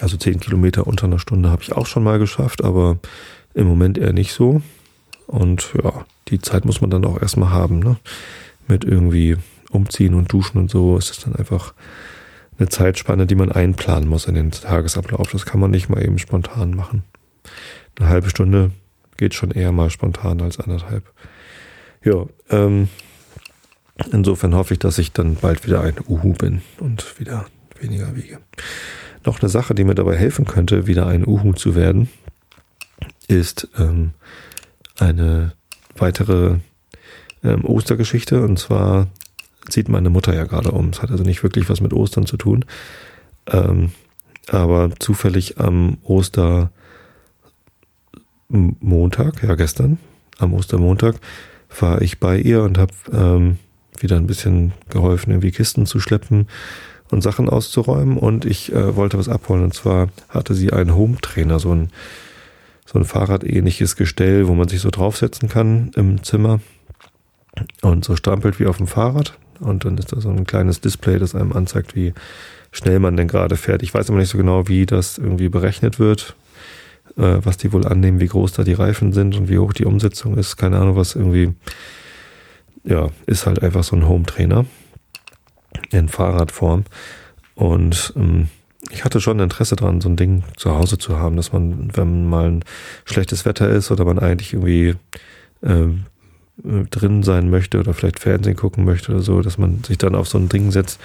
Also 0.00 0.16
10 0.16 0.40
Kilometer 0.40 0.86
unter 0.86 1.04
einer 1.04 1.18
Stunde 1.18 1.50
habe 1.50 1.62
ich 1.62 1.72
auch 1.72 1.86
schon 1.86 2.02
mal 2.02 2.18
geschafft, 2.18 2.64
aber 2.64 2.98
im 3.54 3.66
Moment 3.66 3.98
eher 3.98 4.12
nicht 4.12 4.32
so. 4.32 4.62
Und 5.26 5.72
ja, 5.82 6.06
die 6.28 6.40
Zeit 6.40 6.64
muss 6.64 6.80
man 6.80 6.90
dann 6.90 7.04
auch 7.04 7.20
erstmal 7.20 7.50
haben, 7.50 7.80
ne? 7.80 7.96
Mit 8.68 8.84
irgendwie 8.84 9.36
umziehen 9.70 10.14
und 10.14 10.32
duschen 10.32 10.58
und 10.58 10.70
so 10.70 10.96
ist 10.96 11.10
es 11.10 11.18
dann 11.20 11.34
einfach 11.36 11.74
eine 12.60 12.68
Zeitspanne, 12.68 13.26
die 13.26 13.34
man 13.34 13.50
einplanen 13.50 14.08
muss 14.08 14.26
in 14.26 14.34
den 14.34 14.50
Tagesablauf. 14.50 15.32
Das 15.32 15.46
kann 15.46 15.60
man 15.60 15.70
nicht 15.70 15.88
mal 15.88 16.02
eben 16.02 16.18
spontan 16.18 16.76
machen. 16.76 17.02
Eine 17.98 18.08
halbe 18.08 18.30
Stunde 18.30 18.70
geht 19.16 19.34
schon 19.34 19.50
eher 19.50 19.72
mal 19.72 19.90
spontan 19.90 20.40
als 20.42 20.60
anderthalb. 20.60 21.10
Ja, 22.04 22.26
ähm, 22.50 22.88
insofern 24.12 24.54
hoffe 24.54 24.74
ich, 24.74 24.78
dass 24.78 24.98
ich 24.98 25.12
dann 25.12 25.36
bald 25.36 25.66
wieder 25.66 25.80
ein 25.80 25.94
Uhu 26.06 26.34
bin 26.34 26.62
und 26.78 27.18
wieder 27.18 27.46
weniger 27.80 28.14
wiege. 28.14 28.38
Noch 29.24 29.40
eine 29.40 29.48
Sache, 29.48 29.74
die 29.74 29.84
mir 29.84 29.94
dabei 29.94 30.16
helfen 30.16 30.44
könnte, 30.44 30.86
wieder 30.86 31.06
ein 31.06 31.26
Uhu 31.26 31.54
zu 31.54 31.74
werden, 31.74 32.08
ist 33.26 33.68
ähm, 33.78 34.12
eine 34.98 35.52
weitere 35.96 36.56
ähm, 37.42 37.64
Ostergeschichte. 37.64 38.42
Und 38.42 38.58
zwar 38.58 39.08
zieht 39.70 39.88
meine 39.88 40.10
Mutter 40.10 40.34
ja 40.34 40.44
gerade 40.44 40.70
um. 40.70 40.90
Es 40.90 41.02
hat 41.02 41.10
also 41.10 41.24
nicht 41.24 41.42
wirklich 41.42 41.68
was 41.68 41.80
mit 41.80 41.92
Ostern 41.92 42.26
zu 42.26 42.36
tun. 42.36 42.64
Ähm, 43.46 43.92
aber 44.48 44.90
zufällig 44.98 45.58
am 45.58 45.98
Ostermontag, 46.02 46.72
ja 49.42 49.54
gestern, 49.54 49.98
am 50.38 50.54
Ostermontag, 50.54 51.16
war 51.78 52.02
ich 52.02 52.18
bei 52.18 52.38
ihr 52.38 52.62
und 52.62 52.78
habe 52.78 52.92
ähm, 53.12 53.58
wieder 54.00 54.16
ein 54.16 54.26
bisschen 54.26 54.72
geholfen, 54.88 55.30
irgendwie 55.30 55.52
Kisten 55.52 55.86
zu 55.86 56.00
schleppen 56.00 56.48
und 57.10 57.22
Sachen 57.22 57.48
auszuräumen. 57.48 58.16
Und 58.16 58.44
ich 58.44 58.72
äh, 58.72 58.96
wollte 58.96 59.18
was 59.18 59.28
abholen. 59.28 59.64
Und 59.64 59.74
zwar 59.74 60.08
hatte 60.28 60.54
sie 60.54 60.72
einen 60.72 60.94
Home-Trainer, 60.94 61.58
so 61.58 61.72
ein, 61.72 61.90
so 62.86 62.98
ein 62.98 63.04
Fahrradähnliches 63.04 63.96
Gestell, 63.96 64.48
wo 64.48 64.54
man 64.54 64.68
sich 64.68 64.80
so 64.80 64.90
draufsetzen 64.90 65.48
kann 65.48 65.90
im 65.94 66.22
Zimmer 66.22 66.60
und 67.82 68.04
so 68.04 68.16
strampelt 68.16 68.60
wie 68.60 68.66
auf 68.66 68.78
dem 68.78 68.86
Fahrrad. 68.86 69.36
Und 69.60 69.84
dann 69.84 69.98
ist 69.98 70.12
da 70.12 70.20
so 70.20 70.30
ein 70.30 70.46
kleines 70.46 70.80
Display, 70.80 71.18
das 71.18 71.34
einem 71.34 71.52
anzeigt, 71.52 71.94
wie 71.94 72.14
schnell 72.72 72.98
man 72.98 73.16
denn 73.16 73.28
gerade 73.28 73.56
fährt. 73.56 73.82
Ich 73.82 73.92
weiß 73.92 74.08
aber 74.10 74.18
nicht 74.18 74.30
so 74.30 74.38
genau, 74.38 74.68
wie 74.68 74.86
das 74.86 75.18
irgendwie 75.18 75.48
berechnet 75.48 75.98
wird, 75.98 76.34
äh, 77.16 77.38
was 77.42 77.56
die 77.56 77.72
wohl 77.72 77.86
annehmen, 77.86 78.20
wie 78.20 78.28
groß 78.28 78.52
da 78.52 78.64
die 78.64 78.72
Reifen 78.72 79.12
sind 79.12 79.36
und 79.36 79.48
wie 79.48 79.58
hoch 79.58 79.72
die 79.72 79.84
Umsetzung 79.84 80.36
ist. 80.36 80.56
Keine 80.56 80.78
Ahnung, 80.78 80.96
was 80.96 81.14
irgendwie, 81.14 81.52
ja, 82.84 83.08
ist 83.26 83.46
halt 83.46 83.62
einfach 83.62 83.84
so 83.84 83.96
ein 83.96 84.08
Home-Trainer 84.08 84.64
in 85.90 86.08
Fahrradform. 86.08 86.84
Und 87.54 88.12
ähm, 88.16 88.48
ich 88.90 89.04
hatte 89.04 89.20
schon 89.20 89.40
Interesse 89.40 89.76
daran, 89.76 90.00
so 90.00 90.08
ein 90.08 90.16
Ding 90.16 90.42
zu 90.56 90.74
Hause 90.74 90.98
zu 90.98 91.18
haben, 91.18 91.36
dass 91.36 91.52
man, 91.52 91.94
wenn 91.94 92.26
mal 92.28 92.50
ein 92.50 92.64
schlechtes 93.04 93.44
Wetter 93.44 93.68
ist 93.68 93.90
oder 93.90 94.04
man 94.04 94.18
eigentlich 94.18 94.54
irgendwie 94.54 94.94
äh, 95.62 95.70
äh, 95.72 95.88
drin 96.62 97.22
sein 97.22 97.50
möchte 97.50 97.78
oder 97.78 97.94
vielleicht 97.94 98.18
Fernsehen 98.18 98.56
gucken 98.56 98.84
möchte 98.84 99.12
oder 99.12 99.22
so, 99.22 99.40
dass 99.40 99.58
man 99.58 99.82
sich 99.84 99.98
dann 99.98 100.14
auf 100.14 100.28
so 100.28 100.38
ein 100.38 100.48
Ding 100.48 100.70
setzt 100.70 101.00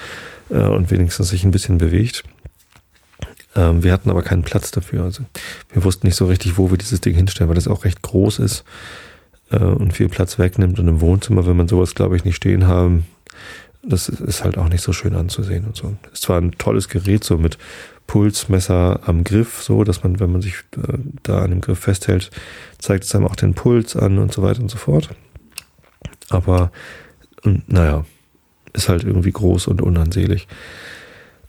äh, 0.50 0.60
und 0.60 0.92
wenigstens 0.92 1.30
sich 1.30 1.44
ein 1.44 1.52
bisschen 1.52 1.78
bewegt. 1.78 2.24
Ähm, 3.56 3.84
wir 3.84 3.92
hatten 3.92 4.10
aber 4.10 4.22
keinen 4.22 4.44
Platz 4.44 4.72
dafür. 4.72 5.04
Also 5.04 5.24
wir 5.72 5.84
wussten 5.84 6.08
nicht 6.08 6.18
so 6.18 6.26
richtig, 6.26 6.58
wo 6.58 6.72
wir 6.72 6.78
dieses 6.78 7.02
Ding 7.02 7.16
hinstellen, 7.16 7.50
weil 7.50 7.56
das 7.56 7.68
auch 7.68 7.86
recht 7.86 8.02
groß 8.02 8.40
ist 8.40 8.64
äh, 9.52 9.58
und 9.58 9.94
viel 9.94 10.10
Platz 10.10 10.38
wegnimmt. 10.38 10.80
Und 10.80 10.88
im 10.88 11.02
Wohnzimmer, 11.02 11.46
wenn 11.46 11.58
man 11.58 11.68
sowas, 11.68 11.96
glaube 11.96 12.16
ich, 12.16 12.26
nicht 12.26 12.36
stehen 12.36 12.68
haben, 12.68 13.06
das 13.82 14.10
ist 14.10 14.44
halt 14.44 14.58
auch 14.58 14.68
nicht 14.68 14.82
so 14.82 14.94
schön 14.94 15.16
anzusehen 15.16 15.66
und 15.66 15.76
so. 15.76 15.96
Ist 16.12 16.24
zwar 16.24 16.42
ein 16.42 16.54
tolles 16.58 16.90
Gerät, 16.90 17.24
so 17.24 17.38
mit 17.38 17.58
Pulsmesser 18.08 19.02
am 19.06 19.24
Griff, 19.24 19.62
so 19.62 19.84
dass 19.84 20.04
man, 20.04 20.20
wenn 20.20 20.32
man 20.32 20.42
sich 20.42 20.56
äh, 20.76 20.98
da 21.24 21.44
an 21.44 21.52
dem 21.52 21.62
Griff 21.62 21.80
festhält, 21.80 22.32
zeigt 22.78 23.04
es 23.04 23.16
einem 23.16 23.26
auch 23.26 23.36
den 23.36 23.54
Puls 23.54 23.96
an 23.96 24.18
und 24.18 24.34
so 24.34 24.42
weiter 24.42 24.62
und 24.62 24.70
so 24.70 24.78
fort. 24.78 25.10
Aber 26.30 26.72
naja, 27.68 28.06
ist 28.74 28.90
halt 28.90 29.04
irgendwie 29.04 29.32
groß 29.32 29.68
und 29.68 29.82
unansehlich. 29.82 30.48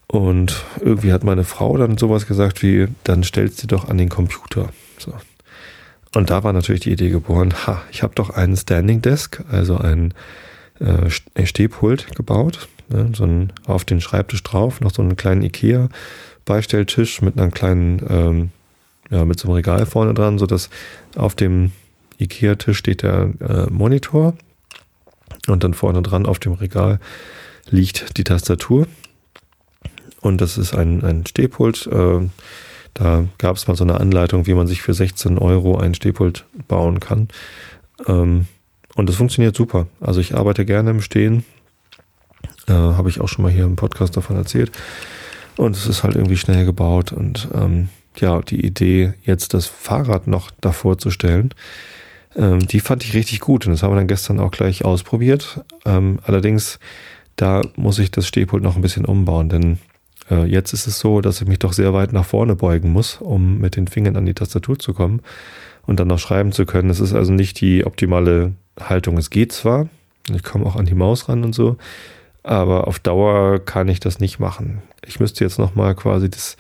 Und 0.06 0.64
irgendwie 0.80 1.12
hat 1.12 1.24
meine 1.24 1.44
Frau 1.44 1.76
dann 1.76 1.98
sowas 1.98 2.26
gesagt 2.26 2.62
wie, 2.62 2.86
dann 3.04 3.24
stellst 3.24 3.62
du 3.62 3.66
doch 3.66 3.88
an 3.88 3.98
den 3.98 4.08
Computer. 4.08 4.70
So. 4.98 5.12
Und 6.14 6.30
da 6.30 6.44
war 6.44 6.52
natürlich 6.52 6.82
die 6.82 6.92
Idee 6.92 7.10
geboren, 7.10 7.52
ha, 7.66 7.82
ich 7.90 8.02
habe 8.02 8.14
doch 8.14 8.30
einen 8.30 8.56
Standing 8.56 9.02
Desk, 9.02 9.42
also 9.50 9.76
ein 9.78 10.14
äh, 10.78 11.44
Stehpult 11.44 12.14
gebaut, 12.14 12.68
ne, 12.88 13.10
so 13.14 13.24
ein 13.24 13.52
auf 13.66 13.84
den 13.84 14.00
Schreibtisch 14.00 14.42
drauf, 14.42 14.80
noch 14.80 14.92
so 14.92 15.02
einen 15.02 15.16
kleinen 15.16 15.42
Ikea 15.42 15.88
Beistelltisch 16.44 17.22
mit 17.22 17.36
einer 17.36 17.50
kleinen, 17.50 18.06
ähm, 18.08 18.50
ja, 19.10 19.24
mit 19.24 19.40
so 19.40 19.48
einem 19.48 19.56
Regal 19.56 19.84
vorne 19.84 20.14
dran, 20.14 20.38
so 20.38 20.46
dass 20.46 20.70
auf 21.16 21.34
dem 21.34 21.72
Ikea-Tisch 22.18 22.78
steht 22.78 23.02
der 23.02 23.32
äh, 23.40 23.70
Monitor 23.70 24.34
und 25.46 25.64
dann 25.64 25.74
vorne 25.74 26.02
dran 26.02 26.26
auf 26.26 26.38
dem 26.38 26.52
Regal 26.52 26.98
liegt 27.68 28.16
die 28.18 28.24
Tastatur. 28.24 28.86
Und 30.20 30.40
das 30.40 30.58
ist 30.58 30.74
ein, 30.74 31.04
ein 31.04 31.26
Stehpult. 31.26 31.86
Äh, 31.86 32.28
da 32.94 33.24
gab 33.38 33.56
es 33.56 33.68
mal 33.68 33.76
so 33.76 33.84
eine 33.84 34.00
Anleitung, 34.00 34.46
wie 34.46 34.54
man 34.54 34.66
sich 34.66 34.82
für 34.82 34.94
16 34.94 35.38
Euro 35.38 35.78
ein 35.78 35.94
Stehpult 35.94 36.46
bauen 36.66 37.00
kann. 37.00 37.28
Ähm, 38.06 38.46
und 38.94 39.08
das 39.08 39.16
funktioniert 39.16 39.54
super. 39.54 39.86
Also 40.00 40.20
ich 40.20 40.34
arbeite 40.34 40.64
gerne 40.64 40.90
im 40.90 41.02
Stehen. 41.02 41.44
Äh, 42.66 42.72
Habe 42.72 43.10
ich 43.10 43.20
auch 43.20 43.28
schon 43.28 43.42
mal 43.42 43.52
hier 43.52 43.64
im 43.64 43.76
Podcast 43.76 44.16
davon 44.16 44.36
erzählt. 44.36 44.72
Und 45.56 45.76
es 45.76 45.86
ist 45.86 46.02
halt 46.02 46.16
irgendwie 46.16 46.36
schnell 46.36 46.64
gebaut. 46.64 47.12
Und 47.12 47.48
ähm, 47.54 47.90
ja, 48.16 48.40
die 48.40 48.64
Idee, 48.64 49.14
jetzt 49.22 49.54
das 49.54 49.66
Fahrrad 49.66 50.26
noch 50.26 50.50
davor 50.60 50.98
zu 50.98 51.10
stellen, 51.10 51.50
ähm, 52.34 52.66
die 52.66 52.80
fand 52.80 53.04
ich 53.04 53.14
richtig 53.14 53.40
gut 53.40 53.66
und 53.66 53.72
das 53.72 53.82
haben 53.82 53.92
wir 53.92 53.96
dann 53.96 54.06
gestern 54.06 54.40
auch 54.40 54.50
gleich 54.50 54.84
ausprobiert. 54.84 55.64
Ähm, 55.84 56.18
allerdings, 56.24 56.78
da 57.36 57.62
muss 57.76 57.98
ich 57.98 58.10
das 58.10 58.26
Stehpult 58.26 58.62
noch 58.62 58.76
ein 58.76 58.82
bisschen 58.82 59.04
umbauen, 59.04 59.48
denn 59.48 59.78
äh, 60.30 60.44
jetzt 60.44 60.72
ist 60.72 60.86
es 60.86 60.98
so, 60.98 61.20
dass 61.20 61.40
ich 61.40 61.48
mich 61.48 61.58
doch 61.58 61.72
sehr 61.72 61.94
weit 61.94 62.12
nach 62.12 62.24
vorne 62.24 62.56
beugen 62.56 62.92
muss, 62.92 63.16
um 63.16 63.58
mit 63.58 63.76
den 63.76 63.88
Fingern 63.88 64.16
an 64.16 64.26
die 64.26 64.34
Tastatur 64.34 64.78
zu 64.78 64.92
kommen 64.92 65.20
und 65.86 66.00
dann 66.00 66.08
noch 66.08 66.18
schreiben 66.18 66.52
zu 66.52 66.66
können. 66.66 66.90
Es 66.90 67.00
ist 67.00 67.14
also 67.14 67.32
nicht 67.32 67.60
die 67.60 67.86
optimale 67.86 68.52
Haltung. 68.78 69.16
Es 69.18 69.30
geht 69.30 69.52
zwar, 69.52 69.88
ich 70.34 70.42
komme 70.42 70.66
auch 70.66 70.76
an 70.76 70.86
die 70.86 70.94
Maus 70.94 71.28
ran 71.28 71.44
und 71.44 71.54
so, 71.54 71.76
aber 72.42 72.86
auf 72.86 72.98
Dauer 72.98 73.60
kann 73.60 73.88
ich 73.88 74.00
das 74.00 74.20
nicht 74.20 74.38
machen. 74.38 74.82
Ich 75.06 75.20
müsste 75.20 75.44
jetzt 75.44 75.58
nochmal 75.58 75.94
quasi 75.94 76.28
das 76.28 76.56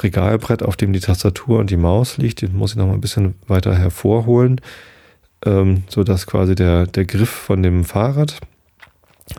Regalbrett, 0.00 0.62
auf 0.62 0.76
dem 0.76 0.92
die 0.92 1.00
Tastatur 1.00 1.60
und 1.60 1.70
die 1.70 1.76
Maus 1.76 2.18
liegt, 2.18 2.42
den 2.42 2.56
muss 2.56 2.72
ich 2.72 2.76
nochmal 2.76 2.96
ein 2.96 3.00
bisschen 3.00 3.34
weiter 3.46 3.76
hervorholen 3.76 4.60
ähm, 5.44 5.84
so 5.88 6.04
dass 6.04 6.26
quasi 6.26 6.54
der, 6.54 6.86
der 6.86 7.04
Griff 7.04 7.30
von 7.30 7.62
dem 7.62 7.84
Fahrrad 7.84 8.40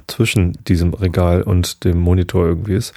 zwischen 0.07 0.53
diesem 0.65 0.93
Regal 0.93 1.41
und 1.41 1.83
dem 1.83 1.99
Monitor 1.99 2.45
irgendwie 2.45 2.75
ist. 2.75 2.93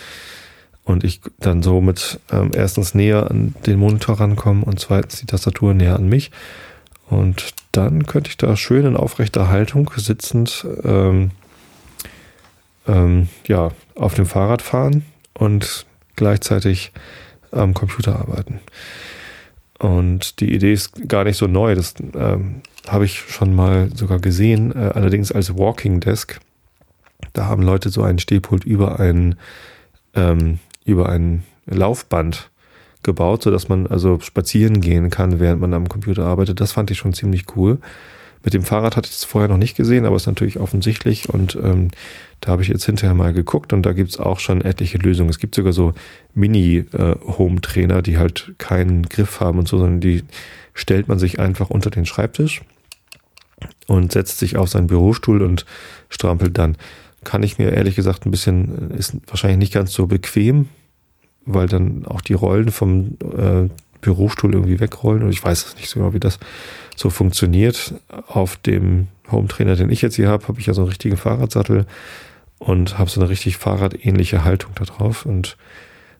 Und 0.85 1.05
ich 1.05 1.21
dann 1.39 1.63
somit 1.63 2.19
ähm, 2.33 2.51
erstens 2.55 2.95
näher 2.95 3.31
an 3.31 3.55
den 3.67 3.79
Monitor 3.79 4.21
rankomme 4.21 4.65
und 4.65 4.81
zweitens 4.81 5.21
die 5.21 5.27
Tastatur 5.27 5.75
näher 5.75 5.97
an 5.97 6.09
mich. 6.09 6.31
Und 7.11 7.55
dann 7.73 8.07
könnte 8.07 8.31
ich 8.31 8.37
da 8.39 8.57
schön 8.57 8.87
in 8.87 8.97
aufrechter 8.97 9.49
Haltung 9.49 9.91
sitzend 9.97 10.67
ähm, 10.85 11.31
ähm, 12.87 13.29
ja, 13.47 13.71
auf 13.95 14.15
dem 14.15 14.27
Fahrrad 14.27 14.63
fahren 14.63 15.05
und 15.35 15.87
gleichzeitig 16.17 16.93
am 17.53 17.75
Computer 17.75 18.17
arbeiten. 18.19 18.61
Und 19.79 20.41
die 20.41 20.53
Idee 20.53 20.73
ist 20.73 21.09
gar 21.09 21.25
nicht 21.25 21.37
so 21.37 21.47
neu. 21.47 21.75
Das 21.75 21.95
ähm, 22.15 22.63
habe 22.89 23.05
ich 23.05 23.19
schon 23.19 23.55
mal 23.55 23.91
sogar 23.95 24.19
gesehen, 24.19 24.73
äh, 24.73 24.91
allerdings 24.95 25.31
als 25.31 25.57
Walking 25.57 26.01
Desk. 26.01 26.41
Da 27.33 27.47
haben 27.47 27.63
Leute 27.63 27.91
so 27.91 28.03
einen 28.03 28.19
Stehpult 28.19 28.65
über 28.65 28.99
ein, 28.99 29.37
ähm, 30.15 30.59
über 30.85 31.09
ein 31.09 31.45
Laufband 31.67 32.51
gebaut, 33.03 33.43
sodass 33.43 33.69
man 33.69 33.87
also 33.87 34.19
spazieren 34.21 34.81
gehen 34.81 35.11
kann, 35.11 35.39
während 35.39 35.61
man 35.61 35.75
am 35.75 35.89
Computer 35.89 36.25
arbeitet. 36.25 36.61
Das 36.61 36.73
fand 36.73 36.91
ich 36.91 36.99
schon 36.99 37.13
ziemlich 37.13 37.45
cool. 37.57 37.79
Mit 38.43 38.55
dem 38.55 38.63
Fahrrad 38.63 38.97
hatte 38.97 39.09
ich 39.09 39.17
es 39.17 39.25
vorher 39.25 39.49
noch 39.49 39.57
nicht 39.57 39.77
gesehen, 39.77 40.05
aber 40.05 40.17
ist 40.17 40.27
natürlich 40.27 40.59
offensichtlich 40.59 41.29
und 41.29 41.57
ähm, 41.57 41.91
da 42.41 42.53
habe 42.53 42.63
ich 42.63 42.69
jetzt 42.69 42.85
hinterher 42.85 43.15
mal 43.15 43.33
geguckt 43.33 43.73
und 43.73 43.83
da 43.83 43.93
gibt 43.93 44.11
es 44.11 44.19
auch 44.19 44.39
schon 44.39 44.61
etliche 44.63 44.99
Lösungen. 44.99 45.31
Es 45.31 45.39
gibt 45.39 45.55
sogar 45.55 45.73
so 45.73 45.93
Mini-Home-Trainer, 46.35 47.97
äh, 47.99 48.03
die 48.03 48.19
halt 48.19 48.55
keinen 48.59 49.03
Griff 49.03 49.41
haben 49.41 49.59
und 49.59 49.69
so, 49.69 49.79
sondern 49.79 50.01
die 50.01 50.23
stellt 50.75 51.09
man 51.09 51.19
sich 51.19 51.41
einfach 51.41 51.71
unter 51.71 51.91
den 51.91 52.07
Schreibtisch 52.07 52.63
und 53.87 54.13
setzt 54.13 54.39
sich 54.39 54.57
auf 54.57 54.69
seinen 54.69 54.87
Bürostuhl 54.87 55.43
und 55.43 55.67
strampelt 56.09 56.57
dann. 56.59 56.77
Kann 57.25 57.43
ich 57.43 57.59
mir 57.59 57.73
ehrlich 57.73 57.97
gesagt 57.97 58.25
ein 58.25 58.31
bisschen, 58.31 58.93
ist 58.93 59.17
wahrscheinlich 59.27 59.59
nicht 59.59 59.75
ganz 59.75 59.93
so 59.93 60.07
bequem, 60.07 60.69
weil 61.45 61.67
dann 61.67 62.07
auch 62.07 62.21
die 62.21 62.35
Rollen 62.35 62.71
vom 62.71 63.17
äh, 63.37 63.69
Bürostuhl 64.01 64.55
irgendwie 64.55 64.79
wegrollen 64.79 65.25
und 65.25 65.31
ich 65.31 65.43
weiß 65.43 65.75
nicht 65.77 65.89
so 65.89 65.99
genau, 65.99 66.15
wie 66.15 66.21
das 66.21 66.39
so 66.95 67.11
funktioniert. 67.11 67.95
Auf 68.29 68.57
dem 68.59 69.09
Home 69.31 69.49
Trainer, 69.49 69.75
den 69.75 69.91
ich 69.91 70.03
jetzt 70.03 70.15
hier 70.15 70.29
habe, 70.29 70.47
habe 70.47 70.61
ich 70.61 70.67
ja 70.67 70.75
so 70.75 70.83
einen 70.83 70.91
richtigen 70.91 71.17
Fahrradsattel 71.17 71.87
und 72.59 72.99
habe 72.99 73.11
so 73.11 73.21
eine 73.21 73.31
richtig 73.31 73.57
fahrradähnliche 73.57 74.45
Haltung 74.45 74.73
da 74.75 74.85
drauf 74.85 75.27
und 75.27 75.57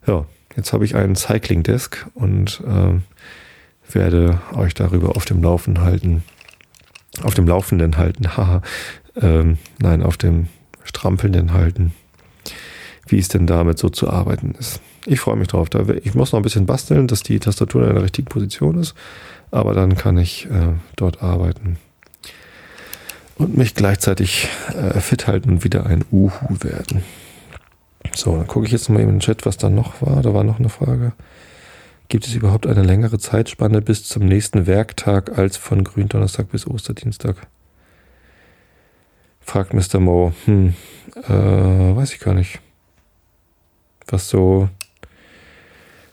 ja, 0.07 0.27
jetzt 0.57 0.73
habe 0.73 0.85
ich 0.85 0.95
einen 0.95 1.17
Cycling 1.17 1.63
Desk 1.63 2.07
und 2.15 2.63
äh, 2.67 3.01
werde 3.93 4.41
euch 4.55 4.75
darüber 4.75 5.17
auf 5.17 5.25
dem 5.25 5.43
Laufen 5.43 5.81
halten, 5.81 6.23
auf 7.23 7.35
dem 7.35 7.47
Laufenden 7.47 7.97
halten, 7.97 8.37
haha, 8.37 8.63
ähm, 9.21 9.59
nein, 9.79 10.03
auf 10.03 10.17
dem 10.17 10.49
Strampelnden 10.85 11.53
halten, 11.53 11.93
wie 13.07 13.19
es 13.19 13.29
denn 13.29 13.47
damit 13.47 13.79
so 13.79 13.89
zu 13.89 14.09
arbeiten 14.09 14.55
ist. 14.59 14.81
Ich 15.07 15.21
freue 15.21 15.37
mich 15.37 15.49
drauf. 15.49 15.69
ich 16.03 16.15
muss 16.15 16.33
noch 16.33 16.41
ein 16.41 16.43
bisschen 16.43 16.67
basteln, 16.67 17.07
dass 17.07 17.23
die 17.23 17.39
Tastatur 17.39 17.87
in 17.87 17.95
der 17.95 18.03
richtigen 18.03 18.29
Position 18.29 18.79
ist, 18.79 18.95
aber 19.51 19.75
dann 19.75 19.97
kann 19.97 20.19
ich 20.19 20.47
äh, 20.47 20.75
dort 20.97 21.23
arbeiten 21.23 21.79
und 23.39 23.57
mich 23.57 23.75
gleichzeitig 23.75 24.49
äh, 24.75 25.01
fit 25.01 25.27
halten 25.27 25.51
und 25.51 25.65
wieder 25.65 25.87
ein 25.87 26.05
Uhu 26.11 26.31
werden. 26.61 27.03
So, 28.15 28.37
dann 28.37 28.47
gucke 28.47 28.67
ich 28.67 28.73
jetzt 28.73 28.89
mal 28.89 29.01
eben 29.01 29.11
in 29.11 29.17
den 29.17 29.21
Chat, 29.21 29.47
was 29.47 29.57
da 29.57 29.71
noch 29.71 30.03
war. 30.03 30.23
Da 30.23 30.35
war 30.35 30.45
noch 30.45 30.59
eine 30.59 30.69
Frage. 30.69 31.13
Gibt 32.09 32.27
es 32.27 32.35
überhaupt 32.35 32.67
eine 32.67 32.83
längere 32.83 33.19
Zeitspanne 33.19 33.83
bis 33.83 34.05
zum 34.05 34.27
nächsten 34.27 34.67
Werktag 34.67 35.39
als 35.39 35.57
von 35.57 35.85
Gründonnerstag 35.85 36.51
bis 36.51 36.67
Osterdienstag? 36.67 37.37
Fragt 39.41 39.73
Mr. 39.73 40.01
Mo. 40.01 40.33
Hm, 40.47 40.75
äh, 41.15 41.31
weiß 41.31 42.13
ich 42.13 42.21
gar 42.21 42.35
nicht. 42.35 42.61
Was 44.07 44.29
so, 44.29 44.69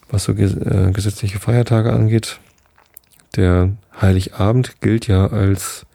was 0.10 0.26
so 0.26 0.34
äh, 0.34 0.92
gesetzliche 0.92 1.40
Feiertage 1.40 1.94
angeht. 1.94 2.40
Der 3.36 3.72
Heiligabend 4.00 4.82
gilt 4.82 5.08
ja 5.08 5.28
als 5.28 5.86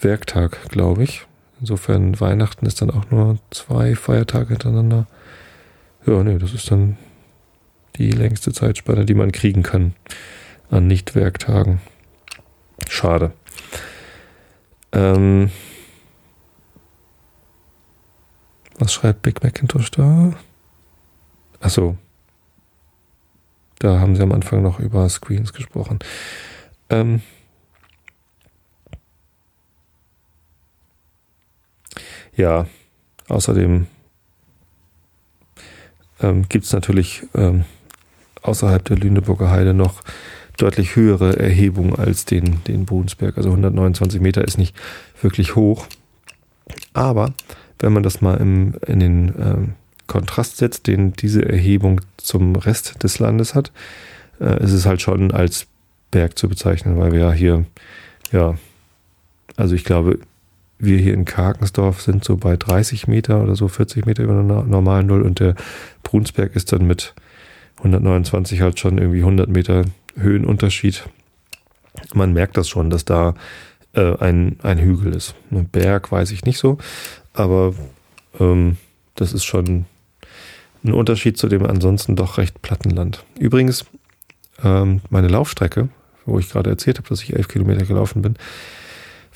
Werktag, 0.00 0.68
glaube 0.68 1.04
ich. 1.04 1.26
Insofern 1.60 2.20
Weihnachten 2.20 2.66
ist 2.66 2.82
dann 2.82 2.90
auch 2.90 3.10
nur 3.10 3.38
zwei 3.50 3.94
Feiertage 3.94 4.50
hintereinander. 4.50 5.06
Ja, 6.06 6.22
nee, 6.22 6.38
das 6.38 6.52
ist 6.52 6.70
dann 6.70 6.96
die 7.96 8.10
längste 8.10 8.52
Zeitspanne, 8.52 9.06
die 9.06 9.14
man 9.14 9.32
kriegen 9.32 9.62
kann 9.62 9.94
an 10.70 10.86
Nicht-Werktagen. 10.86 11.80
Schade. 12.88 13.32
Ähm, 14.92 15.50
was 18.78 18.92
schreibt 18.92 19.22
Big 19.22 19.42
Macintosh 19.42 19.90
da? 19.90 20.32
Achso. 21.60 21.96
Da 23.78 24.00
haben 24.00 24.16
sie 24.16 24.22
am 24.22 24.32
Anfang 24.32 24.62
noch 24.62 24.78
über 24.78 25.08
Screens 25.08 25.52
gesprochen. 25.52 25.98
Ähm, 26.88 27.22
ja, 32.36 32.66
außerdem 33.28 33.86
ähm, 36.20 36.48
gibt 36.48 36.64
es 36.64 36.72
natürlich 36.72 37.22
ähm, 37.34 37.64
außerhalb 38.42 38.84
der 38.84 38.96
Lüneburger 38.96 39.50
Heide 39.50 39.74
noch 39.74 40.02
deutlich 40.56 40.96
höhere 40.96 41.38
Erhebungen 41.38 41.96
als 41.96 42.24
den, 42.24 42.62
den 42.64 42.86
Bodensberg. 42.86 43.36
Also 43.36 43.50
129 43.50 44.20
Meter 44.20 44.44
ist 44.44 44.58
nicht 44.58 44.74
wirklich 45.20 45.54
hoch. 45.54 45.86
Aber 46.94 47.34
wenn 47.78 47.92
man 47.92 48.02
das 48.02 48.20
mal 48.20 48.36
im, 48.38 48.74
in 48.86 49.00
den 49.00 49.34
ähm, 49.38 49.74
Kontrast 50.06 50.56
setzt, 50.56 50.86
den 50.86 51.12
diese 51.12 51.46
Erhebung 51.46 52.00
zum 52.16 52.56
Rest 52.56 53.02
des 53.02 53.18
Landes 53.18 53.54
hat, 53.54 53.72
äh, 54.40 54.62
ist 54.62 54.72
es 54.72 54.86
halt 54.86 55.02
schon 55.02 55.30
als 55.30 55.66
Berg 56.10 56.38
zu 56.38 56.48
bezeichnen, 56.48 56.98
weil 56.98 57.12
wir 57.12 57.20
ja 57.20 57.32
hier, 57.32 57.66
ja, 58.32 58.56
also 59.56 59.74
ich 59.74 59.84
glaube, 59.84 60.20
wir 60.78 60.98
hier 60.98 61.14
in 61.14 61.24
Karkensdorf 61.24 62.02
sind 62.02 62.24
so 62.24 62.36
bei 62.36 62.56
30 62.56 63.08
Meter 63.08 63.42
oder 63.42 63.56
so 63.56 63.68
40 63.68 64.06
Meter 64.06 64.22
über 64.22 64.34
der 64.34 64.42
normalen 64.42 65.06
Null 65.06 65.22
und 65.22 65.40
der 65.40 65.54
Brunsberg 66.02 66.54
ist 66.54 66.72
dann 66.72 66.86
mit 66.86 67.14
129 67.78 68.60
halt 68.60 68.78
schon 68.78 68.98
irgendwie 68.98 69.20
100 69.20 69.48
Meter 69.48 69.84
Höhenunterschied. 70.16 71.08
Man 72.14 72.32
merkt 72.32 72.56
das 72.56 72.68
schon, 72.68 72.90
dass 72.90 73.04
da 73.04 73.34
äh, 73.94 74.16
ein, 74.18 74.58
ein 74.62 74.78
Hügel 74.78 75.14
ist. 75.14 75.34
Ein 75.50 75.68
Berg 75.68 76.12
weiß 76.12 76.30
ich 76.30 76.44
nicht 76.44 76.58
so, 76.58 76.78
aber 77.32 77.74
ähm, 78.38 78.76
das 79.14 79.32
ist 79.32 79.44
schon 79.44 79.86
ein 80.84 80.92
Unterschied 80.92 81.36
zu 81.36 81.48
dem 81.48 81.64
ansonsten 81.64 82.16
doch 82.16 82.38
recht 82.38 82.62
platten 82.62 82.90
Land. 82.90 83.24
Übrigens, 83.38 83.86
ähm, 84.62 85.00
meine 85.10 85.28
Laufstrecke, 85.28 85.88
wo 86.24 86.38
ich 86.38 86.50
gerade 86.50 86.70
erzählt 86.70 86.98
habe, 86.98 87.08
dass 87.08 87.22
ich 87.22 87.34
elf 87.34 87.48
Kilometer 87.48 87.84
gelaufen 87.84 88.22
bin, 88.22 88.36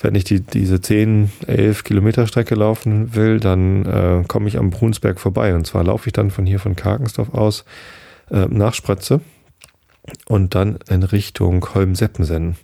wenn 0.01 0.15
ich 0.15 0.23
die, 0.23 0.41
diese 0.41 0.81
10, 0.81 1.31
11 1.47 1.83
Kilometer 1.83 2.27
Strecke 2.27 2.55
laufen 2.55 3.15
will, 3.15 3.39
dann 3.39 3.85
äh, 3.85 4.23
komme 4.27 4.47
ich 4.47 4.57
am 4.57 4.69
Brunsberg 4.69 5.19
vorbei. 5.19 5.55
Und 5.55 5.67
zwar 5.67 5.83
laufe 5.83 6.07
ich 6.07 6.13
dann 6.13 6.31
von 6.31 6.45
hier 6.45 6.59
von 6.59 6.75
Karkensdorf 6.75 7.33
aus 7.33 7.65
äh, 8.31 8.45
nach 8.49 8.73
Sprötze 8.73 9.21
und 10.27 10.55
dann 10.55 10.79
in 10.89 11.03
Richtung 11.03 11.65
Holm-Seppensen. 11.73 12.55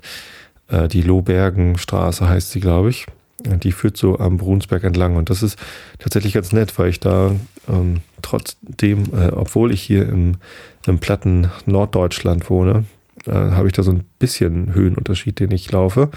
Äh, 0.69 0.87
die 0.87 1.01
Lohbergenstraße 1.01 2.27
heißt 2.27 2.51
sie, 2.51 2.59
glaube 2.59 2.89
ich. 2.89 3.05
Die 3.45 3.71
führt 3.71 3.97
so 3.97 4.17
am 4.17 4.37
Brunsberg 4.37 4.83
entlang. 4.83 5.15
Und 5.15 5.29
das 5.29 5.43
ist 5.43 5.59
tatsächlich 5.99 6.33
ganz 6.33 6.51
nett, 6.53 6.77
weil 6.79 6.89
ich 6.89 6.99
da 6.99 7.35
ähm, 7.69 8.01
trotzdem, 8.23 9.03
äh, 9.13 9.27
obwohl 9.27 9.71
ich 9.71 9.81
hier 9.81 10.09
im, 10.09 10.37
im 10.87 10.97
platten 10.97 11.51
Norddeutschland 11.67 12.49
wohne, 12.49 12.85
äh, 13.27 13.31
habe 13.31 13.67
ich 13.67 13.73
da 13.73 13.83
so 13.83 13.91
ein 13.91 14.05
bisschen 14.17 14.73
Höhenunterschied, 14.73 15.39
den 15.39 15.51
ich 15.51 15.71
laufe. 15.71 16.09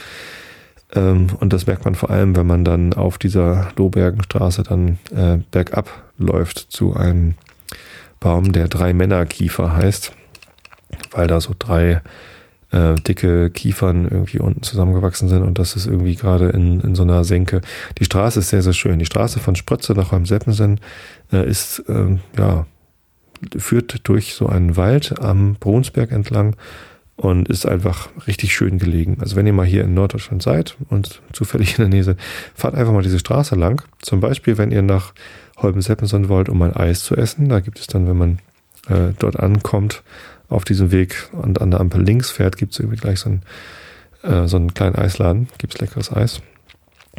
Ähm, 0.94 1.28
und 1.38 1.52
das 1.52 1.66
merkt 1.66 1.84
man 1.84 1.94
vor 1.94 2.10
allem, 2.10 2.36
wenn 2.36 2.46
man 2.46 2.64
dann 2.64 2.92
auf 2.92 3.18
dieser 3.18 3.68
Lohbergenstraße 3.76 4.62
dann 4.62 4.98
äh, 5.14 5.38
bergab 5.50 6.04
läuft 6.18 6.58
zu 6.58 6.94
einem 6.94 7.34
Baum, 8.18 8.52
der 8.52 8.68
drei 8.68 8.92
Männerkiefer 8.92 9.74
heißt, 9.74 10.12
weil 11.12 11.26
da 11.26 11.40
so 11.40 11.54
drei 11.58 12.02
äh, 12.72 12.94
dicke 12.96 13.50
Kiefern 13.50 14.06
irgendwie 14.08 14.38
unten 14.38 14.62
zusammengewachsen 14.62 15.28
sind 15.28 15.42
und 15.42 15.58
das 15.58 15.76
ist 15.76 15.86
irgendwie 15.86 16.16
gerade 16.16 16.50
in, 16.50 16.80
in 16.80 16.94
so 16.94 17.02
einer 17.02 17.24
Senke. 17.24 17.60
Die 17.98 18.04
Straße 18.04 18.40
ist 18.40 18.50
sehr, 18.50 18.62
sehr 18.62 18.72
schön. 18.72 18.98
Die 18.98 19.06
Straße 19.06 19.40
von 19.40 19.56
Sprötze 19.56 19.92
nach 19.94 20.12
Holmseppensen 20.12 20.80
äh, 21.32 21.48
ist, 21.48 21.82
äh, 21.88 22.18
ja, 22.38 22.66
führt 23.56 24.06
durch 24.06 24.34
so 24.34 24.46
einen 24.48 24.76
Wald 24.76 25.18
am 25.20 25.54
Brunsberg 25.54 26.12
entlang 26.12 26.56
und 27.20 27.50
ist 27.50 27.66
einfach 27.66 28.08
richtig 28.26 28.54
schön 28.54 28.78
gelegen. 28.78 29.18
Also 29.20 29.36
wenn 29.36 29.46
ihr 29.46 29.52
mal 29.52 29.66
hier 29.66 29.84
in 29.84 29.92
Norddeutschland 29.92 30.42
seid 30.42 30.76
und 30.88 31.20
zufällig 31.34 31.72
in 31.72 31.82
der 31.82 31.88
Nähe 31.88 32.02
seid, 32.02 32.16
fahrt 32.54 32.74
einfach 32.74 32.94
mal 32.94 33.02
diese 33.02 33.18
Straße 33.18 33.56
lang. 33.56 33.82
Zum 34.00 34.20
Beispiel, 34.20 34.56
wenn 34.56 34.70
ihr 34.70 34.80
nach 34.80 35.12
Holben-Seppenson 35.58 36.30
wollt, 36.30 36.48
um 36.48 36.62
ein 36.62 36.74
Eis 36.74 37.04
zu 37.04 37.14
essen. 37.16 37.50
Da 37.50 37.60
gibt 37.60 37.78
es 37.78 37.88
dann, 37.88 38.08
wenn 38.08 38.16
man 38.16 38.38
äh, 38.88 39.12
dort 39.18 39.38
ankommt, 39.38 40.02
auf 40.48 40.64
diesem 40.64 40.92
Weg 40.92 41.28
und 41.32 41.60
an 41.60 41.70
der 41.70 41.80
Ampel 41.80 42.02
links 42.02 42.30
fährt, 42.30 42.56
gibt 42.56 42.72
es 42.72 42.78
irgendwie 42.78 42.96
gleich 42.96 43.20
so 43.20 43.28
einen, 43.28 43.42
äh, 44.22 44.48
so 44.48 44.56
einen 44.56 44.72
kleinen 44.72 44.96
Eisladen. 44.96 45.48
Gibt 45.58 45.74
es 45.74 45.80
leckeres 45.80 46.10
Eis. 46.10 46.40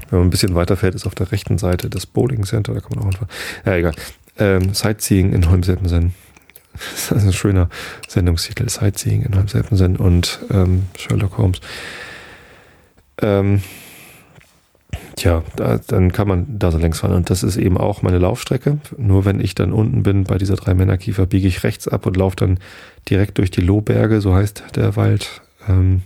Wenn 0.09 0.17
man 0.17 0.27
ein 0.29 0.31
bisschen 0.31 0.55
weiter 0.55 0.77
fährt, 0.77 0.95
ist 0.95 1.05
auf 1.05 1.13
der 1.13 1.31
rechten 1.31 1.59
Seite 1.59 1.91
das 1.91 2.07
Bowling 2.07 2.43
Center. 2.43 2.73
Da 2.73 2.79
kann 2.79 2.93
man 2.95 3.03
auch 3.03 3.07
einfach. 3.07 3.27
Ja, 3.67 3.75
egal. 3.75 3.93
Ähm, 4.39 4.73
Sightseeing 4.73 5.31
in 5.31 5.47
Holm-Seppensen. 5.47 6.15
Das 7.09 7.11
ist 7.11 7.25
ein 7.25 7.33
schöner 7.33 7.69
Sendungstitel. 8.07 8.67
Sightseeing 8.69 9.23
in 9.23 9.35
Holmselbensen 9.35 9.97
und 9.97 10.39
ähm, 10.51 10.87
Sherlock 10.97 11.37
Holmes. 11.37 11.61
Ähm, 13.21 13.61
tja, 15.15 15.43
da, 15.55 15.77
dann 15.77 16.11
kann 16.11 16.27
man 16.27 16.59
da 16.59 16.71
so 16.71 16.77
längs 16.77 16.99
fahren. 16.99 17.13
Und 17.13 17.29
das 17.29 17.43
ist 17.43 17.57
eben 17.57 17.77
auch 17.77 18.01
meine 18.01 18.17
Laufstrecke. 18.17 18.79
Nur 18.97 19.25
wenn 19.25 19.39
ich 19.39 19.55
dann 19.55 19.71
unten 19.71 20.03
bin 20.03 20.23
bei 20.23 20.37
dieser 20.37 20.55
drei 20.55 20.73
Männerkiefer, 20.73 21.25
biege 21.25 21.47
ich 21.47 21.63
rechts 21.63 21.87
ab 21.87 22.05
und 22.05 22.17
laufe 22.17 22.35
dann 22.35 22.59
direkt 23.09 23.37
durch 23.37 23.51
die 23.51 23.61
Lohberge, 23.61 24.21
so 24.21 24.33
heißt 24.33 24.63
der 24.75 24.95
Wald, 24.95 25.41
ähm, 25.67 26.01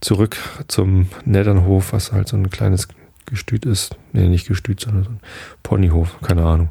zurück 0.00 0.36
zum 0.68 1.08
Neddernhof, 1.24 1.92
was 1.92 2.12
halt 2.12 2.28
so 2.28 2.36
ein 2.36 2.50
kleines 2.50 2.88
Gestüt 3.26 3.66
ist. 3.66 3.96
Nee, 4.12 4.28
nicht 4.28 4.46
Gestüt, 4.46 4.80
sondern 4.80 5.04
so 5.04 5.10
ein 5.10 5.20
Ponyhof, 5.62 6.20
keine 6.20 6.44
Ahnung 6.44 6.70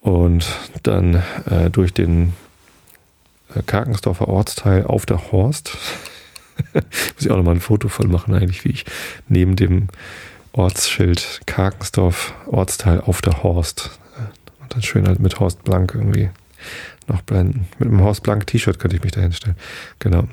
und 0.00 0.46
dann 0.82 1.22
äh, 1.50 1.70
durch 1.70 1.92
den 1.92 2.32
äh, 3.54 3.62
Karkensdorfer 3.62 4.28
Ortsteil 4.28 4.84
auf 4.84 5.06
der 5.06 5.32
Horst. 5.32 5.76
Muss 6.74 6.84
ich 7.18 7.30
auch 7.30 7.36
nochmal 7.36 7.54
ein 7.54 7.60
Foto 7.60 7.88
von 7.88 8.10
machen, 8.10 8.34
eigentlich, 8.34 8.64
wie 8.64 8.70
ich 8.70 8.84
neben 9.28 9.56
dem 9.56 9.88
Ortsschild 10.52 11.40
Karkensdorf 11.46 12.34
Ortsteil 12.46 13.00
auf 13.00 13.22
der 13.22 13.42
Horst. 13.42 13.98
Äh, 14.16 14.62
und 14.62 14.74
dann 14.74 14.82
schön 14.82 15.06
halt 15.06 15.20
mit 15.20 15.38
Horst 15.40 15.64
Blank 15.64 15.94
irgendwie 15.94 16.30
noch 17.06 17.22
blenden. 17.22 17.68
Mit 17.78 17.88
einem 17.88 18.02
Horst 18.02 18.22
Blank 18.22 18.46
T-Shirt 18.46 18.78
könnte 18.78 18.96
ich 18.96 19.02
mich 19.02 19.12
da 19.12 19.20
hinstellen. 19.20 19.56
Genau. 19.98 20.28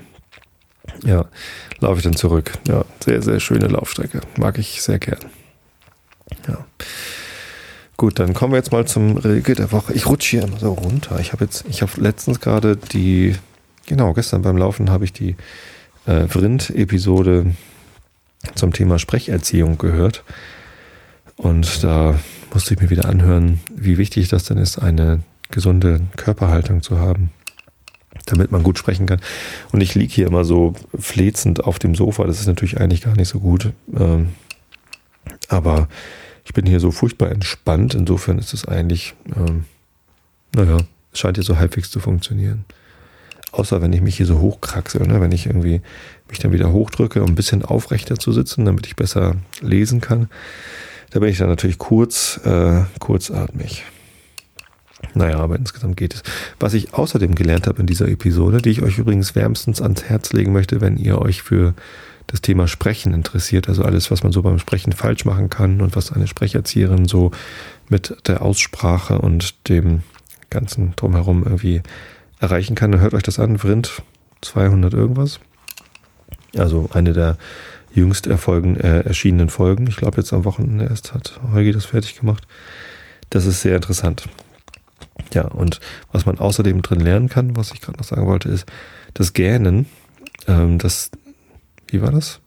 Ja, 1.04 1.26
laufe 1.80 1.98
ich 1.98 2.04
dann 2.04 2.16
zurück. 2.16 2.52
Ja, 2.68 2.86
sehr, 3.04 3.22
sehr 3.22 3.40
schöne 3.40 3.68
Laufstrecke. 3.68 4.22
Mag 4.38 4.58
ich 4.58 4.82
sehr 4.82 5.00
gern. 5.00 5.20
Ja. 6.48 6.66
Gut, 7.98 8.20
dann 8.20 8.36
kommen 8.36 8.54
wir 8.54 8.58
jetzt 8.58 8.72
mal 8.72 8.86
zum 8.86 9.18
Regel 9.18 9.56
der 9.56 9.72
Woche. 9.72 9.92
Ich 9.94 10.06
rutsche 10.06 10.38
hier 10.38 10.48
immer 10.48 10.60
so 10.60 10.72
runter. 10.74 11.20
Ich 11.20 11.34
habe 11.34 11.44
jetzt, 11.46 11.66
ich 11.68 11.82
habe 11.82 11.92
letztens 12.00 12.40
gerade 12.40 12.78
die, 12.78 13.36
genau, 13.88 14.14
gestern 14.14 14.44
beim 14.44 14.56
Laufen 14.56 14.92
habe 14.92 15.04
ich 15.04 15.14
die 15.14 15.36
äh, 16.06 16.28
Vrind-Episode 16.28 17.56
zum 18.54 18.72
Thema 18.72 19.00
Sprecherziehung 19.00 19.80
gehört. 19.80 20.24
Und 21.38 21.84
da 21.84 22.20
musste 22.54 22.76
ich 22.76 22.80
mir 22.80 22.92
wieder 22.92 23.10
anhören, 23.10 23.62
wie 23.76 23.98
wichtig 23.98 24.28
das 24.28 24.44
denn 24.44 24.60
ist, 24.60 24.78
eine 24.78 25.22
gesunde 25.50 26.02
Körperhaltung 26.18 26.84
zu 26.84 27.00
haben, 27.00 27.32
damit 28.28 28.52
man 28.52 28.62
gut 28.62 28.78
sprechen 28.78 29.08
kann. 29.08 29.22
Und 29.72 29.82
ich 29.82 29.96
liege 29.96 30.14
hier 30.14 30.28
immer 30.28 30.46
so 30.46 30.76
flezend 31.00 31.64
auf 31.64 31.80
dem 31.80 31.96
Sofa. 31.96 32.26
Das 32.26 32.40
ist 32.40 32.48
natürlich 32.48 32.80
eigentlich 32.80 33.02
gar 33.02 33.16
nicht 33.16 33.30
so 33.30 33.40
gut. 33.40 33.74
Ähm, 33.98 34.30
aber 35.48 35.88
ich 36.48 36.54
bin 36.54 36.66
hier 36.66 36.80
so 36.80 36.92
furchtbar 36.92 37.30
entspannt. 37.30 37.94
Insofern 37.94 38.40
ist 38.40 38.54
es 38.54 38.66
eigentlich, 38.66 39.16
ähm, 39.36 39.66
naja, 40.56 40.78
es 41.12 41.20
scheint 41.20 41.36
hier 41.36 41.44
so 41.44 41.58
halbwegs 41.58 41.92
zu 41.92 42.00
funktionieren. 42.00 42.64
Außer 43.52 43.82
wenn 43.82 43.92
ich 43.92 44.00
mich 44.00 44.16
hier 44.16 44.26
so 44.26 44.40
hochkraxel, 44.40 45.06
ne? 45.06 45.20
wenn 45.20 45.34
ich 45.34 45.46
irgendwie 45.46 45.82
mich 46.30 46.40
dann 46.40 46.54
wieder 46.54 46.72
hochdrücke, 46.72 47.22
um 47.22 47.32
ein 47.32 47.36
bisschen 47.36 47.66
aufrechter 47.66 48.16
zu 48.16 48.32
sitzen, 48.32 48.64
damit 48.64 48.88
ich 48.88 48.96
besser 48.96 49.36
lesen 49.60 50.00
kann. 50.00 50.30
Da 51.10 51.20
bin 51.20 51.28
ich 51.28 51.38
dann 51.38 51.50
natürlich 51.50 51.80
kurz, 51.80 52.40
äh, 52.46 52.84
kurzatmig. 53.00 53.84
Naja, 55.14 55.40
aber 55.40 55.56
insgesamt 55.56 55.98
geht 55.98 56.16
es. 56.16 56.24
Was 56.60 56.74
ich 56.74 56.94
außerdem 56.94 57.36
gelernt 57.36 57.68
habe 57.68 57.80
in 57.80 57.88
dieser 57.88 58.08
Episode, 58.08 58.62
die 58.62 58.72
ich 58.72 58.82
euch 58.82 58.98
übrigens 58.98 59.36
wärmstens 59.36 59.82
ans 59.82 60.04
Herz 60.04 60.34
legen 60.34 60.54
möchte, 60.54 60.82
wenn 60.82 60.98
ihr 60.98 61.20
euch 61.20 61.42
für 61.42 61.74
das 62.28 62.42
Thema 62.42 62.68
Sprechen 62.68 63.14
interessiert, 63.14 63.70
also 63.70 63.84
alles, 63.84 64.12
was 64.12 64.24
man 64.24 64.32
so 64.32 64.42
beim 64.42 64.60
Sprechen 64.60 64.92
falsch 64.92 65.24
machen 65.24 65.50
kann 65.50 65.82
und 65.82 65.96
was 65.96 66.12
eine 66.12 66.28
Sprecherzieherin 66.28 67.06
so 67.06 67.32
mit 67.90 68.18
der 68.28 68.42
Aussprache 68.42 69.20
und 69.20 69.70
dem 69.70 70.02
ganzen 70.50 70.94
drumherum 70.96 71.44
irgendwie 71.44 71.82
erreichen 72.40 72.76
kann, 72.76 72.92
dann 72.92 73.02
hört 73.02 73.14
euch 73.14 73.24
das 73.24 73.40
an. 73.40 73.60
Vrind 73.60 74.02
200 74.42 74.94
irgendwas. 74.94 75.40
Also 76.56 76.90
eine 76.94 77.14
der 77.14 77.38
jüngst 77.94 78.28
erfolgen, 78.28 78.78
äh, 78.78 79.02
erschienenen 79.02 79.50
Folgen. 79.50 79.88
Ich 79.88 79.98
glaube, 79.98 80.18
jetzt 80.18 80.34
am 80.34 80.46
Wochenende 80.46 80.86
erst 80.86 81.14
hat 81.14 81.40
Heugi 81.54 81.72
das 81.72 81.86
fertig 81.86 82.20
gemacht. 82.20 82.46
Das 83.30 83.46
ist 83.46 83.62
sehr 83.62 83.76
interessant. 83.76 84.28
Ja, 85.34 85.48
und 85.48 85.80
was 86.12 86.26
man 86.26 86.40
außerdem 86.40 86.82
drin 86.82 87.00
lernen 87.00 87.30
kann, 87.30 87.56
was 87.56 87.72
ich 87.72 87.82
gerade 87.82 87.98
noch 87.98 88.06
sagen 88.06 88.26
wollte, 88.26 88.50
ist 88.50 88.66
das 89.14 89.34
Gähnen. 89.34 89.86
Ähm, 90.48 90.78
das, 90.78 91.12
wie 91.88 92.02
war 92.02 92.12
das? 92.12 92.40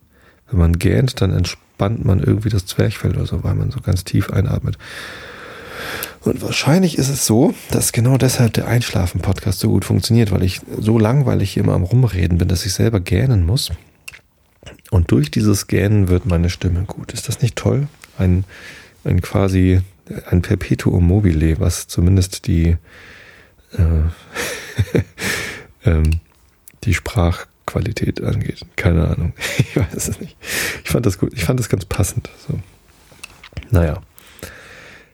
Wenn 0.51 0.59
man 0.59 0.79
gähnt, 0.79 1.21
dann 1.21 1.33
entspannt 1.33 2.05
man 2.05 2.21
irgendwie 2.21 2.49
das 2.49 2.67
Zwerchfell 2.67 3.13
oder 3.13 3.27
so, 3.27 3.45
weil 3.45 3.55
man 3.55 3.71
so 3.71 3.81
ganz 3.81 4.05
tief 4.05 4.31
einatmet. 4.31 4.79
Und 6.23 6.43
wahrscheinlich 6.43 6.99
ist 6.99 7.09
es 7.09 7.27
so, 7.27 7.55
dass 7.71 7.93
genau 7.93 8.19
deshalb 8.19 8.53
der 8.53 8.69
Einschlafen-Podcast 8.69 9.61
so 9.61 9.69
gut 9.71 9.85
funktioniert, 9.85 10.31
weil 10.31 10.43
ich 10.43 10.61
so 10.79 10.99
langweilig 10.99 11.57
immer 11.57 11.73
am 11.73 11.85
Rumreden 11.85 12.39
bin, 12.39 12.49
dass 12.49 12.67
ich 12.67 12.75
selber 12.75 13.01
gähnen 13.01 13.47
muss. 13.47 13.71
Und 14.91 15.11
durch 15.11 15.31
dieses 15.31 15.67
Gähnen 15.67 16.09
wird 16.09 16.27
meine 16.27 16.51
Stimme 16.51 16.83
gut. 16.83 17.13
Ist 17.13 17.29
das 17.29 17.41
nicht 17.41 17.57
toll? 17.57 17.89
Ein, 18.19 18.45
ein 19.05 19.23
quasi 19.23 19.81
ein 20.29 20.43
Perpetuum 20.43 21.07
mobile, 21.07 21.61
was 21.61 21.87
zumindest 21.87 22.47
die, 22.47 22.77
äh, 23.73 23.83
ähm, 25.85 26.21
die 26.85 26.95
Sprachqualität 26.95 28.23
angeht. 28.23 28.61
Keine 28.77 29.09
Ahnung. 29.09 29.33
Ich 29.59 29.77
weiß 29.77 30.09
es 30.09 30.21
nicht. 30.21 30.37
Ich 30.85 30.91
fand 30.91 31.07
das 31.07 31.19
gut. 31.19 31.33
Ich 31.35 31.45
fand 31.45 31.61
das 31.61 31.69
ganz 31.69 31.85
passend. 31.85 32.29
So. 32.47 32.59
Naja. 33.71 34.03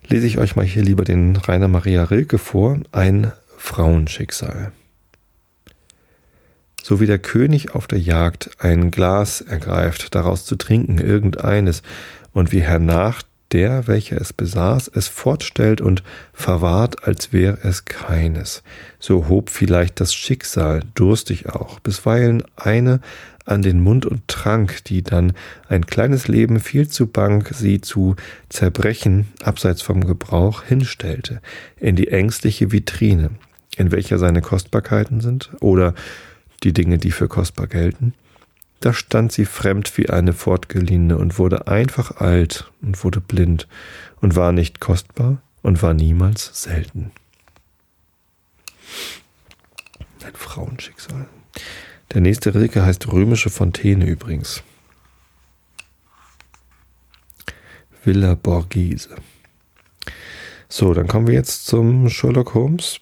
Lese 0.09 0.27
ich 0.27 0.39
euch 0.39 0.57
mal 0.57 0.65
hier 0.65 0.83
lieber 0.83 1.05
den 1.05 1.37
Rainer 1.37 1.69
Maria 1.69 2.05
Rilke 2.05 2.39
vor. 2.39 2.79
Ein 2.93 3.33
Frauenschicksal. 3.59 4.73
So 6.83 7.01
wie 7.01 7.07
der 7.07 7.19
König 7.19 7.75
auf 7.75 7.89
der 7.89 7.99
Jagd 7.99 8.51
ein 8.61 8.93
Glas 8.93 9.41
ergreift, 9.41 10.15
daraus 10.15 10.47
zu 10.47 10.55
trinken 10.55 10.99
irgendeines, 10.99 11.83
und 12.33 12.53
wie 12.53 12.63
hernach 12.63 13.23
der, 13.53 13.87
welcher 13.87 14.21
es 14.21 14.33
besaß, 14.33 14.91
es 14.95 15.09
fortstellt 15.09 15.81
und 15.81 16.03
verwahrt, 16.33 17.07
als 17.07 17.33
wäre 17.33 17.59
es 17.63 17.85
keines. 17.85 18.63
So 18.99 19.29
hob 19.29 19.51
vielleicht 19.51 20.01
das 20.01 20.15
Schicksal, 20.15 20.83
durstig 20.95 21.49
auch, 21.49 21.79
bisweilen 21.81 22.43
eine 22.57 23.01
an 23.45 23.63
den 23.63 23.81
Mund 23.81 24.05
und 24.05 24.27
trank, 24.27 24.85
die 24.85 25.03
dann 25.03 25.33
ein 25.69 25.87
kleines 25.87 26.27
Leben 26.27 26.59
viel 26.59 26.89
zu 26.89 27.07
bang 27.07 27.47
sie 27.53 27.81
zu 27.81 28.17
zerbrechen, 28.49 29.29
abseits 29.43 29.83
vom 29.83 30.05
Gebrauch, 30.05 30.65
hinstellte, 30.65 31.41
in 31.79 31.95
die 31.95 32.09
ängstliche 32.09 32.73
Vitrine, 32.73 33.31
in 33.77 33.93
welcher 33.93 34.19
seine 34.19 34.43
Kostbarkeiten 34.43 35.21
sind, 35.21 35.51
oder 35.61 35.95
die 36.65 36.73
Dinge, 36.73 36.99
die 36.99 37.13
für 37.13 37.29
kostbar 37.29 37.69
gelten, 37.69 38.15
da 38.81 38.93
stand 38.93 39.33
sie 39.33 39.47
fremd 39.47 39.97
wie 39.97 40.11
eine 40.11 40.33
Fortgeliehene 40.33 41.17
und 41.17 41.39
wurde 41.39 41.69
einfach 41.69 42.17
alt 42.17 42.71
und 42.83 43.03
wurde 43.05 43.21
blind 43.21 43.67
und 44.21 44.37
war 44.37 44.53
nicht 44.53 44.81
kostbar 44.81 45.39
und 45.63 45.83
war 45.83 45.95
niemals 45.95 46.63
selten. 46.63 47.11
Ein 50.25 50.35
Frauenschicksal. 50.35 51.27
Der 52.13 52.21
nächste 52.21 52.55
Rilke 52.55 52.85
heißt 52.85 53.11
Römische 53.13 53.51
Fontäne 53.51 54.07
übrigens. 54.07 54.63
Villa 58.05 58.35
Borghese. 58.35 59.17
So, 60.69 60.95
dann 60.95 61.09
kommen 61.09 61.27
wir 61.27 61.35
jetzt 61.35 61.67
zum 61.67 62.09
Sherlock 62.09 62.55
Holmes. 62.55 63.01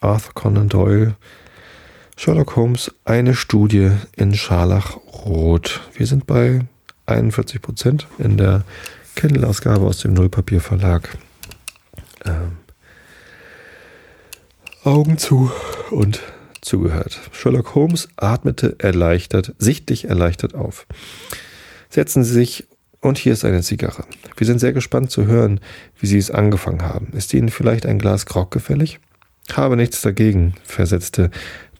Arthur 0.00 0.34
Conan 0.34 0.68
Doyle 0.68 1.16
Sherlock 2.16 2.56
Holmes, 2.56 2.94
eine 3.04 3.34
Studie 3.34 3.90
in 4.16 4.34
Scharlachrot. 4.34 5.80
Wir 5.94 6.06
sind 6.06 6.26
bei 6.26 6.60
41 7.06 7.60
Prozent 7.60 8.06
in 8.18 8.36
der 8.36 8.64
Kindle-Ausgabe 9.16 9.84
aus 9.84 9.98
dem 9.98 10.14
Nullpapier 10.14 10.60
Verlag. 10.60 11.18
Ähm, 12.24 12.58
Augen 14.84 15.18
zu 15.18 15.50
und 15.90 16.20
zugehört. 16.60 17.20
Sherlock 17.32 17.74
Holmes 17.74 18.08
atmete 18.16 18.76
erleichtert, 18.78 19.54
sichtlich 19.58 20.08
erleichtert 20.08 20.54
auf. 20.54 20.86
Setzen 21.90 22.22
Sie 22.24 22.32
sich 22.32 22.66
und 23.00 23.18
hier 23.18 23.32
ist 23.32 23.44
eine 23.44 23.62
Zigarre. 23.62 24.04
Wir 24.36 24.46
sind 24.46 24.60
sehr 24.60 24.72
gespannt 24.72 25.10
zu 25.10 25.26
hören, 25.26 25.60
wie 25.98 26.06
Sie 26.06 26.18
es 26.18 26.30
angefangen 26.30 26.82
haben. 26.82 27.08
Ist 27.12 27.34
Ihnen 27.34 27.50
vielleicht 27.50 27.86
ein 27.86 27.98
Glas 27.98 28.24
Grog 28.24 28.50
gefällig? 28.50 29.00
Habe 29.52 29.76
nichts 29.76 30.00
dagegen, 30.00 30.54
versetzte 30.64 31.30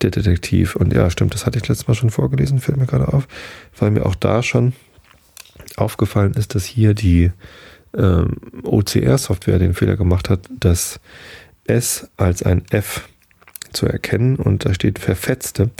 der 0.04 0.10
Detektiv. 0.10 0.76
Und 0.76 0.92
ja, 0.92 1.10
stimmt, 1.10 1.34
das 1.34 1.46
hatte 1.46 1.58
ich 1.58 1.68
letztes 1.68 1.88
Mal 1.88 1.94
schon 1.94 2.10
vorgelesen, 2.10 2.60
fällt 2.60 2.78
mir 2.78 2.86
gerade 2.86 3.12
auf, 3.12 3.26
weil 3.78 3.90
mir 3.90 4.06
auch 4.06 4.14
da 4.14 4.42
schon 4.42 4.72
aufgefallen 5.76 6.34
ist, 6.34 6.54
dass 6.54 6.64
hier 6.64 6.94
die 6.94 7.32
ähm, 7.96 8.36
OCR-Software 8.62 9.58
den 9.58 9.74
Fehler 9.74 9.96
gemacht 9.96 10.30
hat, 10.30 10.48
das 10.58 11.00
S 11.64 12.08
als 12.16 12.42
ein 12.42 12.64
F 12.70 13.08
zu 13.72 13.86
erkennen 13.86 14.36
und 14.36 14.64
da 14.64 14.74
steht 14.74 14.98
verfetzte, 14.98 15.70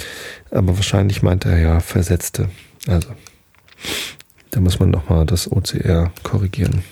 aber 0.51 0.77
wahrscheinlich 0.77 1.23
meint 1.23 1.45
er 1.45 1.59
ja 1.59 1.81
versetzte. 1.81 2.49
Also, 2.89 3.11
da 4.51 4.61
muss 4.61 4.81
man 4.81 4.91
nochmal 4.91 5.27
das 5.27 5.51
OCR 5.51 6.13
korrigieren. 6.23 6.83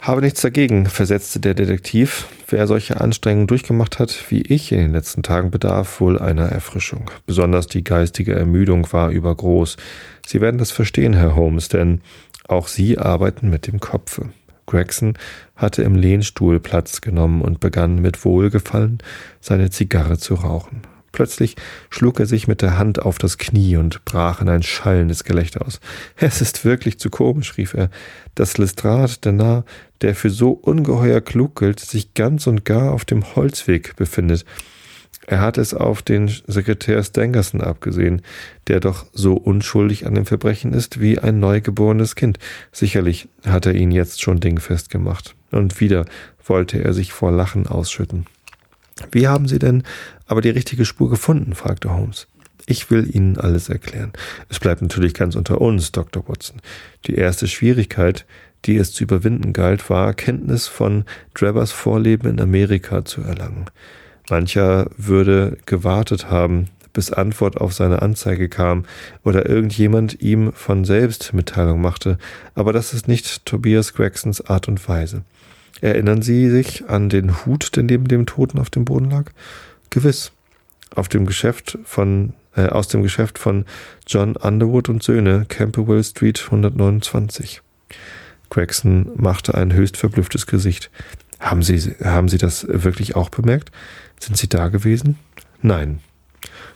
Habe 0.00 0.20
nichts 0.20 0.40
dagegen, 0.40 0.86
versetzte 0.86 1.40
der 1.40 1.54
Detektiv. 1.54 2.26
Wer 2.46 2.66
solche 2.66 3.00
Anstrengungen 3.00 3.48
durchgemacht 3.48 3.98
hat 3.98 4.30
wie 4.30 4.42
ich 4.42 4.70
in 4.72 4.78
den 4.78 4.92
letzten 4.92 5.22
Tagen, 5.22 5.50
bedarf 5.50 6.00
wohl 6.00 6.18
einer 6.18 6.46
Erfrischung. 6.46 7.10
Besonders 7.26 7.66
die 7.66 7.82
geistige 7.84 8.34
Ermüdung 8.34 8.90
war 8.92 9.10
übergroß. 9.10 9.76
Sie 10.24 10.40
werden 10.40 10.58
das 10.58 10.70
verstehen, 10.70 11.14
Herr 11.14 11.34
Holmes, 11.34 11.68
denn 11.68 12.00
auch 12.46 12.68
Sie 12.68 12.96
arbeiten 12.96 13.50
mit 13.50 13.66
dem 13.66 13.80
Kopfe. 13.80 14.30
Gregson 14.66 15.14
hatte 15.56 15.82
im 15.82 15.96
Lehnstuhl 15.96 16.60
Platz 16.60 17.00
genommen 17.00 17.42
und 17.42 17.58
begann 17.58 18.00
mit 18.00 18.24
Wohlgefallen 18.24 18.98
seine 19.40 19.70
Zigarre 19.70 20.18
zu 20.18 20.34
rauchen. 20.34 20.82
Plötzlich 21.18 21.56
schlug 21.90 22.20
er 22.20 22.26
sich 22.26 22.46
mit 22.46 22.62
der 22.62 22.78
Hand 22.78 23.02
auf 23.02 23.18
das 23.18 23.38
Knie 23.38 23.76
und 23.76 24.04
brach 24.04 24.40
in 24.40 24.48
ein 24.48 24.62
schallendes 24.62 25.24
Gelächter 25.24 25.66
aus. 25.66 25.80
Es 26.16 26.40
ist 26.40 26.64
wirklich 26.64 27.00
zu 27.00 27.10
komisch, 27.10 27.56
rief 27.56 27.74
er. 27.74 27.90
Das 28.36 28.56
Lestrade 28.56 29.14
der 29.24 29.32
Narr, 29.32 29.64
der 30.00 30.14
für 30.14 30.30
so 30.30 30.52
ungeheuer 30.52 31.20
klug 31.20 31.58
gilt, 31.58 31.80
sich 31.80 32.14
ganz 32.14 32.46
und 32.46 32.64
gar 32.64 32.92
auf 32.92 33.04
dem 33.04 33.34
Holzweg 33.34 33.96
befindet. 33.96 34.44
Er 35.26 35.40
hat 35.40 35.58
es 35.58 35.74
auf 35.74 36.02
den 36.02 36.28
Sekretär 36.46 37.02
Stangerson 37.02 37.62
abgesehen, 37.62 38.22
der 38.68 38.78
doch 38.78 39.04
so 39.12 39.34
unschuldig 39.34 40.06
an 40.06 40.14
dem 40.14 40.24
Verbrechen 40.24 40.72
ist 40.72 41.00
wie 41.00 41.18
ein 41.18 41.40
neugeborenes 41.40 42.14
Kind. 42.14 42.38
Sicherlich 42.70 43.28
hat 43.44 43.66
er 43.66 43.74
ihn 43.74 43.90
jetzt 43.90 44.22
schon 44.22 44.38
dingfest 44.38 44.88
gemacht. 44.88 45.34
Und 45.50 45.80
wieder 45.80 46.04
wollte 46.46 46.80
er 46.84 46.92
sich 46.92 47.12
vor 47.12 47.32
Lachen 47.32 47.66
ausschütten. 47.66 48.26
Wie 49.10 49.28
haben 49.28 49.48
Sie 49.48 49.58
denn 49.58 49.82
aber 50.26 50.40
die 50.40 50.50
richtige 50.50 50.84
Spur 50.84 51.10
gefunden? 51.10 51.54
fragte 51.54 51.92
Holmes. 51.92 52.26
Ich 52.66 52.90
will 52.90 53.08
Ihnen 53.14 53.38
alles 53.38 53.68
erklären. 53.68 54.12
Es 54.48 54.60
bleibt 54.60 54.82
natürlich 54.82 55.14
ganz 55.14 55.36
unter 55.36 55.60
uns, 55.60 55.90
Dr. 55.92 56.28
Watson. 56.28 56.60
Die 57.06 57.14
erste 57.14 57.48
Schwierigkeit, 57.48 58.26
die 58.66 58.76
es 58.76 58.92
zu 58.92 59.04
überwinden 59.04 59.52
galt, 59.52 59.88
war, 59.88 60.12
Kenntnis 60.12 60.66
von 60.66 61.04
Drabbers 61.34 61.72
Vorleben 61.72 62.28
in 62.28 62.40
Amerika 62.40 63.04
zu 63.04 63.22
erlangen. 63.22 63.66
Mancher 64.28 64.90
würde 64.96 65.56
gewartet 65.64 66.30
haben, 66.30 66.66
bis 66.92 67.12
Antwort 67.12 67.58
auf 67.58 67.72
seine 67.72 68.02
Anzeige 68.02 68.48
kam 68.48 68.84
oder 69.24 69.48
irgendjemand 69.48 70.20
ihm 70.20 70.52
von 70.52 70.84
selbst 70.84 71.32
Mitteilung 71.32 71.80
machte, 71.80 72.18
aber 72.54 72.72
das 72.72 72.92
ist 72.92 73.08
nicht 73.08 73.46
Tobias 73.46 73.94
Gregsons 73.94 74.44
Art 74.46 74.68
und 74.68 74.86
Weise. 74.88 75.22
Erinnern 75.80 76.22
Sie 76.22 76.50
sich 76.50 76.88
an 76.88 77.08
den 77.08 77.44
Hut, 77.44 77.76
der 77.76 77.84
neben 77.84 78.08
dem 78.08 78.26
Toten 78.26 78.58
auf 78.58 78.70
dem 78.70 78.84
Boden 78.84 79.10
lag? 79.10 79.30
Gewiss. 79.90 80.32
Auf 80.94 81.08
dem 81.08 81.26
Geschäft 81.26 81.78
von, 81.84 82.32
äh, 82.56 82.66
aus 82.66 82.88
dem 82.88 83.02
Geschäft 83.02 83.38
von 83.38 83.66
John 84.06 84.36
Underwood 84.36 84.88
und 84.88 85.02
Söhne, 85.02 85.44
Camberwell 85.48 86.02
Street 86.02 86.42
129. 86.46 87.60
Gregson 88.50 89.10
machte 89.16 89.54
ein 89.54 89.72
höchst 89.72 89.96
verblüfftes 89.96 90.46
Gesicht. 90.46 90.90
Haben 91.38 91.62
Sie, 91.62 91.78
haben 92.02 92.28
Sie 92.28 92.38
das 92.38 92.66
wirklich 92.68 93.14
auch 93.14 93.28
bemerkt? 93.28 93.70
Sind 94.18 94.36
Sie 94.36 94.48
da 94.48 94.68
gewesen? 94.68 95.18
Nein. 95.62 96.00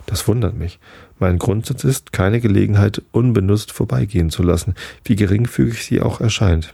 Das 0.05 0.27
wundert 0.27 0.55
mich. 0.55 0.79
Mein 1.19 1.39
Grundsatz 1.39 1.83
ist, 1.83 2.11
keine 2.11 2.41
Gelegenheit 2.41 3.01
unbenutzt 3.11 3.71
vorbeigehen 3.71 4.29
zu 4.29 4.43
lassen, 4.43 4.75
wie 5.05 5.15
geringfügig 5.15 5.83
sie 5.83 6.01
auch 6.01 6.19
erscheint. 6.19 6.73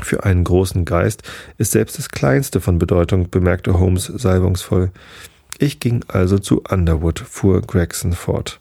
Für 0.00 0.24
einen 0.24 0.44
großen 0.44 0.84
Geist 0.84 1.22
ist 1.58 1.72
selbst 1.72 1.98
das 1.98 2.08
Kleinste 2.08 2.60
von 2.60 2.78
Bedeutung, 2.78 3.30
bemerkte 3.30 3.78
Holmes 3.78 4.06
salbungsvoll. 4.06 4.90
Ich 5.58 5.80
ging 5.80 6.04
also 6.08 6.38
zu 6.38 6.62
Underwood, 6.68 7.20
fuhr 7.20 7.60
Gregson 7.60 8.14
fort, 8.14 8.58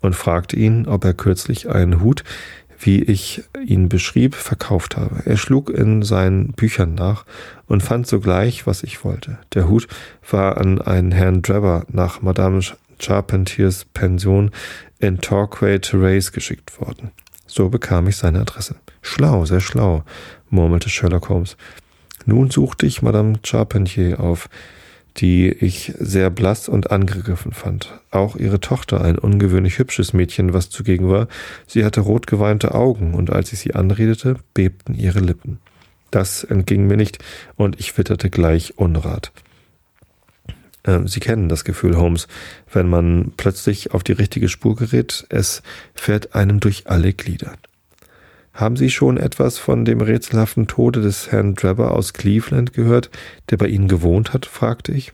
und 0.00 0.16
fragte 0.16 0.56
ihn, 0.56 0.86
ob 0.86 1.04
er 1.04 1.14
kürzlich 1.14 1.70
einen 1.70 2.00
Hut, 2.00 2.24
wie 2.78 3.02
ich 3.02 3.42
ihn 3.64 3.88
beschrieb, 3.88 4.34
verkauft 4.34 4.96
habe. 4.96 5.22
Er 5.24 5.36
schlug 5.36 5.70
in 5.70 6.02
seinen 6.02 6.52
Büchern 6.52 6.94
nach 6.94 7.24
und 7.66 7.82
fand 7.82 8.06
sogleich, 8.06 8.66
was 8.66 8.82
ich 8.82 9.04
wollte. 9.04 9.38
Der 9.54 9.68
Hut 9.68 9.88
war 10.30 10.58
an 10.58 10.80
einen 10.82 11.12
Herrn 11.12 11.42
Drebber 11.42 11.86
nach 11.90 12.20
Madame 12.22 12.60
Charpentiers 12.98 13.86
Pension 13.94 14.50
in 14.98 15.20
Torquay 15.20 15.78
Terrace 15.78 16.32
geschickt 16.32 16.80
worden. 16.80 17.12
So 17.46 17.68
bekam 17.68 18.08
ich 18.08 18.16
seine 18.16 18.40
Adresse. 18.40 18.76
Schlau, 19.02 19.44
sehr 19.44 19.60
schlau, 19.60 20.04
murmelte 20.50 20.88
Sherlock 20.88 21.28
Holmes. 21.28 21.56
Nun 22.24 22.50
suchte 22.50 22.86
ich 22.86 23.02
Madame 23.02 23.38
Charpentier 23.44 24.18
auf, 24.20 24.48
die 25.18 25.50
ich 25.50 25.94
sehr 25.98 26.30
blass 26.30 26.68
und 26.68 26.90
angegriffen 26.90 27.52
fand. 27.52 28.00
Auch 28.10 28.36
ihre 28.36 28.60
Tochter, 28.60 29.00
ein 29.00 29.18
ungewöhnlich 29.18 29.78
hübsches 29.78 30.12
Mädchen, 30.12 30.52
was 30.52 30.68
zugegen 30.68 31.08
war, 31.08 31.28
sie 31.66 31.84
hatte 31.84 32.00
rotgeweinte 32.00 32.74
Augen, 32.74 33.14
und 33.14 33.30
als 33.30 33.52
ich 33.52 33.60
sie 33.60 33.74
anredete, 33.74 34.36
bebten 34.52 34.94
ihre 34.94 35.20
Lippen. 35.20 35.58
Das 36.10 36.44
entging 36.44 36.86
mir 36.86 36.96
nicht, 36.96 37.18
und 37.56 37.80
ich 37.80 37.96
witterte 37.96 38.28
gleich 38.28 38.74
Unrat. 38.76 39.32
Ähm, 40.86 41.08
sie 41.08 41.20
kennen 41.20 41.48
das 41.48 41.64
Gefühl, 41.64 41.96
Holmes, 41.96 42.28
wenn 42.72 42.88
man 42.88 43.32
plötzlich 43.36 43.92
auf 43.92 44.04
die 44.04 44.12
richtige 44.12 44.48
Spur 44.48 44.76
gerät, 44.76 45.26
es 45.28 45.62
fährt 45.94 46.34
einem 46.34 46.60
durch 46.60 46.88
alle 46.88 47.12
Glieder. 47.12 47.54
Haben 48.54 48.76
Sie 48.76 48.88
schon 48.88 49.18
etwas 49.18 49.58
von 49.58 49.84
dem 49.84 50.00
rätselhaften 50.00 50.66
Tode 50.66 51.02
des 51.02 51.30
Herrn 51.30 51.54
Drebber 51.54 51.92
aus 51.92 52.14
Cleveland 52.14 52.72
gehört, 52.72 53.10
der 53.50 53.58
bei 53.58 53.66
Ihnen 53.66 53.86
gewohnt 53.86 54.32
hat? 54.32 54.46
fragte 54.46 54.92
ich. 54.92 55.12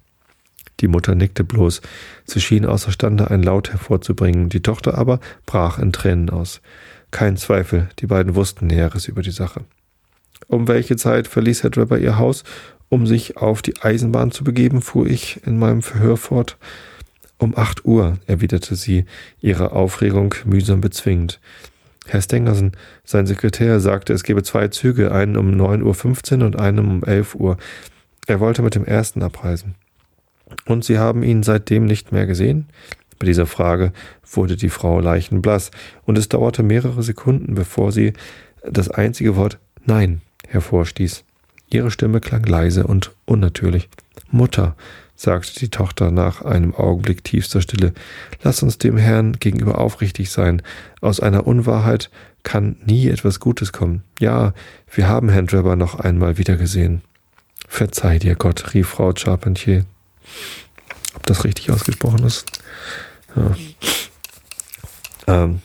Die 0.78 0.86
Mutter 0.86 1.16
nickte 1.16 1.42
bloß. 1.42 1.80
Sie 2.24 2.40
schien 2.40 2.64
außerstande, 2.64 3.30
ein 3.30 3.42
Laut 3.42 3.70
hervorzubringen. 3.70 4.48
Die 4.48 4.62
Tochter 4.62 4.96
aber 4.96 5.18
brach 5.44 5.80
in 5.80 5.92
Tränen 5.92 6.30
aus. 6.30 6.60
Kein 7.10 7.36
Zweifel, 7.36 7.88
die 7.98 8.06
beiden 8.06 8.36
wussten 8.36 8.68
Näheres 8.68 9.08
über 9.08 9.22
die 9.22 9.32
Sache. 9.32 9.64
Um 10.46 10.68
welche 10.68 10.96
Zeit 10.96 11.26
verließ 11.26 11.64
Herr 11.64 11.70
Drebber 11.70 11.98
ihr 11.98 12.18
Haus 12.18 12.44
um 12.92 13.06
sich 13.06 13.38
auf 13.38 13.62
die 13.62 13.80
Eisenbahn 13.80 14.32
zu 14.32 14.44
begeben, 14.44 14.82
fuhr 14.82 15.06
ich 15.06 15.40
in 15.46 15.58
meinem 15.58 15.80
Verhör 15.80 16.18
fort. 16.18 16.58
Um 17.38 17.56
acht 17.56 17.86
Uhr, 17.86 18.18
erwiderte 18.26 18.76
sie, 18.76 19.06
ihre 19.40 19.72
Aufregung 19.72 20.34
mühsam 20.44 20.82
bezwingend. 20.82 21.40
Herr 22.06 22.20
Stengersen, 22.20 22.72
sein 23.02 23.26
Sekretär, 23.26 23.80
sagte, 23.80 24.12
es 24.12 24.24
gebe 24.24 24.42
zwei 24.42 24.68
Züge, 24.68 25.10
einen 25.10 25.38
um 25.38 25.52
9.15 25.52 26.40
Uhr 26.40 26.44
und 26.44 26.60
einen 26.60 26.80
um 26.80 27.02
11 27.02 27.34
Uhr. 27.36 27.56
Er 28.26 28.40
wollte 28.40 28.60
mit 28.60 28.74
dem 28.74 28.84
ersten 28.84 29.22
abreisen. 29.22 29.74
Und 30.66 30.84
Sie 30.84 30.98
haben 30.98 31.22
ihn 31.22 31.42
seitdem 31.42 31.86
nicht 31.86 32.12
mehr 32.12 32.26
gesehen? 32.26 32.66
Bei 33.18 33.24
dieser 33.24 33.46
Frage 33.46 33.94
wurde 34.30 34.56
die 34.56 34.68
Frau 34.68 35.00
leichenblass, 35.00 35.70
und 36.04 36.18
es 36.18 36.28
dauerte 36.28 36.62
mehrere 36.62 37.02
Sekunden, 37.02 37.54
bevor 37.54 37.90
sie 37.90 38.12
das 38.70 38.90
einzige 38.90 39.34
Wort 39.34 39.58
Nein 39.86 40.20
hervorstieß. 40.46 41.24
Ihre 41.74 41.90
Stimme 41.90 42.20
klang 42.20 42.44
leise 42.44 42.86
und 42.86 43.12
unnatürlich. 43.24 43.88
Mutter, 44.30 44.76
sagte 45.14 45.58
die 45.58 45.68
Tochter 45.68 46.10
nach 46.10 46.42
einem 46.42 46.74
Augenblick 46.74 47.22
tiefster 47.24 47.60
Stille, 47.60 47.92
lass 48.42 48.62
uns 48.62 48.78
dem 48.78 48.96
Herrn 48.96 49.34
gegenüber 49.34 49.78
aufrichtig 49.78 50.30
sein. 50.30 50.62
Aus 51.00 51.20
einer 51.20 51.46
Unwahrheit 51.46 52.10
kann 52.42 52.76
nie 52.84 53.08
etwas 53.08 53.40
Gutes 53.40 53.72
kommen. 53.72 54.02
Ja, 54.18 54.52
wir 54.92 55.08
haben 55.08 55.28
Herrn 55.28 55.46
Drebber 55.46 55.76
noch 55.76 55.98
einmal 55.98 56.38
wiedergesehen. 56.38 57.02
Verzeih 57.68 58.18
dir, 58.18 58.34
Gott, 58.34 58.74
rief 58.74 58.88
Frau 58.88 59.12
Charpentier. 59.14 59.84
Ob 61.14 61.24
das 61.26 61.44
richtig 61.44 61.70
ausgesprochen 61.70 62.24
ist? 62.24 62.46
Ja. 63.36 63.56
Ähm, 65.26 65.62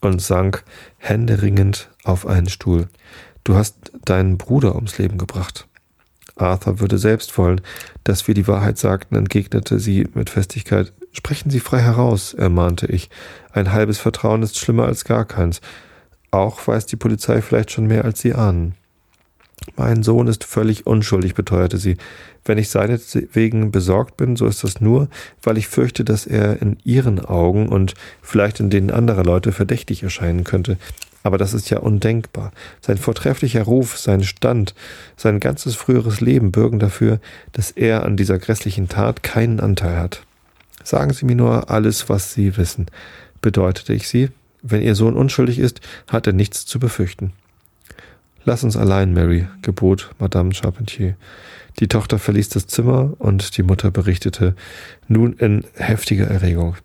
und 0.00 0.20
sank 0.20 0.64
händeringend 0.98 1.88
auf 2.04 2.26
einen 2.26 2.48
Stuhl. 2.48 2.88
Du 3.46 3.54
hast 3.54 3.92
deinen 4.04 4.38
Bruder 4.38 4.74
ums 4.74 4.98
Leben 4.98 5.18
gebracht. 5.18 5.68
Arthur 6.34 6.80
würde 6.80 6.98
selbst 6.98 7.38
wollen, 7.38 7.60
dass 8.02 8.26
wir 8.26 8.34
die 8.34 8.48
Wahrheit 8.48 8.76
sagten, 8.76 9.14
entgegnete 9.14 9.78
sie 9.78 10.08
mit 10.14 10.30
Festigkeit. 10.30 10.92
Sprechen 11.12 11.50
Sie 11.50 11.60
frei 11.60 11.78
heraus, 11.78 12.34
ermahnte 12.34 12.86
ich. 12.86 13.08
Ein 13.52 13.72
halbes 13.72 13.98
Vertrauen 13.98 14.42
ist 14.42 14.58
schlimmer 14.58 14.86
als 14.86 15.04
gar 15.04 15.24
keins. 15.24 15.60
Auch 16.32 16.66
weiß 16.66 16.86
die 16.86 16.96
Polizei 16.96 17.40
vielleicht 17.40 17.70
schon 17.70 17.86
mehr, 17.86 18.04
als 18.04 18.18
Sie 18.18 18.34
ahnen. 18.34 18.74
Mein 19.76 20.02
Sohn 20.02 20.26
ist 20.26 20.42
völlig 20.42 20.86
unschuldig, 20.86 21.34
beteuerte 21.34 21.78
sie. 21.78 21.96
Wenn 22.44 22.58
ich 22.58 22.68
seinetwegen 22.68 23.70
besorgt 23.70 24.16
bin, 24.16 24.36
so 24.36 24.46
ist 24.46 24.64
das 24.64 24.80
nur, 24.80 25.08
weil 25.42 25.56
ich 25.56 25.68
fürchte, 25.68 26.04
dass 26.04 26.26
er 26.26 26.60
in 26.60 26.78
Ihren 26.84 27.24
Augen 27.24 27.68
und 27.68 27.94
vielleicht 28.22 28.60
in 28.60 28.70
denen 28.70 28.90
anderer 28.90 29.24
Leute 29.24 29.52
verdächtig 29.52 30.02
erscheinen 30.02 30.44
könnte. 30.44 30.78
Aber 31.26 31.38
das 31.38 31.54
ist 31.54 31.70
ja 31.70 31.78
undenkbar. 31.80 32.52
Sein 32.80 32.98
vortrefflicher 32.98 33.64
Ruf, 33.64 33.98
sein 33.98 34.22
Stand, 34.22 34.76
sein 35.16 35.40
ganzes 35.40 35.74
früheres 35.74 36.20
Leben 36.20 36.52
bürgen 36.52 36.78
dafür, 36.78 37.18
dass 37.50 37.72
er 37.72 38.04
an 38.04 38.16
dieser 38.16 38.38
grässlichen 38.38 38.88
Tat 38.88 39.24
keinen 39.24 39.58
Anteil 39.58 39.96
hat. 39.98 40.22
Sagen 40.84 41.12
Sie 41.12 41.26
mir 41.26 41.34
nur 41.34 41.68
alles, 41.68 42.08
was 42.08 42.32
Sie 42.32 42.56
wissen, 42.56 42.86
bedeutete 43.40 43.92
ich 43.92 44.06
sie. 44.06 44.28
Wenn 44.62 44.82
Ihr 44.82 44.94
Sohn 44.94 45.16
unschuldig 45.16 45.58
ist, 45.58 45.80
hat 46.06 46.28
er 46.28 46.32
nichts 46.32 46.64
zu 46.64 46.78
befürchten. 46.78 47.32
Lass 48.44 48.62
uns 48.62 48.76
allein, 48.76 49.12
Mary, 49.12 49.48
gebot 49.62 50.12
Madame 50.20 50.54
Charpentier. 50.54 51.16
Die 51.80 51.88
Tochter 51.88 52.20
verließ 52.20 52.50
das 52.50 52.68
Zimmer 52.68 53.14
und 53.18 53.56
die 53.56 53.64
Mutter 53.64 53.90
berichtete 53.90 54.54
nun 55.08 55.32
in 55.32 55.64
heftiger 55.74 56.28
Erregung. 56.28 56.76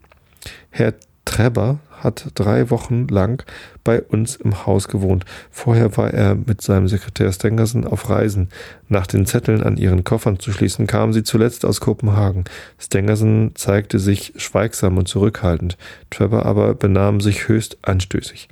Herr 0.71 0.95
Treber 1.25 1.77
hat 2.03 2.31
drei 2.35 2.69
Wochen 2.69 3.07
lang 3.07 3.43
bei 3.83 4.01
uns 4.01 4.35
im 4.35 4.65
Haus 4.65 4.87
gewohnt. 4.87 5.25
Vorher 5.49 5.95
war 5.97 6.13
er 6.13 6.35
mit 6.35 6.61
seinem 6.61 6.87
Sekretär 6.87 7.31
Stengersen 7.31 7.85
auf 7.85 8.09
Reisen. 8.09 8.49
Nach 8.89 9.07
den 9.07 9.25
Zetteln 9.25 9.63
an 9.63 9.77
ihren 9.77 10.03
Koffern 10.03 10.39
zu 10.39 10.51
schließen, 10.51 10.87
kamen 10.87 11.13
sie 11.13 11.23
zuletzt 11.23 11.65
aus 11.65 11.79
Kopenhagen. 11.79 12.45
Stengersen 12.79 13.51
zeigte 13.55 13.99
sich 13.99 14.33
schweigsam 14.35 14.97
und 14.97 15.07
zurückhaltend. 15.07 15.77
Trevor 16.09 16.45
aber 16.45 16.73
benahm 16.75 17.21
sich 17.21 17.47
höchst 17.47 17.77
anstößig. 17.81 18.49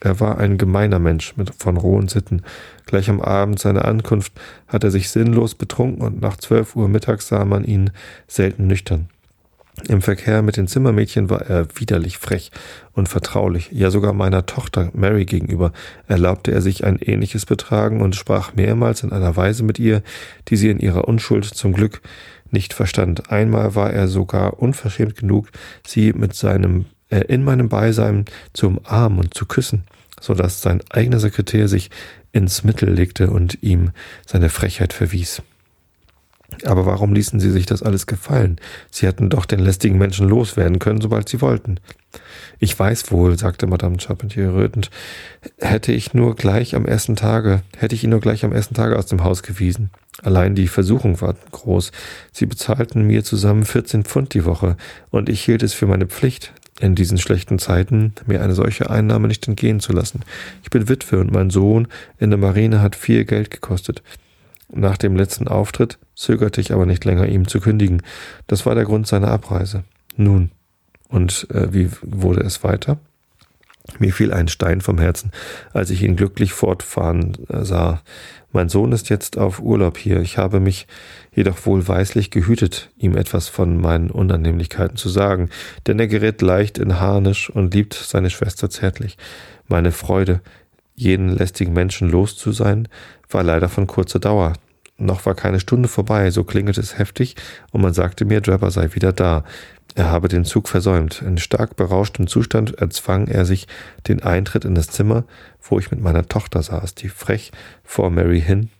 Er 0.00 0.20
war 0.20 0.38
ein 0.38 0.58
gemeiner 0.58 0.98
Mensch 0.98 1.34
mit 1.36 1.54
von 1.54 1.78
rohen 1.78 2.08
Sitten. 2.08 2.42
Gleich 2.84 3.08
am 3.08 3.22
Abend 3.22 3.58
seiner 3.58 3.86
Ankunft 3.86 4.34
hat 4.68 4.84
er 4.84 4.90
sich 4.90 5.08
sinnlos 5.08 5.54
betrunken 5.54 6.02
und 6.02 6.20
nach 6.20 6.36
zwölf 6.36 6.76
Uhr 6.76 6.88
mittags 6.88 7.28
sah 7.28 7.46
man 7.46 7.64
ihn 7.64 7.90
selten 8.28 8.66
nüchtern. 8.66 9.08
Im 9.88 10.02
Verkehr 10.02 10.42
mit 10.42 10.56
den 10.56 10.68
Zimmermädchen 10.68 11.30
war 11.30 11.42
er 11.42 11.66
widerlich 11.74 12.18
frech 12.18 12.52
und 12.92 13.08
vertraulich, 13.08 13.70
ja 13.72 13.90
sogar 13.90 14.12
meiner 14.12 14.46
Tochter 14.46 14.90
Mary 14.94 15.24
gegenüber 15.24 15.72
erlaubte 16.06 16.52
er 16.52 16.62
sich 16.62 16.84
ein 16.84 16.98
ähnliches 17.00 17.44
Betragen 17.44 18.00
und 18.00 18.14
sprach 18.14 18.54
mehrmals 18.54 19.02
in 19.02 19.12
einer 19.12 19.36
Weise 19.36 19.64
mit 19.64 19.80
ihr, 19.80 20.02
die 20.48 20.56
sie 20.56 20.70
in 20.70 20.78
ihrer 20.78 21.08
Unschuld 21.08 21.44
zum 21.44 21.72
Glück 21.72 22.02
nicht 22.50 22.72
verstand. 22.72 23.30
Einmal 23.32 23.74
war 23.74 23.92
er 23.92 24.06
sogar 24.06 24.60
unverschämt 24.60 25.16
genug, 25.16 25.48
sie 25.84 26.12
mit 26.12 26.34
seinem 26.34 26.86
äh, 27.10 27.24
in 27.28 27.44
meinem 27.44 27.68
Beisein 27.68 28.24
zu 28.52 28.68
umarmen 28.68 29.18
und 29.18 29.34
zu 29.34 29.44
küssen, 29.44 29.84
so 30.20 30.34
dass 30.34 30.62
sein 30.62 30.82
eigener 30.90 31.18
Sekretär 31.18 31.68
sich 31.68 31.90
ins 32.32 32.64
Mittel 32.64 32.90
legte 32.90 33.28
und 33.28 33.62
ihm 33.62 33.90
seine 34.26 34.48
Frechheit 34.48 34.92
verwies. 34.92 35.42
Aber 36.64 36.86
warum 36.86 37.14
ließen 37.14 37.40
sie 37.40 37.50
sich 37.50 37.66
das 37.66 37.82
alles 37.82 38.06
gefallen? 38.06 38.58
Sie 38.90 39.06
hätten 39.06 39.30
doch 39.30 39.44
den 39.44 39.60
lästigen 39.60 39.98
Menschen 39.98 40.28
loswerden 40.28 40.78
können, 40.78 41.00
sobald 41.00 41.28
sie 41.28 41.40
wollten. 41.40 41.78
Ich 42.58 42.78
weiß 42.78 43.10
wohl, 43.10 43.38
sagte 43.38 43.66
Madame 43.66 43.98
Charpentier 43.98 44.54
rötend, 44.54 44.90
hätte 45.58 45.92
ich 45.92 46.14
nur 46.14 46.36
gleich 46.36 46.74
am 46.74 46.86
ersten 46.86 47.16
Tage, 47.16 47.62
hätte 47.76 47.94
ich 47.94 48.04
ihn 48.04 48.10
nur 48.10 48.20
gleich 48.20 48.44
am 48.44 48.52
ersten 48.52 48.74
Tage 48.74 48.96
aus 48.96 49.06
dem 49.06 49.24
Haus 49.24 49.42
gewiesen. 49.42 49.90
Allein 50.22 50.54
die 50.54 50.68
Versuchung 50.68 51.20
war 51.20 51.34
groß. 51.50 51.90
Sie 52.32 52.46
bezahlten 52.46 53.06
mir 53.06 53.24
zusammen 53.24 53.64
14 53.64 54.04
Pfund 54.04 54.34
die 54.34 54.44
Woche, 54.44 54.76
und 55.10 55.28
ich 55.28 55.42
hielt 55.42 55.62
es 55.62 55.74
für 55.74 55.86
meine 55.86 56.06
Pflicht, 56.06 56.52
in 56.80 56.94
diesen 56.94 57.18
schlechten 57.18 57.58
Zeiten 57.58 58.14
mir 58.26 58.42
eine 58.42 58.54
solche 58.54 58.90
Einnahme 58.90 59.28
nicht 59.28 59.46
entgehen 59.46 59.80
zu 59.80 59.92
lassen. 59.92 60.20
Ich 60.62 60.70
bin 60.70 60.88
Witwe 60.88 61.18
und 61.18 61.32
mein 61.32 61.50
Sohn 61.50 61.88
in 62.18 62.30
der 62.30 62.38
Marine 62.38 62.80
hat 62.80 62.96
viel 62.96 63.24
Geld 63.24 63.50
gekostet. 63.50 64.02
Nach 64.72 64.96
dem 64.96 65.16
letzten 65.16 65.48
Auftritt 65.48 65.98
zögerte 66.14 66.60
ich 66.60 66.72
aber 66.72 66.86
nicht 66.86 67.04
länger, 67.04 67.26
ihm 67.26 67.46
zu 67.48 67.60
kündigen. 67.60 68.02
Das 68.46 68.66
war 68.66 68.74
der 68.74 68.84
Grund 68.84 69.06
seiner 69.06 69.28
Abreise. 69.28 69.84
Nun, 70.16 70.50
und 71.08 71.46
äh, 71.50 71.72
wie 71.72 71.90
wurde 72.02 72.40
es 72.40 72.64
weiter? 72.64 72.98
Mir 73.98 74.12
fiel 74.12 74.32
ein 74.32 74.48
Stein 74.48 74.80
vom 74.80 74.98
Herzen, 74.98 75.30
als 75.74 75.90
ich 75.90 76.02
ihn 76.02 76.16
glücklich 76.16 76.52
fortfahren 76.54 77.36
äh, 77.48 77.64
sah. 77.64 78.02
Mein 78.50 78.68
Sohn 78.68 78.92
ist 78.92 79.10
jetzt 79.10 79.36
auf 79.36 79.60
Urlaub 79.60 79.98
hier. 79.98 80.20
Ich 80.20 80.38
habe 80.38 80.58
mich 80.58 80.86
jedoch 81.34 81.66
wohlweislich 81.66 82.30
gehütet, 82.30 82.90
ihm 82.96 83.16
etwas 83.16 83.48
von 83.48 83.80
meinen 83.80 84.10
Unannehmlichkeiten 84.10 84.96
zu 84.96 85.08
sagen, 85.08 85.50
denn 85.86 85.98
er 85.98 86.06
gerät 86.06 86.40
leicht 86.40 86.78
in 86.78 86.98
Harnisch 86.98 87.50
und 87.50 87.74
liebt 87.74 87.94
seine 87.94 88.30
Schwester 88.30 88.70
zärtlich. 88.70 89.18
Meine 89.68 89.92
Freude, 89.92 90.40
jeden 90.94 91.28
lästigen 91.28 91.72
Menschen 91.72 92.10
los 92.10 92.36
zu 92.36 92.52
sein, 92.52 92.88
war 93.28 93.42
leider 93.42 93.68
von 93.68 93.86
kurzer 93.86 94.18
Dauer. 94.18 94.54
Noch 94.96 95.26
war 95.26 95.34
keine 95.34 95.58
Stunde 95.58 95.88
vorbei, 95.88 96.30
so 96.30 96.44
klingelte 96.44 96.80
es 96.80 96.98
heftig, 96.98 97.34
und 97.72 97.80
man 97.80 97.94
sagte 97.94 98.24
mir, 98.24 98.40
Drebber 98.40 98.70
sei 98.70 98.94
wieder 98.94 99.12
da. 99.12 99.44
Er 99.96 100.10
habe 100.10 100.28
den 100.28 100.44
Zug 100.44 100.68
versäumt. 100.68 101.22
In 101.22 101.38
stark 101.38 101.76
berauschtem 101.76 102.26
Zustand 102.26 102.78
erzwang 102.78 103.26
er 103.28 103.44
sich 103.44 103.66
den 104.08 104.22
Eintritt 104.22 104.64
in 104.64 104.74
das 104.74 104.88
Zimmer, 104.88 105.24
wo 105.62 105.78
ich 105.78 105.90
mit 105.90 106.00
meiner 106.00 106.26
Tochter 106.26 106.62
saß, 106.62 106.94
die 106.94 107.08
frech 107.08 107.52
vor 107.82 108.10
Mary 108.10 108.40
hin, 108.40 108.70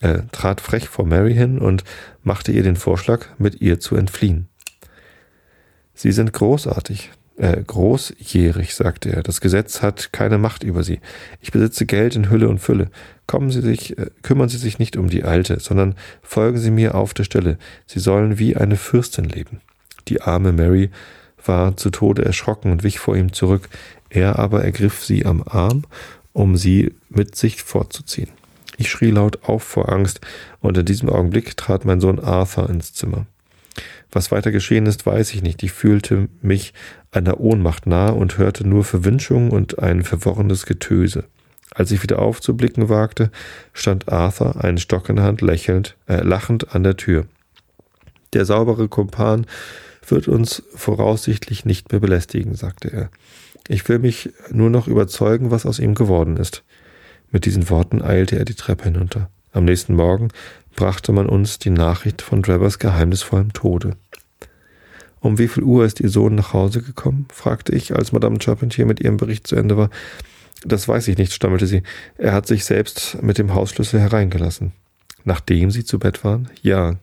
äh, 0.00 0.20
trat 0.32 0.60
frech 0.60 0.88
vor 0.88 1.06
Mary 1.06 1.34
hin 1.34 1.58
und 1.58 1.84
machte 2.22 2.52
ihr 2.52 2.62
den 2.62 2.76
Vorschlag, 2.76 3.26
mit 3.38 3.60
ihr 3.60 3.80
zu 3.80 3.96
entfliehen. 3.96 4.48
Sie 5.94 6.10
sind 6.10 6.32
großartig, 6.32 7.10
äh, 7.36 7.62
großjährig, 7.62 8.74
sagte 8.74 9.12
er. 9.12 9.22
Das 9.22 9.40
Gesetz 9.40 9.82
hat 9.82 10.12
keine 10.12 10.38
Macht 10.38 10.62
über 10.62 10.82
sie. 10.82 11.00
Ich 11.40 11.52
besitze 11.52 11.86
Geld 11.86 12.16
in 12.16 12.30
Hülle 12.30 12.48
und 12.48 12.58
Fülle. 12.58 12.90
Kommen 13.26 13.50
Sie 13.50 13.60
sich, 13.60 13.98
äh, 13.98 14.10
kümmern 14.22 14.48
Sie 14.48 14.58
sich 14.58 14.78
nicht 14.78 14.96
um 14.96 15.08
die 15.08 15.24
Alte, 15.24 15.58
sondern 15.60 15.94
folgen 16.22 16.58
Sie 16.58 16.70
mir 16.70 16.94
auf 16.94 17.14
der 17.14 17.24
Stelle. 17.24 17.58
Sie 17.86 18.00
sollen 18.00 18.38
wie 18.38 18.56
eine 18.56 18.76
Fürstin 18.76 19.24
leben. 19.24 19.60
Die 20.08 20.20
arme 20.20 20.52
Mary 20.52 20.90
war 21.44 21.76
zu 21.76 21.90
Tode 21.90 22.24
erschrocken 22.24 22.70
und 22.70 22.82
wich 22.82 22.98
vor 22.98 23.16
ihm 23.16 23.32
zurück. 23.32 23.68
Er 24.10 24.38
aber 24.38 24.64
ergriff 24.64 25.04
sie 25.04 25.26
am 25.26 25.42
Arm, 25.44 25.84
um 26.32 26.56
sie 26.56 26.94
mit 27.08 27.34
sich 27.36 27.62
fortzuziehen. 27.62 28.30
Ich 28.76 28.90
schrie 28.90 29.10
laut 29.10 29.44
auf 29.44 29.62
vor 29.62 29.90
Angst, 29.90 30.20
und 30.60 30.78
in 30.78 30.84
diesem 30.84 31.08
Augenblick 31.08 31.56
trat 31.56 31.84
mein 31.84 32.00
Sohn 32.00 32.18
Arthur 32.18 32.68
ins 32.68 32.92
Zimmer. 32.92 33.26
Was 34.10 34.30
weiter 34.30 34.52
geschehen 34.52 34.86
ist, 34.86 35.06
weiß 35.06 35.34
ich 35.34 35.42
nicht. 35.42 35.62
Ich 35.62 35.72
fühlte 35.72 36.28
mich 36.40 36.72
einer 37.10 37.40
Ohnmacht 37.40 37.86
nahe 37.86 38.14
und 38.14 38.38
hörte 38.38 38.66
nur 38.66 38.84
Verwünschungen 38.84 39.50
und 39.50 39.78
ein 39.78 40.02
verworrenes 40.02 40.66
Getöse. 40.66 41.24
Als 41.74 41.90
ich 41.90 42.02
wieder 42.02 42.20
aufzublicken 42.20 42.88
wagte, 42.88 43.30
stand 43.72 44.08
Arthur, 44.08 44.62
einen 44.62 44.78
Stock 44.78 45.08
in 45.08 45.16
der 45.16 45.24
Hand, 45.24 45.40
lächelnd, 45.40 45.96
äh, 46.06 46.22
lachend 46.22 46.74
an 46.74 46.84
der 46.84 46.96
Tür. 46.96 47.26
Der 48.32 48.44
saubere 48.44 48.88
Kumpan 48.88 49.46
wird 50.06 50.28
uns 50.28 50.62
voraussichtlich 50.74 51.64
nicht 51.64 51.90
mehr 51.90 52.00
belästigen, 52.00 52.54
sagte 52.54 52.92
er. 52.92 53.10
Ich 53.68 53.88
will 53.88 53.98
mich 53.98 54.30
nur 54.50 54.70
noch 54.70 54.86
überzeugen, 54.86 55.50
was 55.50 55.66
aus 55.66 55.78
ihm 55.78 55.94
geworden 55.94 56.36
ist. 56.36 56.62
Mit 57.30 57.46
diesen 57.46 57.70
Worten 57.70 58.02
eilte 58.02 58.38
er 58.38 58.44
die 58.44 58.54
Treppe 58.54 58.84
hinunter. 58.84 59.30
Am 59.52 59.64
nächsten 59.64 59.94
Morgen 59.94 60.28
brachte 60.76 61.12
man 61.12 61.26
uns 61.26 61.58
die 61.58 61.70
Nachricht 61.70 62.22
von 62.22 62.42
Drevers 62.42 62.78
geheimnisvollem 62.78 63.52
Tode. 63.52 63.96
Um 65.20 65.38
wie 65.38 65.48
viel 65.48 65.62
Uhr 65.62 65.86
ist 65.86 66.00
Ihr 66.00 66.10
Sohn 66.10 66.34
nach 66.34 66.52
Hause 66.52 66.82
gekommen? 66.82 67.26
fragte 67.32 67.74
ich, 67.74 67.94
als 67.94 68.12
Madame 68.12 68.40
Charpentier 68.40 68.84
mit 68.84 69.00
ihrem 69.00 69.16
Bericht 69.16 69.46
zu 69.46 69.56
Ende 69.56 69.76
war. 69.76 69.88
Das 70.66 70.86
weiß 70.86 71.08
ich 71.08 71.18
nicht, 71.18 71.32
stammelte 71.32 71.66
sie. 71.66 71.82
Er 72.18 72.32
hat 72.32 72.46
sich 72.46 72.64
selbst 72.64 73.22
mit 73.22 73.38
dem 73.38 73.54
Hausschlüssel 73.54 74.00
hereingelassen. 74.00 74.72
Nachdem 75.24 75.70
Sie 75.70 75.84
zu 75.84 75.98
Bett 75.98 76.24
waren? 76.24 76.50
Ja. 76.62 76.96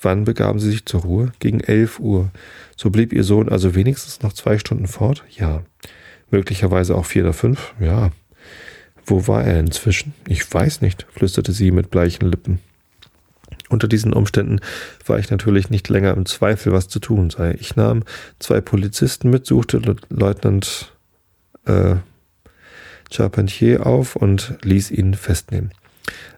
Wann 0.00 0.24
begaben 0.24 0.58
Sie 0.58 0.70
sich 0.70 0.84
zur 0.84 1.02
Ruhe? 1.02 1.32
Gegen 1.38 1.60
elf 1.60 2.00
Uhr. 2.00 2.30
So 2.76 2.90
blieb 2.90 3.12
Ihr 3.12 3.24
Sohn 3.24 3.48
also 3.48 3.74
wenigstens 3.74 4.20
noch 4.22 4.32
zwei 4.32 4.58
Stunden 4.58 4.86
fort? 4.86 5.24
Ja. 5.30 5.62
Möglicherweise 6.30 6.96
auch 6.96 7.06
vier 7.06 7.22
oder 7.22 7.32
fünf? 7.32 7.74
Ja. 7.80 8.10
Wo 9.06 9.26
war 9.26 9.44
er 9.44 9.58
inzwischen? 9.58 10.14
Ich 10.26 10.52
weiß 10.52 10.80
nicht, 10.80 11.06
flüsterte 11.10 11.52
sie 11.52 11.70
mit 11.70 11.90
bleichen 11.90 12.26
Lippen. 12.26 12.60
Unter 13.72 13.88
diesen 13.88 14.12
Umständen 14.12 14.60
war 15.06 15.18
ich 15.18 15.30
natürlich 15.30 15.70
nicht 15.70 15.88
länger 15.88 16.12
im 16.14 16.26
Zweifel, 16.26 16.72
was 16.74 16.88
zu 16.88 17.00
tun 17.00 17.30
sei. 17.30 17.56
Ich 17.58 17.74
nahm 17.74 18.04
zwei 18.38 18.60
Polizisten 18.60 19.30
mit, 19.30 19.46
suchte 19.46 19.80
Leutnant 20.10 20.92
äh, 21.64 21.94
Charpentier 23.10 23.86
auf 23.86 24.14
und 24.14 24.58
ließ 24.60 24.90
ihn 24.90 25.14
festnehmen. 25.14 25.70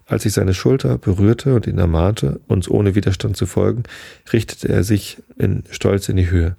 Als 0.07 0.25
ich 0.27 0.33
seine 0.33 0.55
Schulter 0.55 0.97
berührte 0.97 1.57
und 1.57 1.67
ihn 1.67 1.79
ermahnte, 1.79 2.39
uns 2.47 2.71
ohne 2.71 2.95
Widerstand 2.95 3.37
zu 3.37 3.47
folgen, 3.47 3.83
richtete 4.33 4.69
er 4.69 4.85
sich 4.85 5.21
in 5.37 5.65
Stolz 5.73 6.09
in 6.09 6.17
die 6.17 6.31
Höhe. 6.31 6.55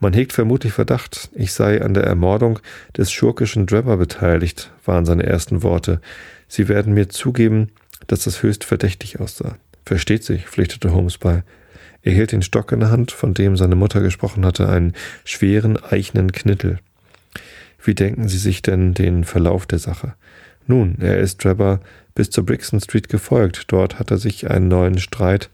Man 0.00 0.12
hegt 0.12 0.32
vermutlich 0.32 0.72
Verdacht, 0.72 1.30
ich 1.34 1.52
sei 1.52 1.82
an 1.82 1.94
der 1.94 2.04
Ermordung 2.04 2.58
des 2.96 3.12
schurkischen 3.12 3.66
Drebber 3.66 3.96
beteiligt, 3.96 4.72
waren 4.84 5.04
seine 5.04 5.22
ersten 5.22 5.62
Worte. 5.62 6.00
Sie 6.48 6.66
werden 6.66 6.94
mir 6.94 7.10
zugeben, 7.10 7.68
dass 8.08 8.24
das 8.24 8.42
höchst 8.42 8.64
verdächtig 8.64 9.20
aussah. 9.20 9.56
Versteht 9.90 10.22
sich, 10.22 10.46
pflichtete 10.46 10.92
Holmes 10.92 11.18
bei. 11.18 11.42
Er 12.02 12.12
hielt 12.12 12.30
den 12.30 12.42
Stock 12.42 12.70
in 12.70 12.78
der 12.78 12.92
Hand, 12.92 13.10
von 13.10 13.34
dem 13.34 13.56
seine 13.56 13.74
Mutter 13.74 14.00
gesprochen 14.00 14.46
hatte, 14.46 14.68
einen 14.68 14.94
schweren 15.24 15.82
eichenen 15.82 16.30
Knittel. 16.30 16.78
Wie 17.82 17.96
denken 17.96 18.28
Sie 18.28 18.38
sich 18.38 18.62
denn 18.62 18.94
den 18.94 19.24
Verlauf 19.24 19.66
der 19.66 19.80
Sache? 19.80 20.14
Nun, 20.68 20.98
er 21.00 21.18
ist 21.18 21.42
Drebber 21.42 21.80
bis 22.14 22.30
zur 22.30 22.46
Brixton 22.46 22.80
Street 22.80 23.08
gefolgt. 23.08 23.64
Dort 23.66 23.98
hat 23.98 24.12
er 24.12 24.18
sich 24.18 24.48
einen 24.48 24.68
neuen 24.68 25.00
Streit, 25.00 25.50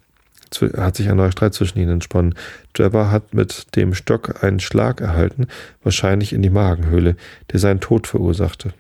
hat 0.76 0.96
sich 0.96 1.08
ein 1.08 1.16
neuer 1.16 1.32
Streit 1.32 1.54
zwischen 1.54 1.78
ihnen 1.78 1.92
entsponnen. 1.92 2.34
Drebber 2.74 3.10
hat 3.10 3.32
mit 3.32 3.74
dem 3.74 3.94
Stock 3.94 4.44
einen 4.44 4.60
Schlag 4.60 5.00
erhalten, 5.00 5.46
wahrscheinlich 5.82 6.34
in 6.34 6.42
die 6.42 6.50
Magenhöhle, 6.50 7.16
der 7.52 7.58
seinen 7.58 7.80
Tod 7.80 8.06
verursachte, 8.06 8.74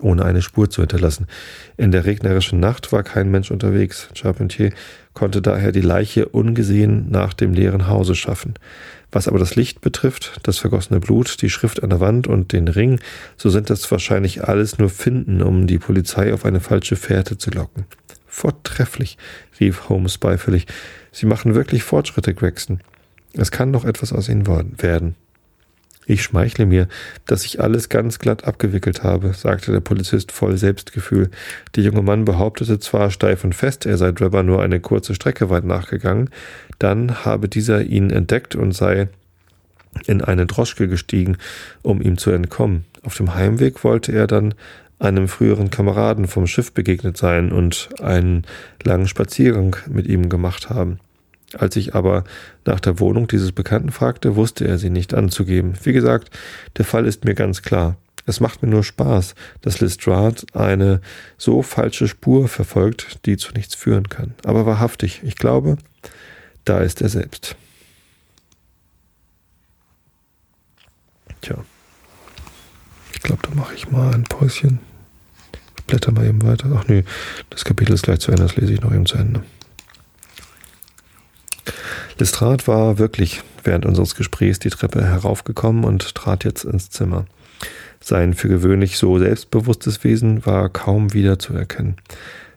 ohne 0.00 0.24
eine 0.24 0.42
Spur 0.42 0.70
zu 0.70 0.82
hinterlassen. 0.82 1.26
In 1.76 1.90
der 1.90 2.04
regnerischen 2.04 2.60
Nacht 2.60 2.92
war 2.92 3.02
kein 3.02 3.30
Mensch 3.30 3.50
unterwegs. 3.50 4.08
Charpentier 4.14 4.72
konnte 5.14 5.40
daher 5.40 5.72
die 5.72 5.80
Leiche 5.80 6.28
ungesehen 6.28 7.10
nach 7.10 7.32
dem 7.32 7.52
leeren 7.52 7.88
Hause 7.88 8.14
schaffen. 8.14 8.54
Was 9.12 9.28
aber 9.28 9.38
das 9.38 9.56
Licht 9.56 9.80
betrifft, 9.80 10.40
das 10.42 10.58
vergossene 10.58 11.00
Blut, 11.00 11.40
die 11.40 11.50
Schrift 11.50 11.82
an 11.82 11.90
der 11.90 12.00
Wand 12.00 12.26
und 12.26 12.52
den 12.52 12.68
Ring, 12.68 13.00
so 13.36 13.48
sind 13.48 13.70
das 13.70 13.90
wahrscheinlich 13.90 14.44
alles 14.44 14.78
nur 14.78 14.90
Finden, 14.90 15.42
um 15.42 15.66
die 15.66 15.78
Polizei 15.78 16.34
auf 16.34 16.44
eine 16.44 16.60
falsche 16.60 16.96
Fährte 16.96 17.38
zu 17.38 17.50
locken. 17.50 17.84
Vortrefflich, 18.26 19.16
rief 19.58 19.88
Holmes 19.88 20.18
beifällig. 20.18 20.66
Sie 21.12 21.26
machen 21.26 21.54
wirklich 21.54 21.82
Fortschritte, 21.82 22.34
Gregson. 22.34 22.80
Es 23.32 23.50
kann 23.50 23.70
noch 23.70 23.84
etwas 23.84 24.12
aus 24.12 24.28
Ihnen 24.28 24.46
werden. 24.46 25.14
Ich 26.08 26.22
schmeichle 26.22 26.66
mir, 26.66 26.86
dass 27.26 27.44
ich 27.44 27.60
alles 27.60 27.88
ganz 27.88 28.20
glatt 28.20 28.44
abgewickelt 28.44 29.02
habe, 29.02 29.32
sagte 29.34 29.72
der 29.72 29.80
Polizist 29.80 30.30
voll 30.30 30.56
Selbstgefühl. 30.56 31.30
Der 31.74 31.82
junge 31.82 32.02
Mann 32.02 32.24
behauptete 32.24 32.78
zwar 32.78 33.10
steif 33.10 33.42
und 33.42 33.56
fest, 33.56 33.86
er 33.86 33.98
sei 33.98 34.12
Drebber 34.12 34.44
nur 34.44 34.62
eine 34.62 34.78
kurze 34.78 35.16
Strecke 35.16 35.50
weit 35.50 35.64
nachgegangen, 35.64 36.30
dann 36.78 37.24
habe 37.24 37.48
dieser 37.48 37.82
ihn 37.82 38.10
entdeckt 38.10 38.54
und 38.54 38.70
sei 38.72 39.08
in 40.06 40.22
eine 40.22 40.46
Droschke 40.46 40.86
gestiegen, 40.86 41.38
um 41.82 42.00
ihm 42.00 42.18
zu 42.18 42.30
entkommen. 42.30 42.84
Auf 43.02 43.16
dem 43.16 43.34
Heimweg 43.34 43.82
wollte 43.82 44.12
er 44.12 44.28
dann 44.28 44.54
einem 45.00 45.26
früheren 45.26 45.70
Kameraden 45.70 46.28
vom 46.28 46.46
Schiff 46.46 46.72
begegnet 46.72 47.16
sein 47.16 47.50
und 47.50 47.88
einen 48.00 48.44
langen 48.84 49.08
Spaziergang 49.08 49.76
mit 49.88 50.06
ihm 50.06 50.28
gemacht 50.28 50.70
haben. 50.70 51.00
Als 51.54 51.76
ich 51.76 51.94
aber 51.94 52.24
nach 52.64 52.80
der 52.80 52.98
Wohnung 52.98 53.28
dieses 53.28 53.52
Bekannten 53.52 53.90
fragte, 53.90 54.36
wusste 54.36 54.66
er 54.66 54.78
sie 54.78 54.90
nicht 54.90 55.14
anzugeben. 55.14 55.74
Wie 55.82 55.92
gesagt, 55.92 56.30
der 56.76 56.84
Fall 56.84 57.06
ist 57.06 57.24
mir 57.24 57.34
ganz 57.34 57.62
klar. 57.62 57.96
Es 58.26 58.40
macht 58.40 58.62
mir 58.62 58.68
nur 58.68 58.82
Spaß, 58.82 59.36
dass 59.60 59.80
Lestrade 59.80 60.42
eine 60.52 61.00
so 61.38 61.62
falsche 61.62 62.08
Spur 62.08 62.48
verfolgt, 62.48 63.24
die 63.24 63.36
zu 63.36 63.52
nichts 63.52 63.76
führen 63.76 64.08
kann. 64.08 64.34
Aber 64.44 64.66
wahrhaftig, 64.66 65.20
ich 65.22 65.36
glaube, 65.36 65.78
da 66.64 66.80
ist 66.80 67.00
er 67.00 67.08
selbst. 67.08 67.54
Tja. 71.40 71.64
Ich 73.12 73.22
glaube, 73.22 73.42
da 73.48 73.54
mache 73.54 73.74
ich 73.74 73.88
mal 73.90 74.12
ein 74.12 74.24
Päuschen. 74.24 74.80
Ich 75.78 75.84
blätter 75.84 76.10
mal 76.10 76.26
eben 76.26 76.42
weiter. 76.42 76.68
Ach 76.76 76.88
nö, 76.88 77.02
das 77.50 77.64
Kapitel 77.64 77.92
ist 77.92 78.02
gleich 78.02 78.18
zu 78.18 78.32
Ende, 78.32 78.42
das 78.42 78.56
lese 78.56 78.72
ich 78.72 78.80
noch 78.80 78.92
eben 78.92 79.06
zu 79.06 79.16
Ende. 79.16 79.44
Lestrade 82.18 82.66
war 82.66 82.98
wirklich 82.98 83.42
während 83.64 83.86
unseres 83.86 84.14
Gesprächs 84.14 84.58
die 84.58 84.70
Treppe 84.70 85.04
heraufgekommen 85.04 85.84
und 85.84 86.14
trat 86.14 86.44
jetzt 86.44 86.64
ins 86.64 86.90
Zimmer. 86.90 87.26
Sein 88.00 88.34
für 88.34 88.48
gewöhnlich 88.48 88.98
so 88.98 89.18
selbstbewusstes 89.18 90.04
Wesen 90.04 90.46
war 90.46 90.68
kaum 90.68 91.12
wieder 91.12 91.38
zu 91.38 91.54
erkennen. 91.54 91.96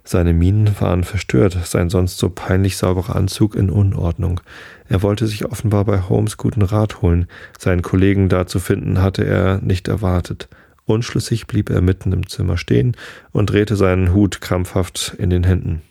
Seine 0.03 0.33
Mienen 0.33 0.75
waren 0.79 1.03
verstört, 1.03 1.57
sein 1.65 1.89
sonst 1.89 2.17
so 2.17 2.29
peinlich 2.29 2.77
sauberer 2.77 3.15
Anzug 3.15 3.55
in 3.55 3.69
Unordnung. 3.69 4.41
Er 4.87 5.03
wollte 5.03 5.27
sich 5.27 5.45
offenbar 5.45 5.85
bei 5.85 6.01
Holmes 6.01 6.37
guten 6.37 6.63
Rat 6.63 7.01
holen. 7.03 7.27
Seinen 7.59 7.83
Kollegen 7.83 8.27
da 8.27 8.47
zu 8.47 8.59
finden, 8.59 9.01
hatte 9.01 9.23
er 9.23 9.59
nicht 9.61 9.87
erwartet. 9.87 10.49
Unschlüssig 10.85 11.45
blieb 11.45 11.69
er 11.69 11.81
mitten 11.81 12.11
im 12.11 12.27
Zimmer 12.27 12.57
stehen 12.57 12.97
und 13.31 13.51
drehte 13.51 13.75
seinen 13.75 14.11
Hut 14.11 14.41
krampfhaft 14.41 15.13
in 15.19 15.29
den 15.29 15.43
Händen. 15.43 15.83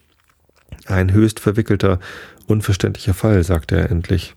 Ein 0.86 1.12
höchst 1.12 1.38
verwickelter, 1.38 2.00
unverständlicher 2.48 3.14
Fall, 3.14 3.42
sagte 3.44 3.76
er 3.76 3.90
endlich. 3.90 4.34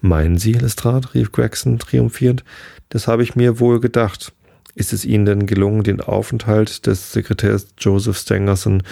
Meinen 0.00 0.38
Sie, 0.38 0.52
Lestrade? 0.52 1.14
rief 1.14 1.32
Gregson 1.32 1.78
triumphierend. 1.78 2.44
Das 2.88 3.06
habe 3.08 3.22
ich 3.22 3.36
mir 3.36 3.60
wohl 3.60 3.80
gedacht. 3.80 4.32
Ist 4.74 4.92
es 4.92 5.04
Ihnen 5.04 5.26
denn 5.26 5.46
gelungen, 5.46 5.84
den 5.84 6.00
Aufenthalt 6.00 6.86
des 6.86 7.12
Sekretärs 7.12 7.68
Joseph 7.78 8.18
Stangerson 8.18 8.82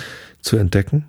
zu 0.41 0.57
entdecken? 0.57 1.07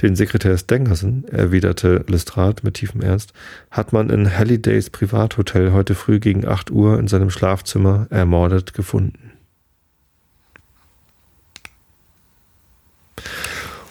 Den 0.00 0.16
Sekretär 0.16 0.56
Stangerson, 0.56 1.24
erwiderte 1.24 2.04
Lestrade 2.08 2.62
mit 2.62 2.74
tiefem 2.74 3.02
Ernst, 3.02 3.32
hat 3.70 3.92
man 3.92 4.08
in 4.08 4.36
Hallidays 4.36 4.90
Privathotel 4.90 5.72
heute 5.72 5.94
früh 5.94 6.20
gegen 6.20 6.46
acht 6.46 6.70
Uhr 6.70 6.98
in 6.98 7.08
seinem 7.08 7.30
Schlafzimmer 7.30 8.06
ermordet 8.10 8.72
gefunden. 8.72 9.32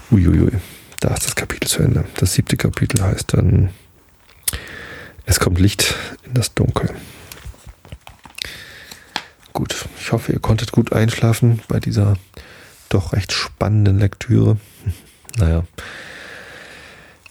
Uiuiui, 0.09 0.53
da 0.99 1.13
ist 1.13 1.25
das 1.25 1.35
Kapitel 1.35 1.67
zu 1.67 1.83
Ende. 1.83 2.05
Das 2.17 2.33
siebte 2.33 2.57
Kapitel 2.57 3.01
heißt 3.01 3.33
dann 3.33 3.69
es 5.25 5.39
kommt 5.39 5.59
Licht 5.59 5.93
in 6.23 6.33
das 6.33 6.53
Dunkel. 6.53 6.89
Gut, 9.51 9.87
ich 9.99 10.11
hoffe, 10.11 10.31
ihr 10.31 10.39
konntet 10.39 10.71
gut 10.71 10.93
einschlafen 10.93 11.61
bei 11.67 11.79
dieser 11.79 12.15
doch 12.89 13.13
recht 13.13 13.33
spannenden 13.33 13.99
Lektüre. 13.99 14.57
Naja, 15.39 15.65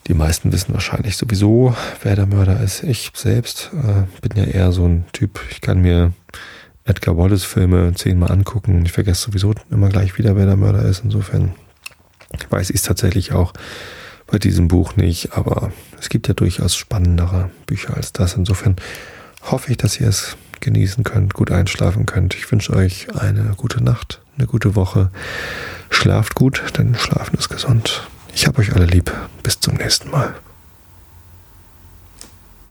die 0.07 0.15
meisten 0.15 0.53
wissen 0.53 0.73
wahrscheinlich 0.73 1.17
sowieso, 1.17 1.75
wer 2.05 2.15
der 2.15 2.27
Mörder 2.27 2.61
ist. 2.61 2.85
Ich 2.85 3.11
selbst 3.15 3.73
äh, 3.73 4.05
bin 4.21 4.37
ja 4.37 4.45
eher 4.45 4.71
so 4.71 4.87
ein 4.87 5.07
Typ, 5.13 5.41
ich 5.51 5.61
kann 5.61 5.81
mir 5.81 6.13
Edgar 6.85 7.17
Wallace 7.17 7.43
Filme 7.43 7.95
zehnmal 7.97 8.31
angucken. 8.31 8.87
Ich 8.87 8.93
vergesse 8.93 9.23
sowieso 9.23 9.55
immer 9.71 9.89
gleich 9.89 10.17
wieder, 10.19 10.37
wer 10.37 10.47
der 10.47 10.55
Mörder 10.55 10.83
ist. 10.83 11.03
Insofern 11.03 11.57
weiß 12.51 12.71
ich 12.71 12.77
es 12.77 12.83
tatsächlich 12.83 13.33
auch 13.33 13.53
bei 14.27 14.39
diesem 14.39 14.69
Buch 14.69 14.97
nicht, 14.97 15.35
aber 15.35 15.73
es 15.99 16.09
gibt 16.09 16.29
ja 16.29 16.35
durchaus 16.35 16.77
spannendere 16.77 17.51
Bücher 17.67 17.97
als 17.97 18.13
das. 18.13 18.35
Insofern 18.35 18.77
hoffe 19.43 19.71
ich, 19.71 19.77
dass 19.77 20.01
ihr 20.01 20.09
es 20.09 20.37
genießen 20.61 21.05
könnt, 21.05 21.35
gut 21.35 21.51
einschlafen 21.51 22.07
könnt. 22.07 22.35
Ich 22.35 22.51
wünsche 22.51 22.73
euch 22.75 23.07
eine 23.15 23.55
gute 23.57 23.83
Nacht, 23.83 24.21
eine 24.37 24.47
gute 24.47 24.75
Woche. 24.75 25.11
Schlaft 25.91 26.35
gut, 26.35 26.63
denn 26.77 26.95
Schlafen 26.97 27.39
ist 27.39 27.49
gesund. 27.49 28.09
Ich 28.35 28.47
habe 28.47 28.59
euch 28.59 28.75
alle 28.75 28.87
lieb. 28.87 29.13
Bis 29.43 29.61
zum 29.61 29.77
nächsten 29.77 30.11
Mal. 30.11 30.35